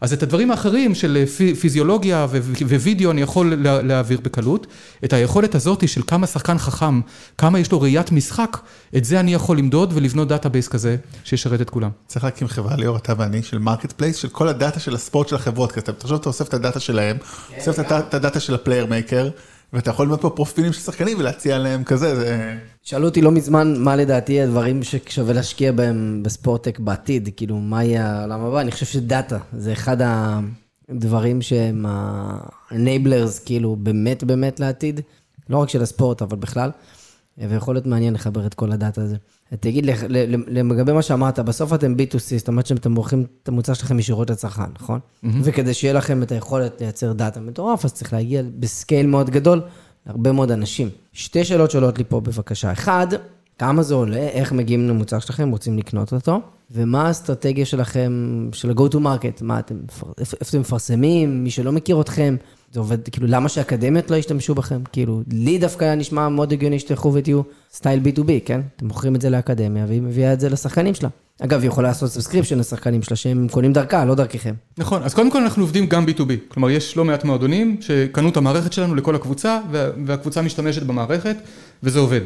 אז 0.00 0.12
את 0.12 0.22
הדברים 0.22 0.50
האחרים 0.50 0.94
של 0.94 1.24
פיזיולוגיה 1.60 2.26
ווידאו 2.62 3.10
אני 3.10 3.20
יכול 3.20 3.54
להעביר 3.64 4.20
בקלות. 4.22 4.66
את 5.04 5.12
היכולת 5.12 5.54
הזאת 5.54 5.88
של 5.88 6.00
כמה 6.06 6.26
שחקן 6.26 6.58
חכם, 6.58 7.00
כמה 7.38 7.58
יש 7.58 7.72
לו 7.72 7.80
ראיית 7.80 8.12
משחק, 8.12 8.58
את 8.96 9.04
זה 9.04 9.20
אני 9.20 9.34
יכול 9.34 9.58
למדוד 9.58 9.92
ולבנות 9.94 10.28
דאטאבייס 10.28 10.68
כזה 10.68 10.96
שישרת 11.24 11.60
את 11.60 11.70
כולם. 11.70 11.90
צריך 12.06 12.24
להקים 12.24 12.48
חברה, 12.48 12.76
ליאור, 12.76 12.96
אתה 12.96 13.12
ואני, 13.18 13.42
של 13.42 13.58
marketplace, 13.58 14.16
של 14.16 14.28
כל 14.28 14.48
הדאטה 14.48 14.80
של 14.80 14.94
הספורט 14.94 15.28
של 15.28 15.36
החברות. 15.36 15.72
כי 15.72 15.80
אתה 15.80 15.92
חושב, 16.02 16.14
אתה 16.14 16.28
אוסף 16.28 16.48
את 16.48 16.54
הדאטה 16.54 16.80
שלהם, 16.80 17.16
אוסף 17.58 17.80
את 17.80 18.14
הדאטה 18.14 18.40
של 18.40 18.54
ה 18.54 18.86
Playermaker. 18.86 19.28
ואתה 19.74 19.90
יכול 19.90 20.06
לבנות 20.06 20.20
פה 20.20 20.30
פרופילים 20.30 20.72
של 20.72 20.80
שחקנים 20.80 21.18
ולהציע 21.18 21.58
להם 21.58 21.84
כזה, 21.84 22.16
זה... 22.16 22.58
שאלו 22.82 23.04
אותי 23.08 23.22
לא 23.22 23.30
מזמן 23.30 23.74
מה 23.78 23.96
לדעתי 23.96 24.40
הדברים 24.40 24.82
ששווה 24.82 25.34
להשקיע 25.34 25.72
בהם 25.72 26.20
ב 26.22 26.27
sports 26.27 26.58
tech 26.58 26.78
בעתיד, 26.78 27.28
כאילו 27.36 27.56
מה 27.58 27.84
יהיה 27.84 28.06
העולם 28.06 28.40
הבא, 28.40 28.60
אני 28.60 28.70
חושב 28.70 28.86
שדאטה 28.86 29.38
זה 29.52 29.72
אחד 29.72 29.96
הדברים 30.88 31.42
שהם 31.42 31.86
ה-enablers 31.86 33.44
כאילו 33.44 33.76
באמת 33.76 34.24
באמת 34.24 34.60
לעתיד, 34.60 35.00
לא 35.50 35.58
רק 35.58 35.68
של 35.68 35.82
הספורט 35.82 36.22
אבל 36.22 36.36
בכלל, 36.36 36.70
ויכול 37.38 37.74
להיות 37.74 37.86
מעניין 37.86 38.14
לחבר 38.14 38.46
את 38.46 38.54
כל 38.54 38.72
הדאטה 38.72 39.02
הזה. 39.02 39.16
תגיד, 39.60 39.86
לגבי 40.48 40.92
מה 40.92 41.02
שאמרת, 41.02 41.38
בסוף 41.38 41.72
אתם 41.72 41.94
B2C, 41.98 42.38
זאת 42.38 42.48
אומרת 42.48 42.66
שאתם 42.66 42.92
מוכרים 42.92 43.26
את 43.42 43.48
המוצר 43.48 43.74
שלכם 43.74 43.98
ישירות 43.98 44.30
לצרכן, 44.30 44.62
נכון? 44.80 45.00
וכדי 45.42 45.74
שיהיה 45.74 45.94
לכם 45.94 46.22
את 46.22 46.32
היכולת 46.32 46.80
לייצר 46.80 47.12
דאטה 47.12 47.40
מטורף, 47.40 47.84
אז 47.84 47.92
צריך 47.92 48.12
להגיע 48.12 48.42
בסקייל 48.58 49.06
מאוד 49.06 49.30
גדול 49.30 49.60
להרבה 50.06 50.32
מאוד 50.32 50.50
אנשים. 50.50 50.88
שתי 51.12 51.44
שאלות 51.44 51.70
שעולות 51.70 51.98
לי 51.98 52.04
פה 52.08 52.20
בבקשה. 52.20 52.72
אחד, 52.72 53.06
כמה 53.58 53.82
זה 53.82 53.94
עולה, 53.94 54.16
איך 54.16 54.52
מגיעים 54.52 54.88
למוצר 54.88 55.18
שלכם, 55.18 55.50
רוצים 55.50 55.78
לקנות 55.78 56.12
אותו, 56.12 56.40
ומה 56.70 57.06
האסטרטגיה 57.06 57.66
שלכם, 57.66 58.48
של 58.52 58.70
ה-go 58.70 58.92
to 58.92 58.96
market, 58.96 59.42
מה 59.42 59.58
אתם, 59.58 59.76
איפה 60.18 60.36
אתם 60.50 60.60
מפרסמים, 60.60 61.44
מי 61.44 61.50
שלא 61.50 61.72
מכיר 61.72 62.00
אתכם, 62.00 62.36
זה 62.74 62.80
עובד, 62.80 63.08
כאילו, 63.08 63.26
למה 63.26 63.48
שאקדמיות 63.48 64.10
לא 64.10 64.16
ישתמשו 64.16 64.54
בכם? 64.54 64.80
כאילו, 64.92 65.22
לי 65.32 65.58
דווקא 65.58 65.94
נשמע 65.94 66.28
מאוד 66.28 66.52
הגיוני 66.52 66.78
שתלכו 66.78 67.14
ותהיו 67.14 67.42
סטייל 67.72 68.00
B2B, 68.04 68.30
כן? 68.44 68.60
אתם 68.76 68.86
מוכרים 68.86 69.14
את 69.16 69.20
זה 69.20 69.30
לאקדמיה, 69.30 69.84
והיא 69.88 70.02
מביאה 70.02 70.32
את 70.32 70.40
זה 70.40 70.48
לשחקנים 70.48 70.94
שלה. 70.94 71.08
אגב, 71.40 71.60
היא 71.60 71.68
יכולה 71.68 71.88
לעשות 71.88 72.10
subscription 72.10 72.58
לשחקנים 72.58 73.02
שלה, 73.02 73.16
שהם 73.16 73.46
קונים 73.50 73.72
דרכה, 73.72 74.04
לא 74.04 74.14
דרככם. 74.14 74.54
נכון, 74.78 75.02
אז 75.02 75.14
קודם 75.14 75.30
כל 75.30 75.42
אנחנו 75.42 75.62
עובדים 75.62 75.86
גם 75.86 76.04
B2B. 76.06 76.32
כלומר, 76.48 76.70
יש 76.70 76.96
לא 76.96 77.04
מעט 77.04 77.24
מועדונים 77.24 77.76
שקנו 77.80 78.28
את 78.28 78.36
המערכת 78.36 78.72
שלנו 78.72 78.94
לכל 78.94 79.14
הקבוצה, 79.14 79.60
והקבוצה 80.06 80.42
משתמשת 80.42 80.82
במערכת, 80.82 81.36
וזה 81.82 81.98
עובד. 81.98 82.20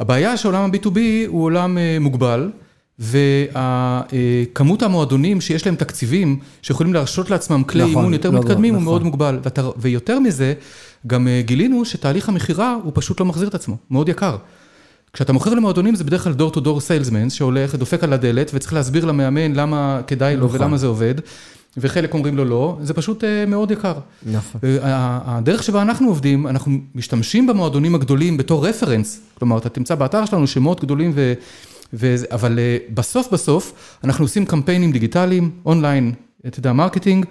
הבעיה 0.00 0.36
שעולם 0.36 0.70
ה-B2B 0.70 0.98
הוא 1.26 1.44
עולם 1.44 1.78
מוגבל. 2.00 2.50
וכמות 2.98 4.82
המועדונים 4.82 5.40
שיש 5.40 5.66
להם 5.66 5.76
תקציבים, 5.76 6.38
שיכולים 6.62 6.94
להרשות 6.94 7.30
לעצמם 7.30 7.62
כלי 7.64 7.82
נכון, 7.82 7.96
אימון 7.96 8.12
יותר 8.12 8.40
מתקדמים, 8.40 8.74
נכון. 8.74 8.84
הוא 8.84 8.92
מאוד 8.92 9.04
מוגבל. 9.04 9.38
ויותר 9.76 10.18
מזה, 10.18 10.54
גם 11.06 11.28
גילינו 11.40 11.84
שתהליך 11.84 12.28
המכירה 12.28 12.76
הוא 12.84 12.92
פשוט 12.94 13.20
לא 13.20 13.26
מחזיר 13.26 13.48
את 13.48 13.54
עצמו, 13.54 13.76
מאוד 13.90 14.08
יקר. 14.08 14.36
כשאתה 15.12 15.32
מוכר 15.32 15.54
למועדונים 15.54 15.94
זה 15.94 16.04
בדרך 16.04 16.24
כלל 16.24 16.32
door 16.32 16.50
to 16.50 16.60
door 16.60 16.80
salesmen, 16.80 17.32
שהולך, 17.32 17.74
דופק 17.74 18.04
על 18.04 18.12
הדלת, 18.12 18.50
וצריך 18.54 18.72
להסביר 18.72 19.04
למאמן 19.04 19.52
למה 19.52 20.00
כדאי 20.06 20.36
לו 20.36 20.46
נכון. 20.46 20.60
ולמה 20.60 20.76
זה 20.76 20.86
עובד. 20.86 21.14
וחלק 21.76 22.14
אומרים 22.14 22.36
לו 22.36 22.44
לא, 22.44 22.78
זה 22.82 22.94
פשוט 22.94 23.24
מאוד 23.46 23.70
יקר. 23.70 23.94
נכון. 24.26 24.60
הדרך 25.24 25.62
שבה 25.62 25.82
אנחנו 25.82 26.08
עובדים, 26.08 26.46
אנחנו 26.46 26.72
משתמשים 26.94 27.46
במועדונים 27.46 27.94
הגדולים 27.94 28.36
בתור 28.36 28.66
reference, 28.66 29.20
כלומר, 29.38 29.58
אתה 29.58 29.68
תמצא 29.68 29.94
באתר 29.94 30.24
שלנו 30.24 30.46
שמות 30.46 30.84
גדולים 30.84 31.12
ו... 31.14 31.32
ו... 31.96 32.14
אבל 32.30 32.58
בסוף 32.94 33.32
בסוף, 33.32 33.72
אנחנו 34.04 34.24
עושים 34.24 34.46
קמפיינים 34.46 34.92
דיגיטליים, 34.92 35.50
אונליין, 35.66 36.12
אתה 36.46 36.58
יודע, 36.58 36.72
marketing, 36.72 37.26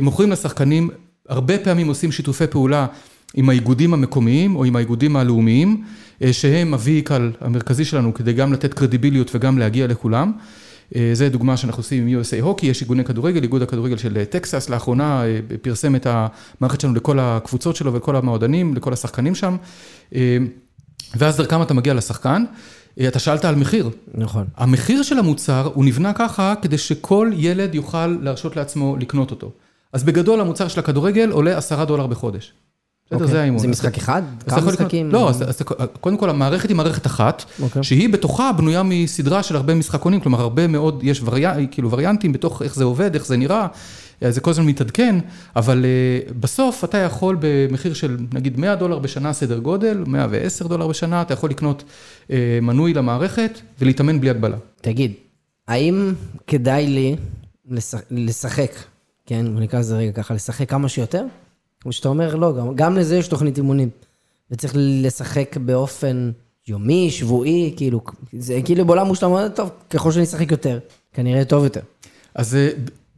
מוכרים 0.00 0.30
לשחקנים, 0.30 0.90
הרבה 1.28 1.58
פעמים 1.58 1.88
עושים 1.88 2.12
שיתופי 2.12 2.46
פעולה 2.46 2.86
עם 3.34 3.48
האיגודים 3.48 3.94
המקומיים 3.94 4.56
או 4.56 4.64
עם 4.64 4.76
האיגודים 4.76 5.16
הלאומיים, 5.16 5.84
שהם 6.32 6.74
ה 6.74 6.81
vehicle 6.81 7.30
המרכזי 7.40 7.84
שלנו 7.84 8.14
כדי 8.14 8.32
גם 8.32 8.52
לתת 8.52 8.74
credibility 8.74 9.30
וגם 9.34 9.58
להגיע 9.58 9.86
לכולם. 9.86 10.32
זה 11.12 11.28
דוגמה 11.28 11.56
שאנחנו 11.56 11.80
עושים 11.80 12.06
עם 12.06 12.20
USA 12.20 12.42
Hockey, 12.42 12.66
יש 12.66 12.80
איגודי 12.82 13.04
כדורגל, 13.04 13.42
איגוד 13.42 13.62
הכדורגל 13.62 13.96
של 13.96 14.24
טקסס, 14.24 14.68
לאחרונה 14.68 15.22
פרסם 15.62 15.96
את 15.96 16.06
המערכת 16.10 16.80
שלנו 16.80 16.94
לכל 16.94 17.18
הקבוצות 17.18 17.76
שלו 17.76 17.92
ולכל 17.92 18.16
המועדונים, 18.16 18.74
לכל 18.74 18.92
השחקנים 18.92 19.34
שם, 19.34 19.56
ואז 21.14 21.36
דרכם 21.36 21.62
אתה 21.62 21.74
מגיע 21.74 21.94
לשחקן. 21.94 22.44
אתה 23.08 23.18
שאלת 23.18 23.44
על 23.44 23.54
מחיר. 23.54 23.90
נכון. 24.14 24.44
המחיר 24.56 25.02
של 25.02 25.18
המוצר 25.18 25.70
הוא 25.74 25.84
נבנה 25.84 26.12
ככה 26.12 26.54
כדי 26.62 26.78
שכל 26.78 27.30
ילד 27.34 27.74
יוכל 27.74 28.06
להרשות 28.06 28.56
לעצמו 28.56 28.96
לקנות 29.00 29.30
אותו. 29.30 29.50
אז 29.92 30.04
בגדול 30.04 30.40
המוצר 30.40 30.68
של 30.68 30.80
הכדורגל 30.80 31.30
עולה 31.30 31.58
עשרה 31.58 31.84
דולר 31.84 32.06
בחודש. 32.06 32.52
בסדר, 33.10 33.26
זה 33.26 33.40
האימון. 33.40 33.58
זה 33.58 33.68
משחק 33.68 33.96
אחד? 33.96 34.22
כמה 34.48 34.66
משחקים? 34.66 35.10
לא, 35.10 35.28
אז 35.28 35.62
קודם 36.00 36.16
כל 36.16 36.30
המערכת 36.30 36.68
היא 36.68 36.76
מערכת 36.76 37.06
אחת, 37.06 37.44
שהיא 37.82 38.08
בתוכה 38.08 38.52
בנויה 38.52 38.82
מסדרה 38.82 39.42
של 39.42 39.56
הרבה 39.56 39.74
משחקונים, 39.74 40.20
כלומר 40.20 40.40
הרבה 40.40 40.66
מאוד, 40.66 41.00
יש 41.02 41.22
כאילו 41.70 41.90
וריאנטים 41.90 42.32
בתוך 42.32 42.62
איך 42.62 42.74
זה 42.74 42.84
עובד, 42.84 43.14
איך 43.14 43.26
זה 43.26 43.36
נראה, 43.36 43.66
זה 44.30 44.40
כל 44.40 44.50
הזמן 44.50 44.66
מתעדכן, 44.66 45.18
אבל 45.56 45.84
בסוף 46.40 46.84
אתה 46.84 46.98
יכול 46.98 47.36
במחיר 47.40 47.94
של 47.94 48.16
נגיד 48.32 48.58
100 48.58 48.76
דולר 48.76 48.98
בשנה 48.98 49.32
סדר 49.32 49.58
גודל, 49.58 50.04
110 50.06 50.66
דולר 50.66 50.88
בשנה, 50.88 51.22
אתה 51.22 51.34
יכול 51.34 51.50
לקנות 51.50 51.84
מנוי 52.62 52.94
למערכת 52.94 53.60
ולהתאמן 53.78 54.20
בלי 54.20 54.30
הגבלה. 54.30 54.56
תגיד, 54.80 55.12
האם 55.68 56.12
כדאי 56.46 56.86
לי 56.86 57.16
לשחק, 58.10 58.72
כן, 59.26 59.46
נקרא 59.58 59.78
לזה 59.78 59.96
רגע 59.96 60.12
ככה, 60.12 60.34
לשחק 60.34 60.70
כמה 60.70 60.88
שיותר? 60.88 61.24
כמו 61.80 61.92
שאתה 61.92 62.08
אומר, 62.08 62.36
לא, 62.36 62.56
גם, 62.58 62.74
גם 62.74 62.96
לזה 62.96 63.16
יש 63.16 63.28
תוכנית 63.28 63.56
אימונים. 63.56 63.88
וצריך 64.50 64.72
לשחק 64.76 65.56
באופן 65.56 66.30
יומי, 66.68 67.10
שבועי, 67.10 67.74
כאילו, 67.76 68.00
זה 68.38 68.60
כאילו 68.64 68.84
בעולם 68.84 69.06
מושלם, 69.06 69.48
טוב, 69.54 69.70
ככל 69.90 70.12
שאני 70.12 70.24
אשחק 70.24 70.50
יותר, 70.50 70.78
כנראה 71.12 71.44
טוב 71.44 71.64
יותר. 71.64 71.80
אז 72.34 72.56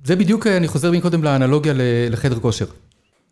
זה 0.05 0.16
בדיוק, 0.16 0.46
אני 0.46 0.68
חוזר 0.68 0.90
מקודם 0.90 1.24
לאנלוגיה 1.24 1.72
לחדר 2.11 2.38
כושר. 2.40 2.66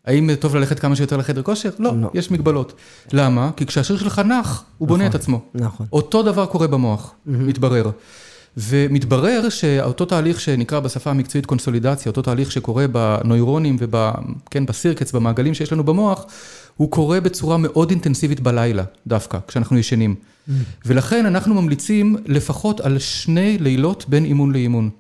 האם 0.05 0.35
טוב 0.35 0.57
ללכת 0.57 0.79
כמה 0.79 0.97
שיותר 0.97 1.16
לחדר 1.16 1.43
כושר? 1.43 1.70
לא, 1.79 1.93
לא. 2.01 2.11
יש 2.14 2.31
מגבלות. 2.31 2.73
למה? 3.12 3.51
כי 3.57 3.66
כשהשריר 3.66 3.99
שלך 3.99 4.18
נח, 4.18 4.64
הוא 4.79 4.87
נכון, 4.87 4.99
בונה 4.99 5.07
את 5.07 5.14
עצמו. 5.14 5.41
נכון. 5.55 5.87
אותו 5.93 6.23
דבר 6.23 6.47
קורה 6.47 6.66
במוח, 6.66 7.11
mm-hmm. 7.11 7.31
מתברר. 7.31 7.91
ומתברר 8.57 9.49
שאותו 9.49 10.05
תהליך 10.05 10.41
שנקרא 10.41 10.81
בשפה 10.81 11.11
המקצועית 11.11 11.47
קונסולידציה, 11.47 12.11
אותו 12.11 12.23
תהליך 12.23 12.53
שקורה 12.53 12.87
בנוירונים 12.87 13.77
ובסירקץ, 13.79 15.11
כן, 15.11 15.18
במעגלים 15.18 15.55
שיש 15.55 15.73
לנו 15.73 15.85
במוח, 15.85 16.27
הוא 16.77 16.91
קורה 16.91 17.20
בצורה 17.20 17.57
מאוד 17.57 17.91
אינטנסיבית 17.91 18.41
בלילה, 18.41 18.85
דווקא, 19.07 19.39
כשאנחנו 19.49 19.79
ישנים. 19.79 20.14
Mm. 20.14 20.53
ולכן 20.87 21.27
אנחנו 21.27 21.55
ממליצים 21.55 22.16
לפחות 22.27 22.81
על 22.81 22.99
שני 22.99 23.59
לילות 23.61 24.05
בין 24.09 24.25
אימון 24.25 24.53
לאימון. 24.53 24.91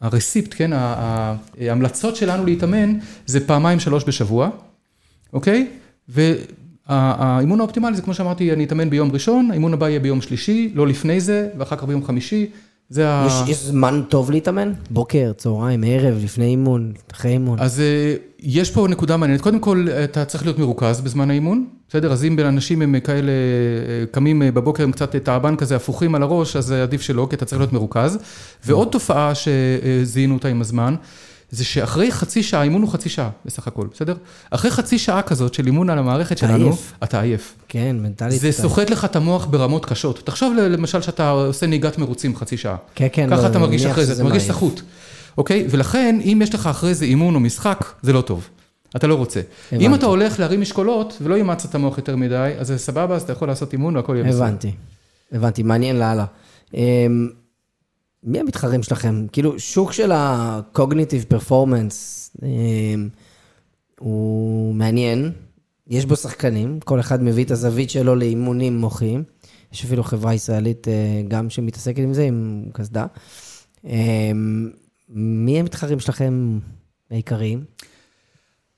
הרסיפט, 0.00 0.54
כן, 0.56 0.70
ההמלצות 0.72 2.16
שלנו 2.16 2.44
להתאמן 2.44 2.94
זה 3.26 3.46
פעמיים 3.46 3.80
שלוש 3.80 4.04
בשבוע, 4.06 4.50
אוקיי? 5.32 5.68
האימון 6.86 7.60
האופטימלי 7.60 7.96
זה 7.96 8.02
כמו 8.02 8.14
שאמרתי, 8.14 8.52
אני 8.52 8.64
אתאמן 8.64 8.90
ביום 8.90 9.10
ראשון, 9.12 9.50
האימון 9.50 9.72
הבא 9.72 9.88
יהיה 9.88 10.00
ביום 10.00 10.20
שלישי, 10.20 10.72
לא 10.74 10.86
לפני 10.86 11.20
זה, 11.20 11.48
ואחר 11.58 11.76
כך 11.76 11.84
ביום 11.84 12.04
חמישי. 12.04 12.46
זה 12.88 13.08
ה... 13.08 13.26
יש, 13.26 13.48
יש 13.48 13.64
זמן 13.64 14.02
טוב 14.08 14.30
להתאמן? 14.30 14.72
בוקר, 14.90 15.32
צהריים, 15.36 15.84
ערב, 15.86 16.18
לפני 16.24 16.44
אימון, 16.44 16.92
אחרי 17.12 17.30
אימון. 17.30 17.58
אז 17.60 17.82
יש 18.42 18.70
פה 18.70 18.88
נקודה 18.88 19.16
מעניינת. 19.16 19.40
קודם 19.40 19.58
כל, 19.58 19.86
אתה 20.04 20.24
צריך 20.24 20.44
להיות 20.44 20.58
מרוכז 20.58 21.00
בזמן 21.00 21.30
האימון, 21.30 21.66
בסדר? 21.88 22.12
אז 22.12 22.24
אם 22.24 22.38
אנשים 22.38 22.82
הם 22.82 23.00
כאלה, 23.00 23.32
קמים 24.10 24.42
בבוקר 24.54 24.82
עם 24.82 24.92
קצת 24.92 25.16
תעבן 25.16 25.56
כזה 25.56 25.76
הפוכים 25.76 26.14
על 26.14 26.22
הראש, 26.22 26.56
אז 26.56 26.72
עדיף 26.72 27.02
שלא, 27.02 27.26
כי 27.30 27.36
אתה 27.36 27.44
צריך 27.44 27.60
להיות 27.60 27.72
מרוכז. 27.72 28.18
ועוד 28.64 28.88
תופעה 28.90 29.32
שזיהינו 29.34 30.34
אותה 30.34 30.48
עם 30.48 30.60
הזמן, 30.60 30.94
זה 31.50 31.64
שאחרי 31.64 32.12
חצי 32.12 32.42
שעה, 32.42 32.62
אימון 32.62 32.82
הוא 32.82 32.90
חצי 32.90 33.08
שעה 33.08 33.30
בסך 33.44 33.66
הכל, 33.66 33.86
בסדר? 33.94 34.14
אחרי 34.50 34.70
חצי 34.70 34.98
שעה 34.98 35.22
כזאת 35.22 35.54
של 35.54 35.66
אימון 35.66 35.90
על 35.90 35.98
המערכת 35.98 36.38
שלנו, 36.38 36.64
עייף. 36.64 36.92
אתה 37.04 37.20
עייף. 37.20 37.54
כן, 37.68 37.96
מנטלית. 38.00 38.40
זה 38.40 38.52
סוחט 38.52 38.90
לך 38.90 39.04
את 39.04 39.16
המוח 39.16 39.46
ברמות 39.46 39.86
קשות. 39.86 40.22
תחשוב 40.24 40.54
למשל 40.54 41.00
שאתה 41.02 41.30
עושה 41.30 41.66
נהיגת 41.66 41.98
מרוצים 41.98 42.36
חצי 42.36 42.56
שעה. 42.56 42.76
כן, 42.94 43.06
כן. 43.12 43.30
ככה 43.30 43.42
לא, 43.42 43.46
אתה 43.46 43.58
מרגיש 43.58 43.86
אחרי 43.86 44.06
זה, 44.06 44.12
אתה 44.12 44.24
מרגיש 44.24 44.42
סחוט. 44.42 44.82
אוקיי? 45.38 45.66
ולכן, 45.70 46.18
אם 46.24 46.38
יש 46.42 46.54
לך 46.54 46.66
אחרי 46.66 46.94
זה 46.94 47.04
אימון 47.04 47.34
או 47.34 47.40
משחק, 47.40 47.84
זה 48.02 48.12
לא 48.12 48.20
טוב. 48.20 48.48
אתה 48.96 49.06
לא 49.06 49.14
רוצה. 49.14 49.40
הבנתי. 49.72 49.86
אם 49.86 49.94
אתה 49.94 50.06
הולך 50.06 50.40
להרים 50.40 50.60
משקולות 50.60 51.18
ולא 51.22 51.34
אימצת 51.34 51.70
את 51.70 51.74
המוח 51.74 51.98
יותר 51.98 52.16
מדי, 52.16 52.52
אז 52.58 52.66
זה 52.66 52.78
סבבה, 52.78 53.14
אז 53.14 53.22
אתה 53.22 53.32
יכול 53.32 53.48
לעשות 53.48 53.72
אימון 53.72 53.96
והכל 53.96 54.12
יהיה 54.16 54.24
בסדר. 54.24 54.44
הבנתי. 54.44 54.72
הבנתי, 55.32 55.62
מעניין 55.62 55.98
לאללה. 55.98 56.24
אמ, 56.74 57.28
מי 58.24 58.40
המתחרים 58.40 58.82
שלכם? 58.82 59.26
כאילו, 59.32 59.58
שוק 59.58 59.92
של 59.92 60.12
ה-cognitive 60.12 61.34
performance 61.34 62.30
אמ, 62.42 63.08
הוא 64.00 64.74
מעניין, 64.74 65.32
יש 65.88 66.06
בו 66.06 66.16
שחקנים, 66.16 66.80
כל 66.80 67.00
אחד 67.00 67.22
מביא 67.22 67.44
את 67.44 67.50
הזווית 67.50 67.90
שלו 67.90 68.14
לאימונים 68.14 68.76
מוחיים. 68.76 69.22
יש 69.72 69.84
אפילו 69.84 70.04
חברה 70.04 70.34
ישראלית 70.34 70.88
אה, 70.88 71.22
גם 71.28 71.50
שמתעסקת 71.50 71.98
עם 71.98 72.14
זה, 72.14 72.22
עם 72.22 72.64
קסדה. 72.72 73.06
מי 75.14 75.60
המתחרים 75.60 76.00
שלכם 76.00 76.58
העיקריים? 77.10 77.64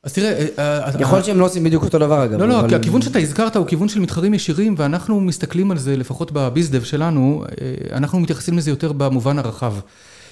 אז 0.02 0.12
תראה... 0.12 0.46
אה, 0.58 0.78
אה, 0.84 0.90
יכול 1.00 1.14
להיות 1.14 1.26
שהם 1.26 1.40
לא 1.40 1.44
עושים 1.44 1.64
בדיוק 1.64 1.84
אותו 1.84 1.98
דבר 1.98 2.24
אגב. 2.24 2.40
לא, 2.40 2.48
לא, 2.48 2.68
כי 2.68 2.74
הכיוון 2.74 3.02
שאתה 3.02 3.18
הזכרת 3.18 3.56
הוא 3.56 3.66
כיוון 3.66 3.88
של 3.88 4.00
מתחרים 4.00 4.34
ישירים, 4.34 4.74
ואנחנו 4.78 5.20
מסתכלים 5.20 5.70
על 5.70 5.78
זה, 5.78 5.96
לפחות 5.96 6.32
בביזדב 6.32 6.82
שלנו, 6.82 7.44
אנחנו 7.92 8.20
מתייחסים 8.20 8.58
לזה 8.58 8.70
יותר 8.70 8.92
במובן 8.92 9.38
הרחב. 9.38 9.74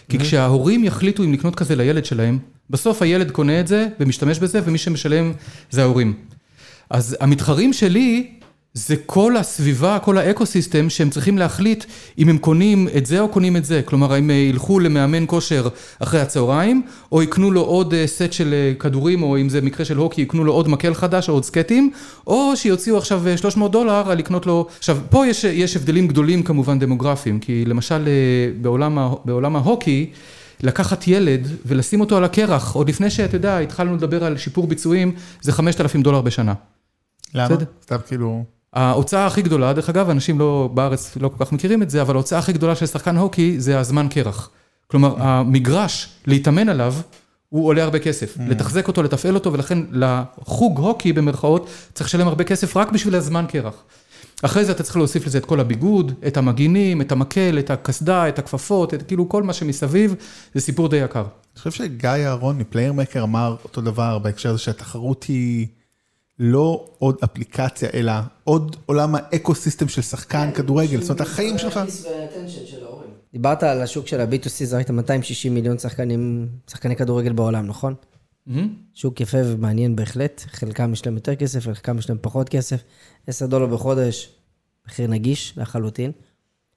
כי 0.08 0.18
כשההורים 0.18 0.84
יחליטו 0.84 1.24
אם 1.24 1.32
לקנות 1.32 1.54
כזה 1.54 1.76
לילד 1.76 2.04
שלהם, 2.04 2.38
בסוף 2.70 3.02
הילד 3.02 3.30
קונה 3.30 3.60
את 3.60 3.68
זה 3.68 3.86
ומשתמש 4.00 4.38
בזה, 4.38 4.60
ומי 4.64 4.78
שמשלם 4.78 5.32
זה 5.70 5.82
ההורים. 5.82 6.14
אז 6.90 7.16
המתחרים 7.20 7.72
שלי 7.72 8.30
זה 8.74 8.96
כל 9.06 9.36
הסביבה, 9.36 9.98
כל 9.98 10.18
ה 10.18 10.25
ecosystem 10.25 10.90
שהם 10.90 11.10
צריכים 11.10 11.38
להחליט 11.38 11.84
אם 12.18 12.28
הם 12.28 12.38
קונים 12.38 12.88
את 12.96 13.06
זה 13.06 13.20
או 13.20 13.28
קונים 13.28 13.56
את 13.56 13.64
זה. 13.64 13.82
כלומר, 13.84 14.12
האם 14.12 14.30
ילכו 14.30 14.78
למאמן 14.78 15.24
כושר 15.26 15.68
אחרי 15.98 16.20
הצהריים, 16.20 16.82
או 17.12 17.22
יקנו 17.22 17.50
לו 17.50 17.60
עוד 17.60 17.94
סט 18.06 18.32
של 18.32 18.72
כדורים, 18.78 19.22
או 19.22 19.40
אם 19.40 19.48
זה 19.48 19.60
מקרה 19.60 19.84
של 19.84 19.96
הוקי, 19.96 20.22
יקנו 20.22 20.44
לו 20.44 20.52
עוד 20.52 20.68
מקל 20.68 20.94
חדש 20.94 21.28
או 21.28 21.34
עוד 21.34 21.44
סקייטים, 21.44 21.90
או 22.26 22.52
שיוציאו 22.56 22.98
עכשיו 22.98 23.22
300 23.36 23.72
דולר 23.72 24.10
על 24.10 24.18
לקנות 24.18 24.46
לו... 24.46 24.66
עכשיו, 24.78 24.98
פה 25.10 25.26
יש, 25.26 25.44
יש 25.44 25.76
הבדלים 25.76 26.08
גדולים 26.08 26.42
כמובן 26.42 26.78
דמוגרפיים, 26.78 27.40
כי 27.40 27.64
למשל 27.64 28.08
בעולם, 28.60 28.98
בעולם 29.24 29.56
ההוקי, 29.56 30.10
לקחת 30.62 31.08
ילד 31.08 31.48
ולשים 31.66 32.00
אותו 32.00 32.16
על 32.16 32.24
הקרח, 32.24 32.74
עוד 32.74 32.88
לפני 32.88 33.10
שאתה 33.10 33.36
יודע, 33.36 33.58
התחלנו 33.58 33.96
לדבר 33.96 34.24
על 34.24 34.36
שיפור 34.36 34.66
ביצועים, 34.66 35.12
זה 35.40 35.52
5,000 35.52 36.02
דולר 36.02 36.20
בשנה. 36.20 36.54
למה? 37.34 37.56
סתם 37.82 37.96
כאילו... 38.06 38.44
ההוצאה 38.72 39.26
הכי 39.26 39.42
גדולה, 39.42 39.72
דרך 39.72 39.88
אגב, 39.88 40.10
אנשים 40.10 40.38
לא, 40.38 40.70
בארץ 40.74 41.16
לא 41.16 41.28
כל 41.28 41.44
כך 41.44 41.52
מכירים 41.52 41.82
את 41.82 41.90
זה, 41.90 42.02
אבל 42.02 42.14
ההוצאה 42.14 42.38
הכי 42.38 42.52
גדולה 42.52 42.74
של 42.74 42.86
שחקן 42.86 43.16
הוקי 43.16 43.60
זה 43.60 43.78
הזמן 43.78 44.06
קרח. 44.10 44.50
כלומר, 44.86 45.14
המגרש 45.18 46.08
להתאמן 46.26 46.68
עליו, 46.68 46.94
הוא 47.48 47.66
עולה 47.66 47.82
הרבה 47.84 47.98
כסף. 47.98 48.36
לתחזק 48.48 48.88
אותו, 48.88 49.02
לתפעל 49.02 49.34
אותו, 49.34 49.52
ולכן 49.52 49.78
לחוג 49.92 50.78
הוקי 50.78 51.12
במרכאות, 51.12 51.70
צריך 51.94 52.06
לשלם 52.06 52.28
הרבה 52.28 52.44
כסף 52.44 52.76
רק 52.76 52.92
בשביל 52.92 53.14
הזמן 53.14 53.44
קרח. 53.48 53.74
אחרי 54.42 54.64
זה 54.64 54.72
אתה 54.72 54.82
צריך 54.82 54.96
להוסיף 54.96 55.26
לזה 55.26 55.38
את 55.38 55.44
כל 55.44 55.60
הביגוד, 55.60 56.12
את 56.26 56.36
המגינים, 56.36 57.00
את 57.00 57.12
המקל, 57.12 57.58
את 57.58 57.70
הקסדה, 57.70 58.28
את 58.28 58.38
הכפפות, 58.38 58.94
את 58.94 59.02
כאילו 59.02 59.28
כל 59.28 59.42
מה 59.42 59.52
שמסביב, 59.52 60.14
זה 60.54 60.60
סיפור 60.60 60.88
די 60.88 60.96
יקר. 60.96 61.20
אני 61.20 61.58
חושב 61.58 61.70
שגיא 61.70 62.08
אהרון 62.10 62.58
מ 62.58 62.63
Playermaker 62.63 63.22
אמר 63.22 63.56
אותו 63.64 63.80
דבר 63.80 64.18
בהקשר 64.18 64.50
הזה 64.50 64.58
שהתחרות 64.58 65.24
היא... 65.24 65.66
לא 66.44 66.84
עוד 66.98 67.16
אפליקציה, 67.24 67.88
אלא 67.94 68.12
עוד 68.44 68.76
עולם 68.86 69.14
ה 69.14 69.22
ecosystem 69.22 69.88
של 69.88 70.02
שחקן 70.02 70.50
כדורגל, 70.54 71.00
זאת 71.00 71.10
אומרת, 71.10 71.20
החיים 71.20 71.58
שלך. 71.58 71.80
דיברת 73.32 73.62
על 73.62 73.82
השוק 73.82 74.06
של 74.06 74.20
ה-B2C, 74.20 74.64
זה 74.64 74.76
ראית 74.76 74.90
260 74.90 75.54
מיליון 75.54 75.78
שחקנים, 75.78 76.48
שחקני 76.70 76.96
כדורגל 76.96 77.32
בעולם, 77.32 77.66
נכון? 77.66 77.94
שוק 78.94 79.20
יפה 79.20 79.38
ומעניין 79.44 79.96
בהחלט, 79.96 80.42
חלקם 80.46 80.92
יש 80.92 81.06
להם 81.06 81.14
יותר 81.14 81.34
כסף, 81.34 81.64
חלקם 81.64 81.98
יש 81.98 82.08
להם 82.08 82.18
פחות 82.20 82.48
כסף, 82.48 82.82
10 83.26 83.46
דולר 83.46 83.66
בחודש, 83.66 84.34
מחיר 84.86 85.06
נגיש 85.06 85.54
לחלוטין. 85.56 86.12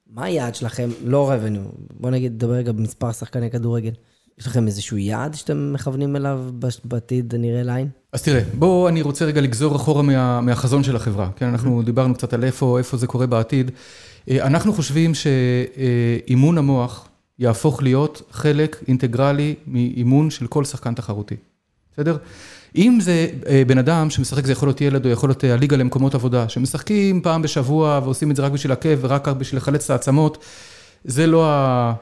מה 0.07 0.23
היעד 0.23 0.55
שלכם? 0.55 0.89
לא 1.03 1.31
רבנו, 1.31 1.71
בוא 1.99 2.09
נגיד, 2.09 2.31
נדבר 2.31 2.53
רגע 2.53 2.71
במספר 2.71 3.11
שחקני 3.11 3.51
כדורגל. 3.51 3.91
יש 4.39 4.47
לכם 4.47 4.67
איזשהו 4.67 4.97
יעד 4.97 5.33
שאתם 5.33 5.73
מכוונים 5.73 6.15
אליו 6.15 6.43
בעתיד 6.83 7.35
הנראה 7.35 7.63
לעין? 7.63 7.87
אז 8.13 8.23
תראה, 8.23 8.41
בואו, 8.53 8.87
אני 8.87 9.01
רוצה 9.01 9.25
רגע 9.25 9.41
לגזור 9.41 9.75
אחורה 9.75 10.03
מה, 10.03 10.41
מהחזון 10.41 10.83
של 10.83 10.95
החברה. 10.95 11.29
כן, 11.35 11.45
אנחנו 11.45 11.81
דיברנו 11.81 12.13
קצת 12.13 12.33
על 12.33 12.43
איפה, 12.43 12.77
איפה 12.77 12.97
זה 12.97 13.07
קורה 13.07 13.27
בעתיד. 13.27 13.71
אה, 14.29 14.47
אנחנו 14.47 14.73
חושבים 14.73 15.11
שאימון 15.13 16.57
המוח 16.57 17.09
יהפוך 17.39 17.83
להיות 17.83 18.21
חלק 18.31 18.83
אינטגרלי 18.87 19.55
מאימון 19.67 20.29
של 20.29 20.47
כל 20.47 20.65
שחקן 20.65 20.93
תחרותי. 20.93 21.35
בסדר? 21.93 22.17
אם 22.75 22.97
זה 23.01 23.27
אה, 23.47 23.63
בן 23.67 23.77
אדם 23.77 24.09
שמשחק, 24.09 24.45
זה 24.45 24.51
יכול 24.51 24.67
להיות 24.67 24.81
ילד 24.81 25.05
או 25.05 25.11
יכול 25.11 25.29
להיות 25.29 25.43
אה, 25.43 25.53
הליגה 25.53 25.77
למקומות 25.77 26.15
עבודה, 26.15 26.49
שמשחקים 26.49 27.21
פעם 27.21 27.41
בשבוע 27.41 27.99
ועושים 28.03 28.31
את 28.31 28.35
זה 28.35 28.41
רק 28.41 28.51
בשביל 28.51 28.71
הכיף 28.71 28.99
ורק 29.01 29.27
בשביל 29.27 29.57
לחלץ 29.57 29.83
את 29.83 29.89
העצמות, 29.89 30.37
זה 31.05 31.27
לא, 31.27 31.49
ה, 31.49 31.93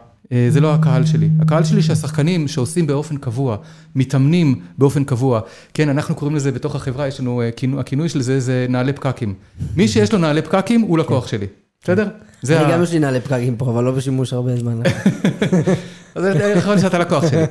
זה 0.50 0.62
לא 0.62 0.74
הקהל 0.74 1.06
שלי. 1.06 1.30
הקהל 1.40 1.64
שלי 1.64 1.82
שהשחקנים 1.82 2.48
שעושים 2.48 2.88
באופן 2.88 3.18
קבוע, 3.18 3.58
מתאמנים 3.96 4.60
באופן 4.78 5.04
קבוע, 5.04 5.40
כן, 5.74 5.90
אנחנו 5.90 6.16
קוראים 6.16 6.36
לזה 6.36 6.52
בתוך 6.52 6.76
החברה, 6.76 7.08
יש 7.08 7.20
לנו, 7.20 7.42
אה, 7.42 7.52
כינוי- 7.52 7.80
הכינוי 7.80 8.10
של 8.10 8.22
זה 8.22 8.40
זה 8.40 8.66
נעלי 8.70 8.94
פקקים. 8.94 9.34
מי 9.76 9.88
שיש 9.88 10.14
לו 10.14 10.20
נעלי 10.20 10.42
פקקים 10.42 10.82
הוא 10.82 10.98
לקוח 10.98 11.28
שלי, 11.28 11.46
בסדר? 11.84 12.08
זה 12.42 12.62
אני 12.62 12.74
גם 12.74 12.84
יש 12.84 12.92
לי 12.92 13.00
נעלי 13.00 13.22
פקקים 13.22 13.56
פה, 13.56 13.66
אבל 13.72 13.84
לא 13.84 13.92
בשימוש 13.92 14.34
הרבה 14.34 14.56
זמן. 14.58 14.82
אז 16.16 16.26
יכול 16.58 16.78
שאתה 16.80 16.98
לקוח 17.00 17.30
שלי. 17.32 17.44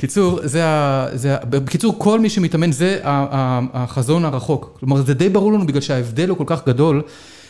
קיצור, 0.00 0.40
זה 0.42 0.64
ה... 0.66 1.06
זה 1.14 1.34
ה... 1.34 1.44
בקיצור, 1.44 1.94
כל 1.98 2.20
מי 2.20 2.30
שמתאמן, 2.30 2.72
זה 2.72 2.98
החזון 3.04 4.24
הרחוק. 4.24 4.76
כלומר, 4.80 5.02
זה 5.02 5.14
די 5.14 5.28
ברור 5.28 5.52
לנו 5.52 5.66
בגלל 5.66 5.80
שההבדל 5.80 6.28
הוא 6.28 6.38
כל 6.38 6.44
כך 6.46 6.66
גדול, 6.66 7.02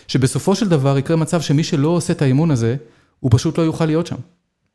שבסופו 0.09 0.55
של 0.55 0.69
דבר 0.69 0.99
יקרה 0.99 1.17
מצב 1.17 1.41
שמי 1.41 1.65
שלא 1.65 1.89
עושה 1.89 2.13
את 2.13 2.23
האימון 2.23 2.51
הזה, 2.51 2.77
הוא 3.21 3.31
פשוט 3.35 3.59
לא 3.59 3.63
יוכל 3.63 3.87
להיות 3.87 4.07
שם. 4.07 4.17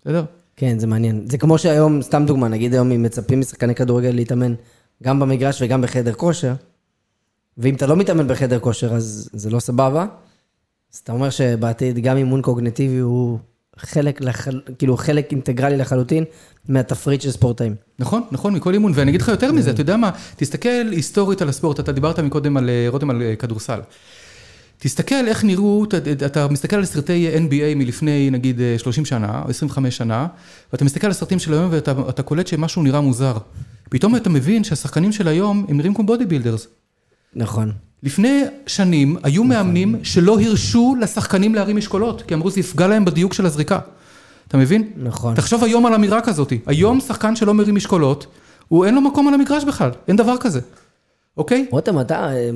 בסדר? 0.02 0.24
כן, 0.56 0.80
זה 0.80 0.88
מעניין. 0.88 1.26
זה 1.30 1.38
כמו 1.38 1.58
שהיום, 1.58 2.02
סתם 2.02 2.24
דוגמה, 2.28 2.48
נגיד 2.48 2.74
היום 2.74 2.92
אם 2.92 3.04
מצפים 3.04 3.40
משחקני 3.40 3.76
כדורגל 3.76 4.10
להתאמן 4.10 4.54
גם 5.04 5.20
במגרש 5.20 5.62
וגם 5.62 5.82
בחדר 5.82 6.14
כושר, 6.14 6.54
ואם 7.58 7.76
אתה 7.76 7.88
לא 7.88 7.96
מתאמן 7.96 8.28
בחדר 8.28 8.60
כושר 8.60 8.94
אז 8.94 9.30
זה 9.34 9.50
לא 9.50 9.60
סבבה, 9.60 10.06
אז 10.94 10.98
אתה 11.04 11.12
אומר 11.12 11.30
שבעתיד 11.30 12.00
גם 12.00 12.18
אימון 12.18 12.42
קוגנטיבי 12.42 12.98
הוא 12.98 13.40
חלק, 13.78 14.22
לחל... 14.22 14.62
כאילו 14.78 14.98
חלק 14.98 15.32
אינטגרלי 15.32 15.78
לחלוטין 15.78 16.24
מהתפריט 16.70 17.22
של 17.22 17.32
ספורטאים. 17.32 17.76
נכון, 18.00 18.24
נכון, 18.32 18.54
מכל 18.54 18.74
אימון. 18.74 18.92
ואני 18.96 19.12
אגיד 19.12 19.22
לך 19.22 19.28
יותר 19.28 19.52
מזה, 19.52 19.72
אתה 19.72 19.82
יודע 19.82 19.98
מה, 19.98 20.12
תסתכל 20.36 20.88
היסטורית 20.92 21.42
על 21.42 21.50
הספורט, 21.50 21.80
אתה 21.80 21.92
דיברת 21.92 22.20
מקודם 22.20 22.58
על, 22.58 22.70
אה, 22.70 22.86
רותם, 22.90 23.10
על 23.10 23.22
אה, 23.22 23.36
כדורסל. 23.36 23.80
תסתכל 24.80 25.28
איך 25.28 25.44
נראו, 25.44 25.84
אתה, 25.84 25.98
אתה 26.26 26.48
מסתכל 26.48 26.76
על 26.76 26.86
סרטי 26.86 27.30
NBA 27.36 27.76
מלפני 27.76 28.30
נגיד 28.32 28.62
אה, 28.62 28.76
30 28.78 29.06
שנה, 29.06 29.42
או 29.46 29.50
25 29.50 29.98
שנה, 29.98 30.28
ואתה 30.74 30.86
מסתכל 30.86 31.08
על 31.08 31.12
הסרטים 31.12 31.40
של 31.40 31.54
היום 31.54 31.68
ואתה 31.72 31.94
אתה 32.10 32.24
קולט 32.24 32.48
שמשהו 32.48 32.84
נראה 32.84 33.02
מוזר. 33.02 33.38
פתאום 33.90 34.16
אתה 34.16 34.30
מבין 34.30 34.64
שהשחקנים 34.64 35.12
של 35.12 35.28
היום 35.28 35.66
הם 35.70 35.78
נראים 35.78 35.94
כמו 35.94 36.06
body 36.06 36.26
builders. 36.26 36.68
נכון. 37.36 37.72
לפני 38.04 38.44
שנים 38.68 39.18
היו 39.24 39.44
מאמנים 39.44 39.96
שלא 40.04 40.40
הרשו 40.40 40.96
לשחקנים 41.02 41.56
להרים 41.56 41.76
משקולות, 41.76 42.22
כי 42.22 42.34
אמרו 42.34 42.50
זה 42.50 42.60
יפגע 42.60 42.88
להם 42.88 43.06
בדיוק 43.06 43.34
של 43.34 43.46
הזריקה. 43.46 43.80
אתה 44.48 44.58
מבין? 44.58 44.92
נכון. 44.98 45.36
תחשוב 45.36 45.64
היום 45.64 45.86
על 45.86 45.94
אמירה 45.94 46.22
כזאת, 46.22 46.54
היום 46.66 47.00
שחקן 47.00 47.36
שלא 47.36 47.54
מרים 47.54 47.76
משקולות, 47.76 48.28
הוא 48.68 48.86
אין 48.86 48.96
לו 48.96 49.02
מקום 49.02 49.28
על 49.28 49.34
המגרש 49.34 49.64
בכלל, 49.64 49.92
אין 50.08 50.16
דבר 50.16 50.38
כזה, 50.38 50.60
אוקיי? 51.40 51.68
רותם, 51.72 52.00
אתה 52.00 52.34
אה, 52.34 52.50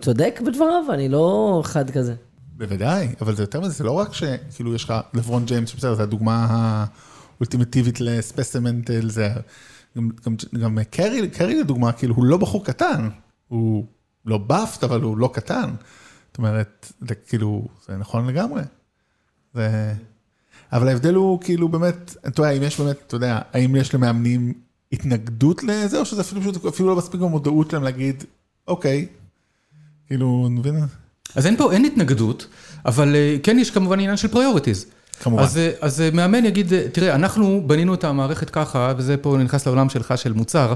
צודק 0.00 0.40
בדבריו? 0.46 0.84
אני 0.92 1.08
לא 1.08 1.60
חד 1.64 1.90
כזה. 1.90 2.14
בוודאי, 2.56 3.08
אבל 3.20 3.34
זה 3.34 3.42
יותר 3.42 3.60
מזה, 3.60 3.70
זה 3.70 3.84
לא 3.84 3.92
רק 3.92 4.12
שכאילו 4.12 4.74
יש 4.74 4.84
לך 4.84 4.94
לברון 5.14 5.44
ג'יימס, 5.44 5.68
שבסדר, 5.68 5.94
זו 5.94 6.02
הדוגמה 6.02 6.46
האולטימטיבית 7.38 8.00
לספסימנט 8.00 8.90
לזה, 8.90 9.28
גם, 9.96 10.08
גם, 10.26 10.36
גם 10.60 10.78
קרי, 10.90 11.28
קרי 11.28 11.60
לדוגמה, 11.60 11.92
כאילו 11.92 12.14
הוא 12.14 12.24
לא 12.24 12.36
בחור 12.36 12.64
קטן, 12.64 13.08
הוא 13.48 13.86
לא 14.26 14.38
באפט, 14.38 14.84
אבל 14.84 15.00
הוא 15.00 15.18
לא 15.18 15.30
קטן. 15.34 15.70
זאת 16.28 16.38
אומרת, 16.38 16.92
זה 17.08 17.14
כאילו, 17.14 17.68
זה 17.86 17.96
נכון 17.96 18.26
לגמרי. 18.26 18.62
זה... 19.54 19.94
אבל 20.72 20.88
ההבדל 20.88 21.14
הוא 21.14 21.40
כאילו 21.40 21.68
באמת, 21.68 22.16
אתה 22.26 22.40
יודע, 22.40 22.50
אם 22.50 22.62
יש 22.62 22.80
באמת, 22.80 22.96
אתה 23.06 23.16
יודע, 23.16 23.40
האם 23.52 23.76
יש 23.76 23.94
למאמנים 23.94 24.52
התנגדות 24.94 25.64
לזה, 25.64 26.00
או 26.00 26.04
שזה 26.04 26.20
אפילו 26.20 26.40
פשוט, 26.40 26.66
אפילו 26.66 26.88
לא 26.88 26.96
מספיק 26.96 27.20
במודעות 27.20 27.70
שלהם 27.70 27.82
להגיד, 27.82 28.24
אוקיי, 28.68 29.06
כאילו, 30.06 30.44
אני 30.46 30.58
מבין? 30.58 30.74
אז 31.34 31.46
אין 31.46 31.56
פה, 31.56 31.72
אין 31.72 31.84
התנגדות, 31.84 32.46
אבל 32.86 33.16
אה, 33.16 33.36
כן 33.42 33.58
יש 33.58 33.70
כמובן 33.70 34.00
עניין 34.00 34.16
של 34.16 34.28
priorities. 34.28 34.86
כמובן. 35.20 35.42
אז, 35.42 35.58
אה, 35.58 35.70
אז 35.80 36.00
אה, 36.00 36.10
מאמן 36.12 36.44
יגיד, 36.44 36.72
אה, 36.72 36.88
תראה, 36.92 37.14
אנחנו 37.14 37.62
בנינו 37.66 37.94
את 37.94 38.04
המערכת 38.04 38.50
ככה, 38.50 38.92
וזה 38.96 39.16
פה 39.16 39.36
נכנס 39.44 39.66
לעולם 39.66 39.88
שלך 39.88 40.18
של 40.18 40.32
מוצר, 40.32 40.74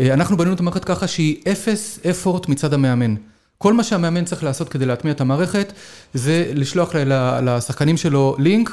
אנחנו 0.00 0.36
בנינו 0.36 0.54
את 0.54 0.60
המערכת 0.60 0.84
ככה 0.84 1.06
שהיא 1.06 1.36
אפס 1.52 1.98
effort 2.10 2.48
מצד 2.48 2.74
המאמן. 2.74 3.14
כל 3.58 3.72
מה 3.72 3.84
שהמאמן 3.84 4.24
צריך 4.24 4.44
לעשות 4.44 4.68
כדי 4.68 4.86
להטמיע 4.86 5.12
את 5.12 5.20
המערכת, 5.20 5.72
זה 6.14 6.52
לשלוח 6.54 6.94
לשחקנים 7.42 7.96
שלו 7.96 8.36
לינק 8.38 8.70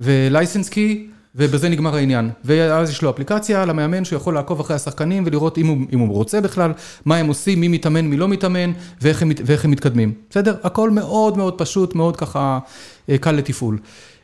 ולייסנס 0.00 0.68
קי, 0.68 1.06
ובזה 1.36 1.68
נגמר 1.68 1.94
העניין. 1.94 2.30
ואז 2.44 2.90
יש 2.90 3.02
לו 3.02 3.10
אפליקציה 3.10 3.64
למאמן 3.64 4.04
שהוא 4.04 4.16
יכול 4.16 4.34
לעקוב 4.34 4.60
אחרי 4.60 4.76
השחקנים 4.76 5.22
ולראות 5.26 5.58
אם 5.58 5.66
הוא, 5.66 5.76
אם 5.92 5.98
הוא 5.98 6.08
רוצה 6.08 6.40
בכלל, 6.40 6.72
מה 7.04 7.16
הם 7.16 7.26
עושים, 7.26 7.60
מי 7.60 7.68
מתאמן, 7.68 8.04
מי 8.04 8.16
לא 8.16 8.28
מתאמן, 8.28 8.72
ואיך 9.00 9.22
הם, 9.22 9.30
ואיך 9.44 9.64
הם 9.64 9.70
מתקדמים. 9.70 10.12
בסדר? 10.30 10.56
הכל 10.62 10.90
מאוד 10.90 11.36
מאוד 11.36 11.58
פשוט, 11.58 11.94
מאוד 11.94 12.16
ככה 12.16 12.58
אה, 13.08 13.18
קל 13.18 13.32
לתפעול. 13.32 13.78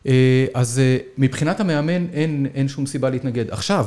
אה, 0.06 0.46
אז 0.54 0.78
אה, 0.78 0.96
מבחינת 1.18 1.60
המאמן 1.60 2.06
אין, 2.12 2.46
אין 2.54 2.68
שום 2.68 2.86
סיבה 2.86 3.10
להתנגד. 3.10 3.50
עכשיו, 3.50 3.86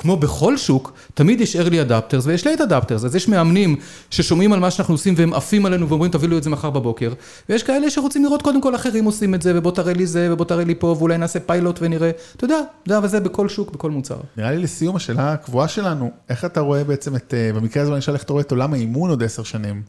כמו 0.00 0.16
בכל 0.16 0.56
שוק, 0.56 0.92
תמיד 1.14 1.40
יש 1.40 1.56
early 1.56 1.90
adapters 1.90 2.22
ויש 2.24 2.46
late 2.46 2.60
adapters, 2.60 2.94
אז 2.94 3.16
יש 3.16 3.28
מאמנים 3.28 3.76
ששומעים 4.10 4.52
על 4.52 4.60
מה 4.60 4.70
שאנחנו 4.70 4.94
עושים 4.94 5.14
והם 5.16 5.34
עפים 5.34 5.66
עלינו 5.66 5.88
ואומרים 5.88 6.10
תביאו 6.10 6.38
את 6.38 6.42
זה 6.42 6.50
מחר 6.50 6.70
בבוקר, 6.70 7.12
ויש 7.48 7.62
כאלה 7.62 7.90
שרוצים 7.90 8.24
לראות 8.24 8.42
קודם 8.42 8.60
כל 8.60 8.74
אחרים 8.74 9.04
עושים 9.04 9.34
את 9.34 9.42
זה, 9.42 9.58
ובוא 9.58 9.72
תראה 9.72 9.92
לי 9.92 10.06
זה, 10.06 10.28
ובוא 10.32 10.44
תראה 10.44 10.64
לי 10.64 10.74
פה, 10.74 10.86
ואולי 10.98 11.18
נעשה 11.18 11.40
פיילוט 11.40 11.78
ונראה, 11.82 12.10
אתה 12.36 12.44
יודע, 12.44 12.60
זה 12.86 12.98
אבל 12.98 13.08
זה 13.08 13.20
בכל 13.20 13.48
שוק, 13.48 13.72
בכל 13.72 13.90
מוצר. 13.90 14.16
נראה 14.36 14.50
לי 14.50 14.58
לסיום 14.58 14.96
השאלה 14.96 15.32
הקבועה 15.32 15.68
שלנו, 15.68 16.10
איך 16.28 16.44
אתה 16.44 16.60
רואה 16.60 16.84
בעצם 16.84 17.16
את, 17.16 17.34
אה, 17.34 17.52
במקרה 17.52 17.82
הזה 17.82 17.92
אני 17.92 17.98
אשאל 17.98 18.14
איך 18.14 18.22
אתה 18.22 18.32
רואה 18.32 18.42
את 18.42 18.50
עולם 18.50 18.72
האימון 18.72 19.10
עוד 19.10 19.22
עשר 19.22 19.42
שנים? 19.42 19.82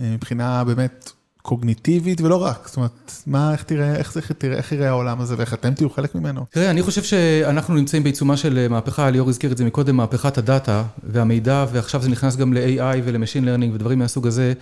אה, 0.00 0.10
מבחינה 0.14 0.64
באמת 0.64 1.10
קוגניטיבית 1.42 2.20
ולא 2.20 2.42
רק, 2.42 2.66
זאת 2.66 2.76
אומרת, 2.76 3.12
מה, 3.26 3.52
איך 3.52 3.62
תראה, 3.62 3.96
איך 3.96 4.16
איך 4.16 4.32
תראה, 4.32 4.56
איך 4.56 4.72
יראה 4.72 4.88
העולם 4.88 5.20
הזה 5.20 5.34
ואיך 5.38 5.54
אתם 5.54 5.74
תהיו 5.74 5.90
חלק 5.90 6.14
ממנו? 6.14 6.44
תראה, 6.50 6.70
אני 6.70 6.82
חושב 6.82 7.02
שאנחנו 7.02 7.74
נמצאים 7.74 8.02
בעיצומה 8.02 8.36
של 8.36 8.66
מהפכה, 8.70 9.10
ליאור 9.10 9.28
הזכיר 9.28 9.52
את 9.52 9.56
זה 9.56 9.64
מקודם, 9.64 9.96
מהפכת 9.96 10.38
הדאטה 10.38 10.82
והמידע, 11.02 11.66
ועכשיו 11.72 12.02
זה 12.02 12.08
נכנס 12.08 12.36
גם 12.36 12.52
ל-AI 12.52 13.00
ול-Machine 13.04 13.44
Learning 13.44 13.74
ודברים 13.74 13.98
מהסוג 13.98 14.26
הזה. 14.26 14.52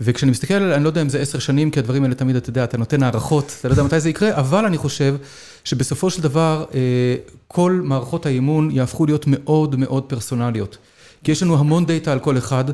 וכשאני 0.00 0.30
מסתכל, 0.30 0.54
אני 0.54 0.84
לא 0.84 0.88
יודע 0.88 1.02
אם 1.02 1.08
זה 1.08 1.20
עשר 1.20 1.38
שנים, 1.38 1.70
כי 1.70 1.78
הדברים 1.78 2.04
האלה 2.04 2.14
תמיד, 2.14 2.36
אתה 2.36 2.50
יודע, 2.50 2.64
אתה 2.64 2.78
נותן 2.78 3.02
הערכות, 3.02 3.56
אתה 3.60 3.68
לא 3.68 3.72
יודע 3.72 3.82
מתי 3.82 4.00
זה 4.00 4.10
יקרה, 4.10 4.36
אבל 4.36 4.64
אני 4.64 4.78
חושב 4.78 5.16
שבסופו 5.64 6.10
של 6.10 6.22
דבר, 6.22 6.64
אה, 6.74 6.80
כל 7.48 7.80
מערכות 7.84 8.26
האימון 8.26 8.70
יהפכו 8.70 9.06
להיות 9.06 9.24
מאוד 9.26 9.76
מאוד 9.76 10.02
פרסונליות. 10.02 10.78
כי 11.24 11.32
יש 11.32 11.42
לנו 11.42 11.58
המון 11.58 11.86
דאטה 11.86 12.12
על 12.12 12.18
כל 12.18 12.38
אחד, 12.38 12.64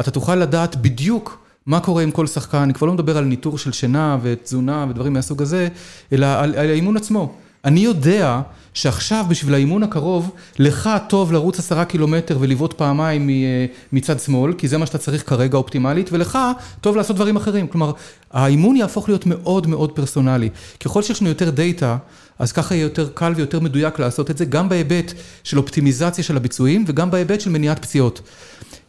אתה 0.00 0.10
תוכל 0.10 0.36
לדעת 0.36 0.76
בדיוק 0.76 1.38
מה 1.70 1.80
קורה 1.80 2.02
עם 2.02 2.10
כל 2.10 2.26
שחקן, 2.26 2.58
אני 2.58 2.74
כבר 2.74 2.86
לא 2.86 2.92
מדבר 2.92 3.18
על 3.18 3.24
ניטור 3.24 3.58
של 3.58 3.72
שינה 3.72 4.18
ותזונה 4.22 4.86
ודברים 4.90 5.12
מהסוג 5.12 5.42
הזה, 5.42 5.68
אלא 6.12 6.26
על, 6.26 6.54
על 6.54 6.70
האימון 6.70 6.96
עצמו. 6.96 7.32
אני 7.64 7.80
יודע 7.80 8.40
שעכשיו 8.74 9.24
בשביל 9.28 9.54
האימון 9.54 9.82
הקרוב, 9.82 10.30
לך 10.58 10.90
טוב 11.08 11.32
לרוץ 11.32 11.58
עשרה 11.58 11.84
קילומטר 11.84 12.36
ולבעוט 12.40 12.72
פעמיים 12.72 13.26
מ- 13.26 13.66
מצד 13.92 14.20
שמאל, 14.20 14.52
כי 14.52 14.68
זה 14.68 14.78
מה 14.78 14.86
שאתה 14.86 14.98
צריך 14.98 15.28
כרגע 15.28 15.58
אופטימלית, 15.58 16.12
ולך 16.12 16.38
טוב 16.80 16.96
לעשות 16.96 17.16
דברים 17.16 17.36
אחרים. 17.36 17.66
כלומר, 17.66 17.92
האימון 18.30 18.76
יהפוך 18.76 19.08
להיות 19.08 19.26
מאוד 19.26 19.66
מאוד 19.66 19.92
פרסונלי. 19.92 20.48
ככל 20.84 21.02
שיש 21.02 21.20
לנו 21.20 21.28
יותר 21.28 21.50
דאטה, 21.50 21.96
אז 22.38 22.52
ככה 22.52 22.74
יהיה 22.74 22.82
יותר 22.82 23.08
קל 23.14 23.32
ויותר 23.36 23.60
מדויק 23.60 23.98
לעשות 23.98 24.30
את 24.30 24.38
זה, 24.38 24.44
גם 24.44 24.68
בהיבט 24.68 25.12
של 25.44 25.58
אופטימיזציה 25.58 26.24
של 26.24 26.36
הביצועים, 26.36 26.84
וגם 26.86 27.10
בהיבט 27.10 27.40
של 27.40 27.50
מניעת 27.50 27.78
פציעות. 27.78 28.20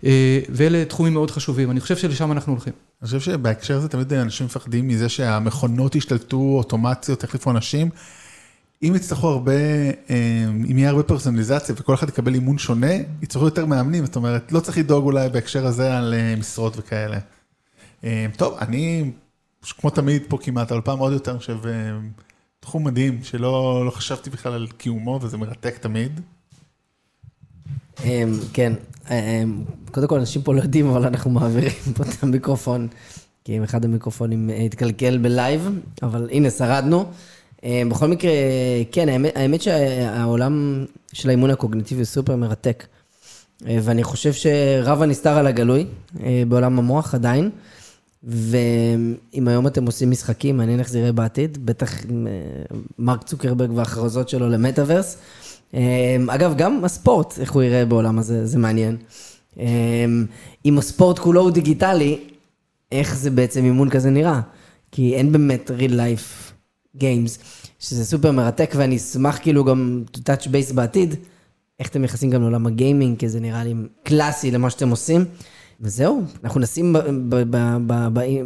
אה, 0.05 0.39
ואלה 0.49 0.85
תחומים 0.85 1.13
מאוד 1.13 1.31
חשובים, 1.31 1.71
אני 1.71 1.79
חושב 1.79 1.97
שלשם 1.97 2.31
אנחנו 2.31 2.53
הולכים. 2.53 2.73
אני 3.01 3.05
חושב 3.05 3.19
שבהקשר 3.19 3.77
הזה 3.77 3.89
תמיד 3.89 4.13
אנשים 4.13 4.45
מפחדים 4.45 4.87
מזה 4.87 5.09
שהמכונות 5.09 5.95
ישתלטו, 5.95 6.37
אוטומציות, 6.37 7.23
יחליפו 7.23 7.51
אנשים. 7.51 7.89
אם 8.83 8.93
יצטרכו 8.95 9.27
הרבה, 9.27 9.51
אה, 10.09 10.45
אם 10.71 10.77
יהיה 10.77 10.89
הרבה 10.89 11.03
פרסונליזציה 11.03 11.75
וכל 11.77 11.93
אחד 11.93 12.09
יקבל 12.09 12.33
אימון 12.33 12.57
שונה, 12.57 12.93
יצטרכו 13.21 13.45
יותר 13.45 13.65
מאמנים, 13.65 14.05
זאת 14.05 14.15
אומרת, 14.15 14.51
לא 14.51 14.59
צריך 14.59 14.77
לדאוג 14.77 15.05
אולי 15.05 15.29
בהקשר 15.29 15.65
הזה 15.65 15.97
על 15.97 16.13
אה, 16.13 16.35
משרות 16.35 16.73
וכאלה. 16.77 17.17
טוב, 18.37 18.57
אני, 18.61 19.11
כמו 19.77 19.89
תמיד 19.89 20.23
פה 20.27 20.37
כמעט, 20.41 20.71
אבל 20.71 20.81
פעם 20.81 20.99
עוד 20.99 21.13
יותר, 21.13 21.31
אני 21.31 21.39
חושב, 21.39 21.57
תחום 22.59 22.87
מדהים, 22.87 23.23
שלא 23.23 23.83
לא 23.85 23.91
חשבתי 23.91 24.29
בכלל 24.29 24.53
על 24.53 24.67
קיומו, 24.77 25.19
וזה 25.21 25.37
מרתק 25.37 25.77
תמיד. 25.77 26.21
אמ, 28.03 28.39
כן, 28.53 28.73
אמ, 29.11 29.63
קודם 29.91 30.07
כל 30.07 30.19
אנשים 30.19 30.41
פה 30.41 30.53
לא 30.53 30.61
יודעים, 30.61 30.87
אבל 30.87 31.05
אנחנו 31.05 31.29
מעבירים 31.29 31.73
פה 31.95 32.03
את 32.03 32.23
המיקרופון 32.23 32.87
כי 33.43 33.57
אם 33.57 33.63
אחד 33.63 33.85
המיקרופונים 33.85 34.49
אה, 34.49 34.57
התקלקל 34.57 35.17
בלייב, 35.17 35.69
אבל 36.03 36.29
הנה, 36.31 36.49
שרדנו. 36.49 37.05
אה, 37.63 37.81
בכל 37.89 38.07
מקרה, 38.07 38.31
כן, 38.91 39.09
האמת, 39.09 39.31
האמת 39.35 39.61
שהעולם 39.61 40.85
של 41.13 41.29
האימון 41.29 41.49
הקוגניטיבי 41.49 42.05
סופר 42.05 42.35
מרתק. 42.35 42.85
אה, 43.67 43.79
ואני 43.81 44.03
חושב 44.03 44.33
שרב 44.33 45.01
הנסתר 45.01 45.37
על 45.37 45.47
הגלוי 45.47 45.85
בעולם 46.47 46.79
המוח 46.79 47.15
עדיין. 47.15 47.49
ואם 48.23 49.47
היום 49.47 49.67
אתם 49.67 49.85
עושים 49.85 50.11
משחקים, 50.11 50.57
מעניין 50.57 50.79
איך 50.79 50.89
זה 50.89 50.99
יראה 50.99 51.11
בעתיד, 51.11 51.65
בטח 51.65 52.05
עם 52.09 52.27
מרק 52.99 53.23
צוקרברג 53.23 53.71
וההכרזות 53.75 54.29
שלו 54.29 54.49
למטאוורס. 54.49 55.17
אגב, 56.27 56.53
גם 56.57 56.85
הספורט, 56.85 57.39
איך 57.39 57.51
הוא 57.51 57.63
יראה 57.63 57.85
בעולם 57.85 58.19
הזה, 58.19 58.45
זה 58.45 58.57
מעניין. 58.57 58.97
אם 60.65 60.77
הספורט 60.77 61.19
כולו 61.19 61.41
הוא 61.41 61.51
דיגיטלי, 61.51 62.19
איך 62.91 63.15
זה 63.15 63.29
בעצם 63.29 63.65
אימון 63.65 63.89
כזה 63.89 64.09
נראה. 64.09 64.41
כי 64.91 65.15
אין 65.15 65.31
באמת 65.31 65.71
real 65.77 65.91
life 65.91 66.51
games, 66.97 67.43
שזה 67.79 68.05
סופר 68.05 68.31
מרתק, 68.31 68.73
ואני 68.75 68.97
אשמח 68.97 69.39
כאילו 69.41 69.63
גם 69.63 70.03
to 70.17 70.19
touch 70.19 70.47
base 70.47 70.73
בעתיד, 70.73 71.15
איך 71.79 71.89
אתם 71.89 72.01
נכנסים 72.01 72.29
גם 72.29 72.41
לעולם 72.41 72.67
הגיימינג, 72.67 73.19
כי 73.19 73.29
זה 73.29 73.39
נראה 73.39 73.63
לי 73.63 73.73
קלאסי 74.03 74.51
למה 74.51 74.69
שאתם 74.69 74.89
עושים. 74.89 75.25
וזהו, 75.81 76.21
אנחנו 76.43 76.59
נשים 76.59 76.95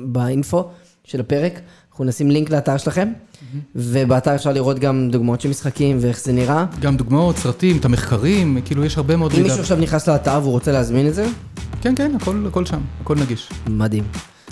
באינפו 0.06 0.70
של 1.04 1.20
הפרק, 1.20 1.62
אנחנו 1.90 2.06
נשים 2.06 2.32
לינק 2.32 2.50
לאתר 2.50 2.78
שלכם, 2.78 3.12
ובאתר 3.76 4.36
אפשר 4.36 4.52
לראות 4.52 4.80
גם 4.80 5.10
דוגמאות 5.12 5.42
של 5.42 5.50
משחקים 5.50 5.98
ואיך 6.02 6.20
זה 6.20 6.34
נראה. 6.34 6.66
גם 6.80 6.98
דוגמאות, 6.98 7.38
סרטים, 7.38 7.78
את 7.78 7.86
המחקרים, 7.86 8.58
כאילו 8.66 8.86
יש 8.86 8.98
הרבה 8.98 9.16
מאוד 9.16 9.32
מידע. 9.32 9.42
אם 9.42 9.48
מישהו 9.48 9.62
עכשיו 9.62 9.78
נכנס 9.78 10.08
לאתר 10.10 10.40
והוא 10.42 10.52
רוצה 10.52 10.72
להזמין 10.72 11.08
את 11.08 11.14
זה? 11.14 11.26
כן, 11.82 11.94
כן, 11.96 12.12
הכל, 12.22 12.46
הכל 12.48 12.66
שם, 12.66 12.80
הכל 13.02 13.16
נגיש. 13.16 13.50
מדהים. 13.70 14.04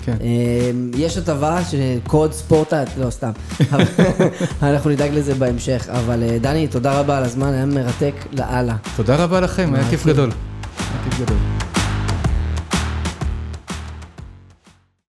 כן. 0.04 0.16
אמ, 0.20 0.90
יש 0.96 1.16
הטבה 1.16 1.60
שקוד 1.64 2.32
ספורטאט, 2.32 2.88
לא 2.98 3.10
סתם, 3.10 3.30
אנחנו 4.62 4.90
נדאג 4.90 5.10
לזה 5.14 5.34
בהמשך, 5.34 5.88
אבל 5.90 6.22
אה, 6.22 6.38
דני, 6.40 6.68
תודה 6.68 7.00
רבה 7.00 7.18
על 7.18 7.24
הזמן, 7.24 7.52
היה 7.52 7.66
מרתק 7.66 8.14
לאללה. 8.32 8.76
תודה 8.96 9.16
רבה 9.16 9.40
לכם, 9.40 9.74
היה 9.74 9.90
כיף 9.90 10.06
גדול. 10.06 10.30
היה 10.78 11.10
כיף 11.10 11.20
גדול. 11.20 11.63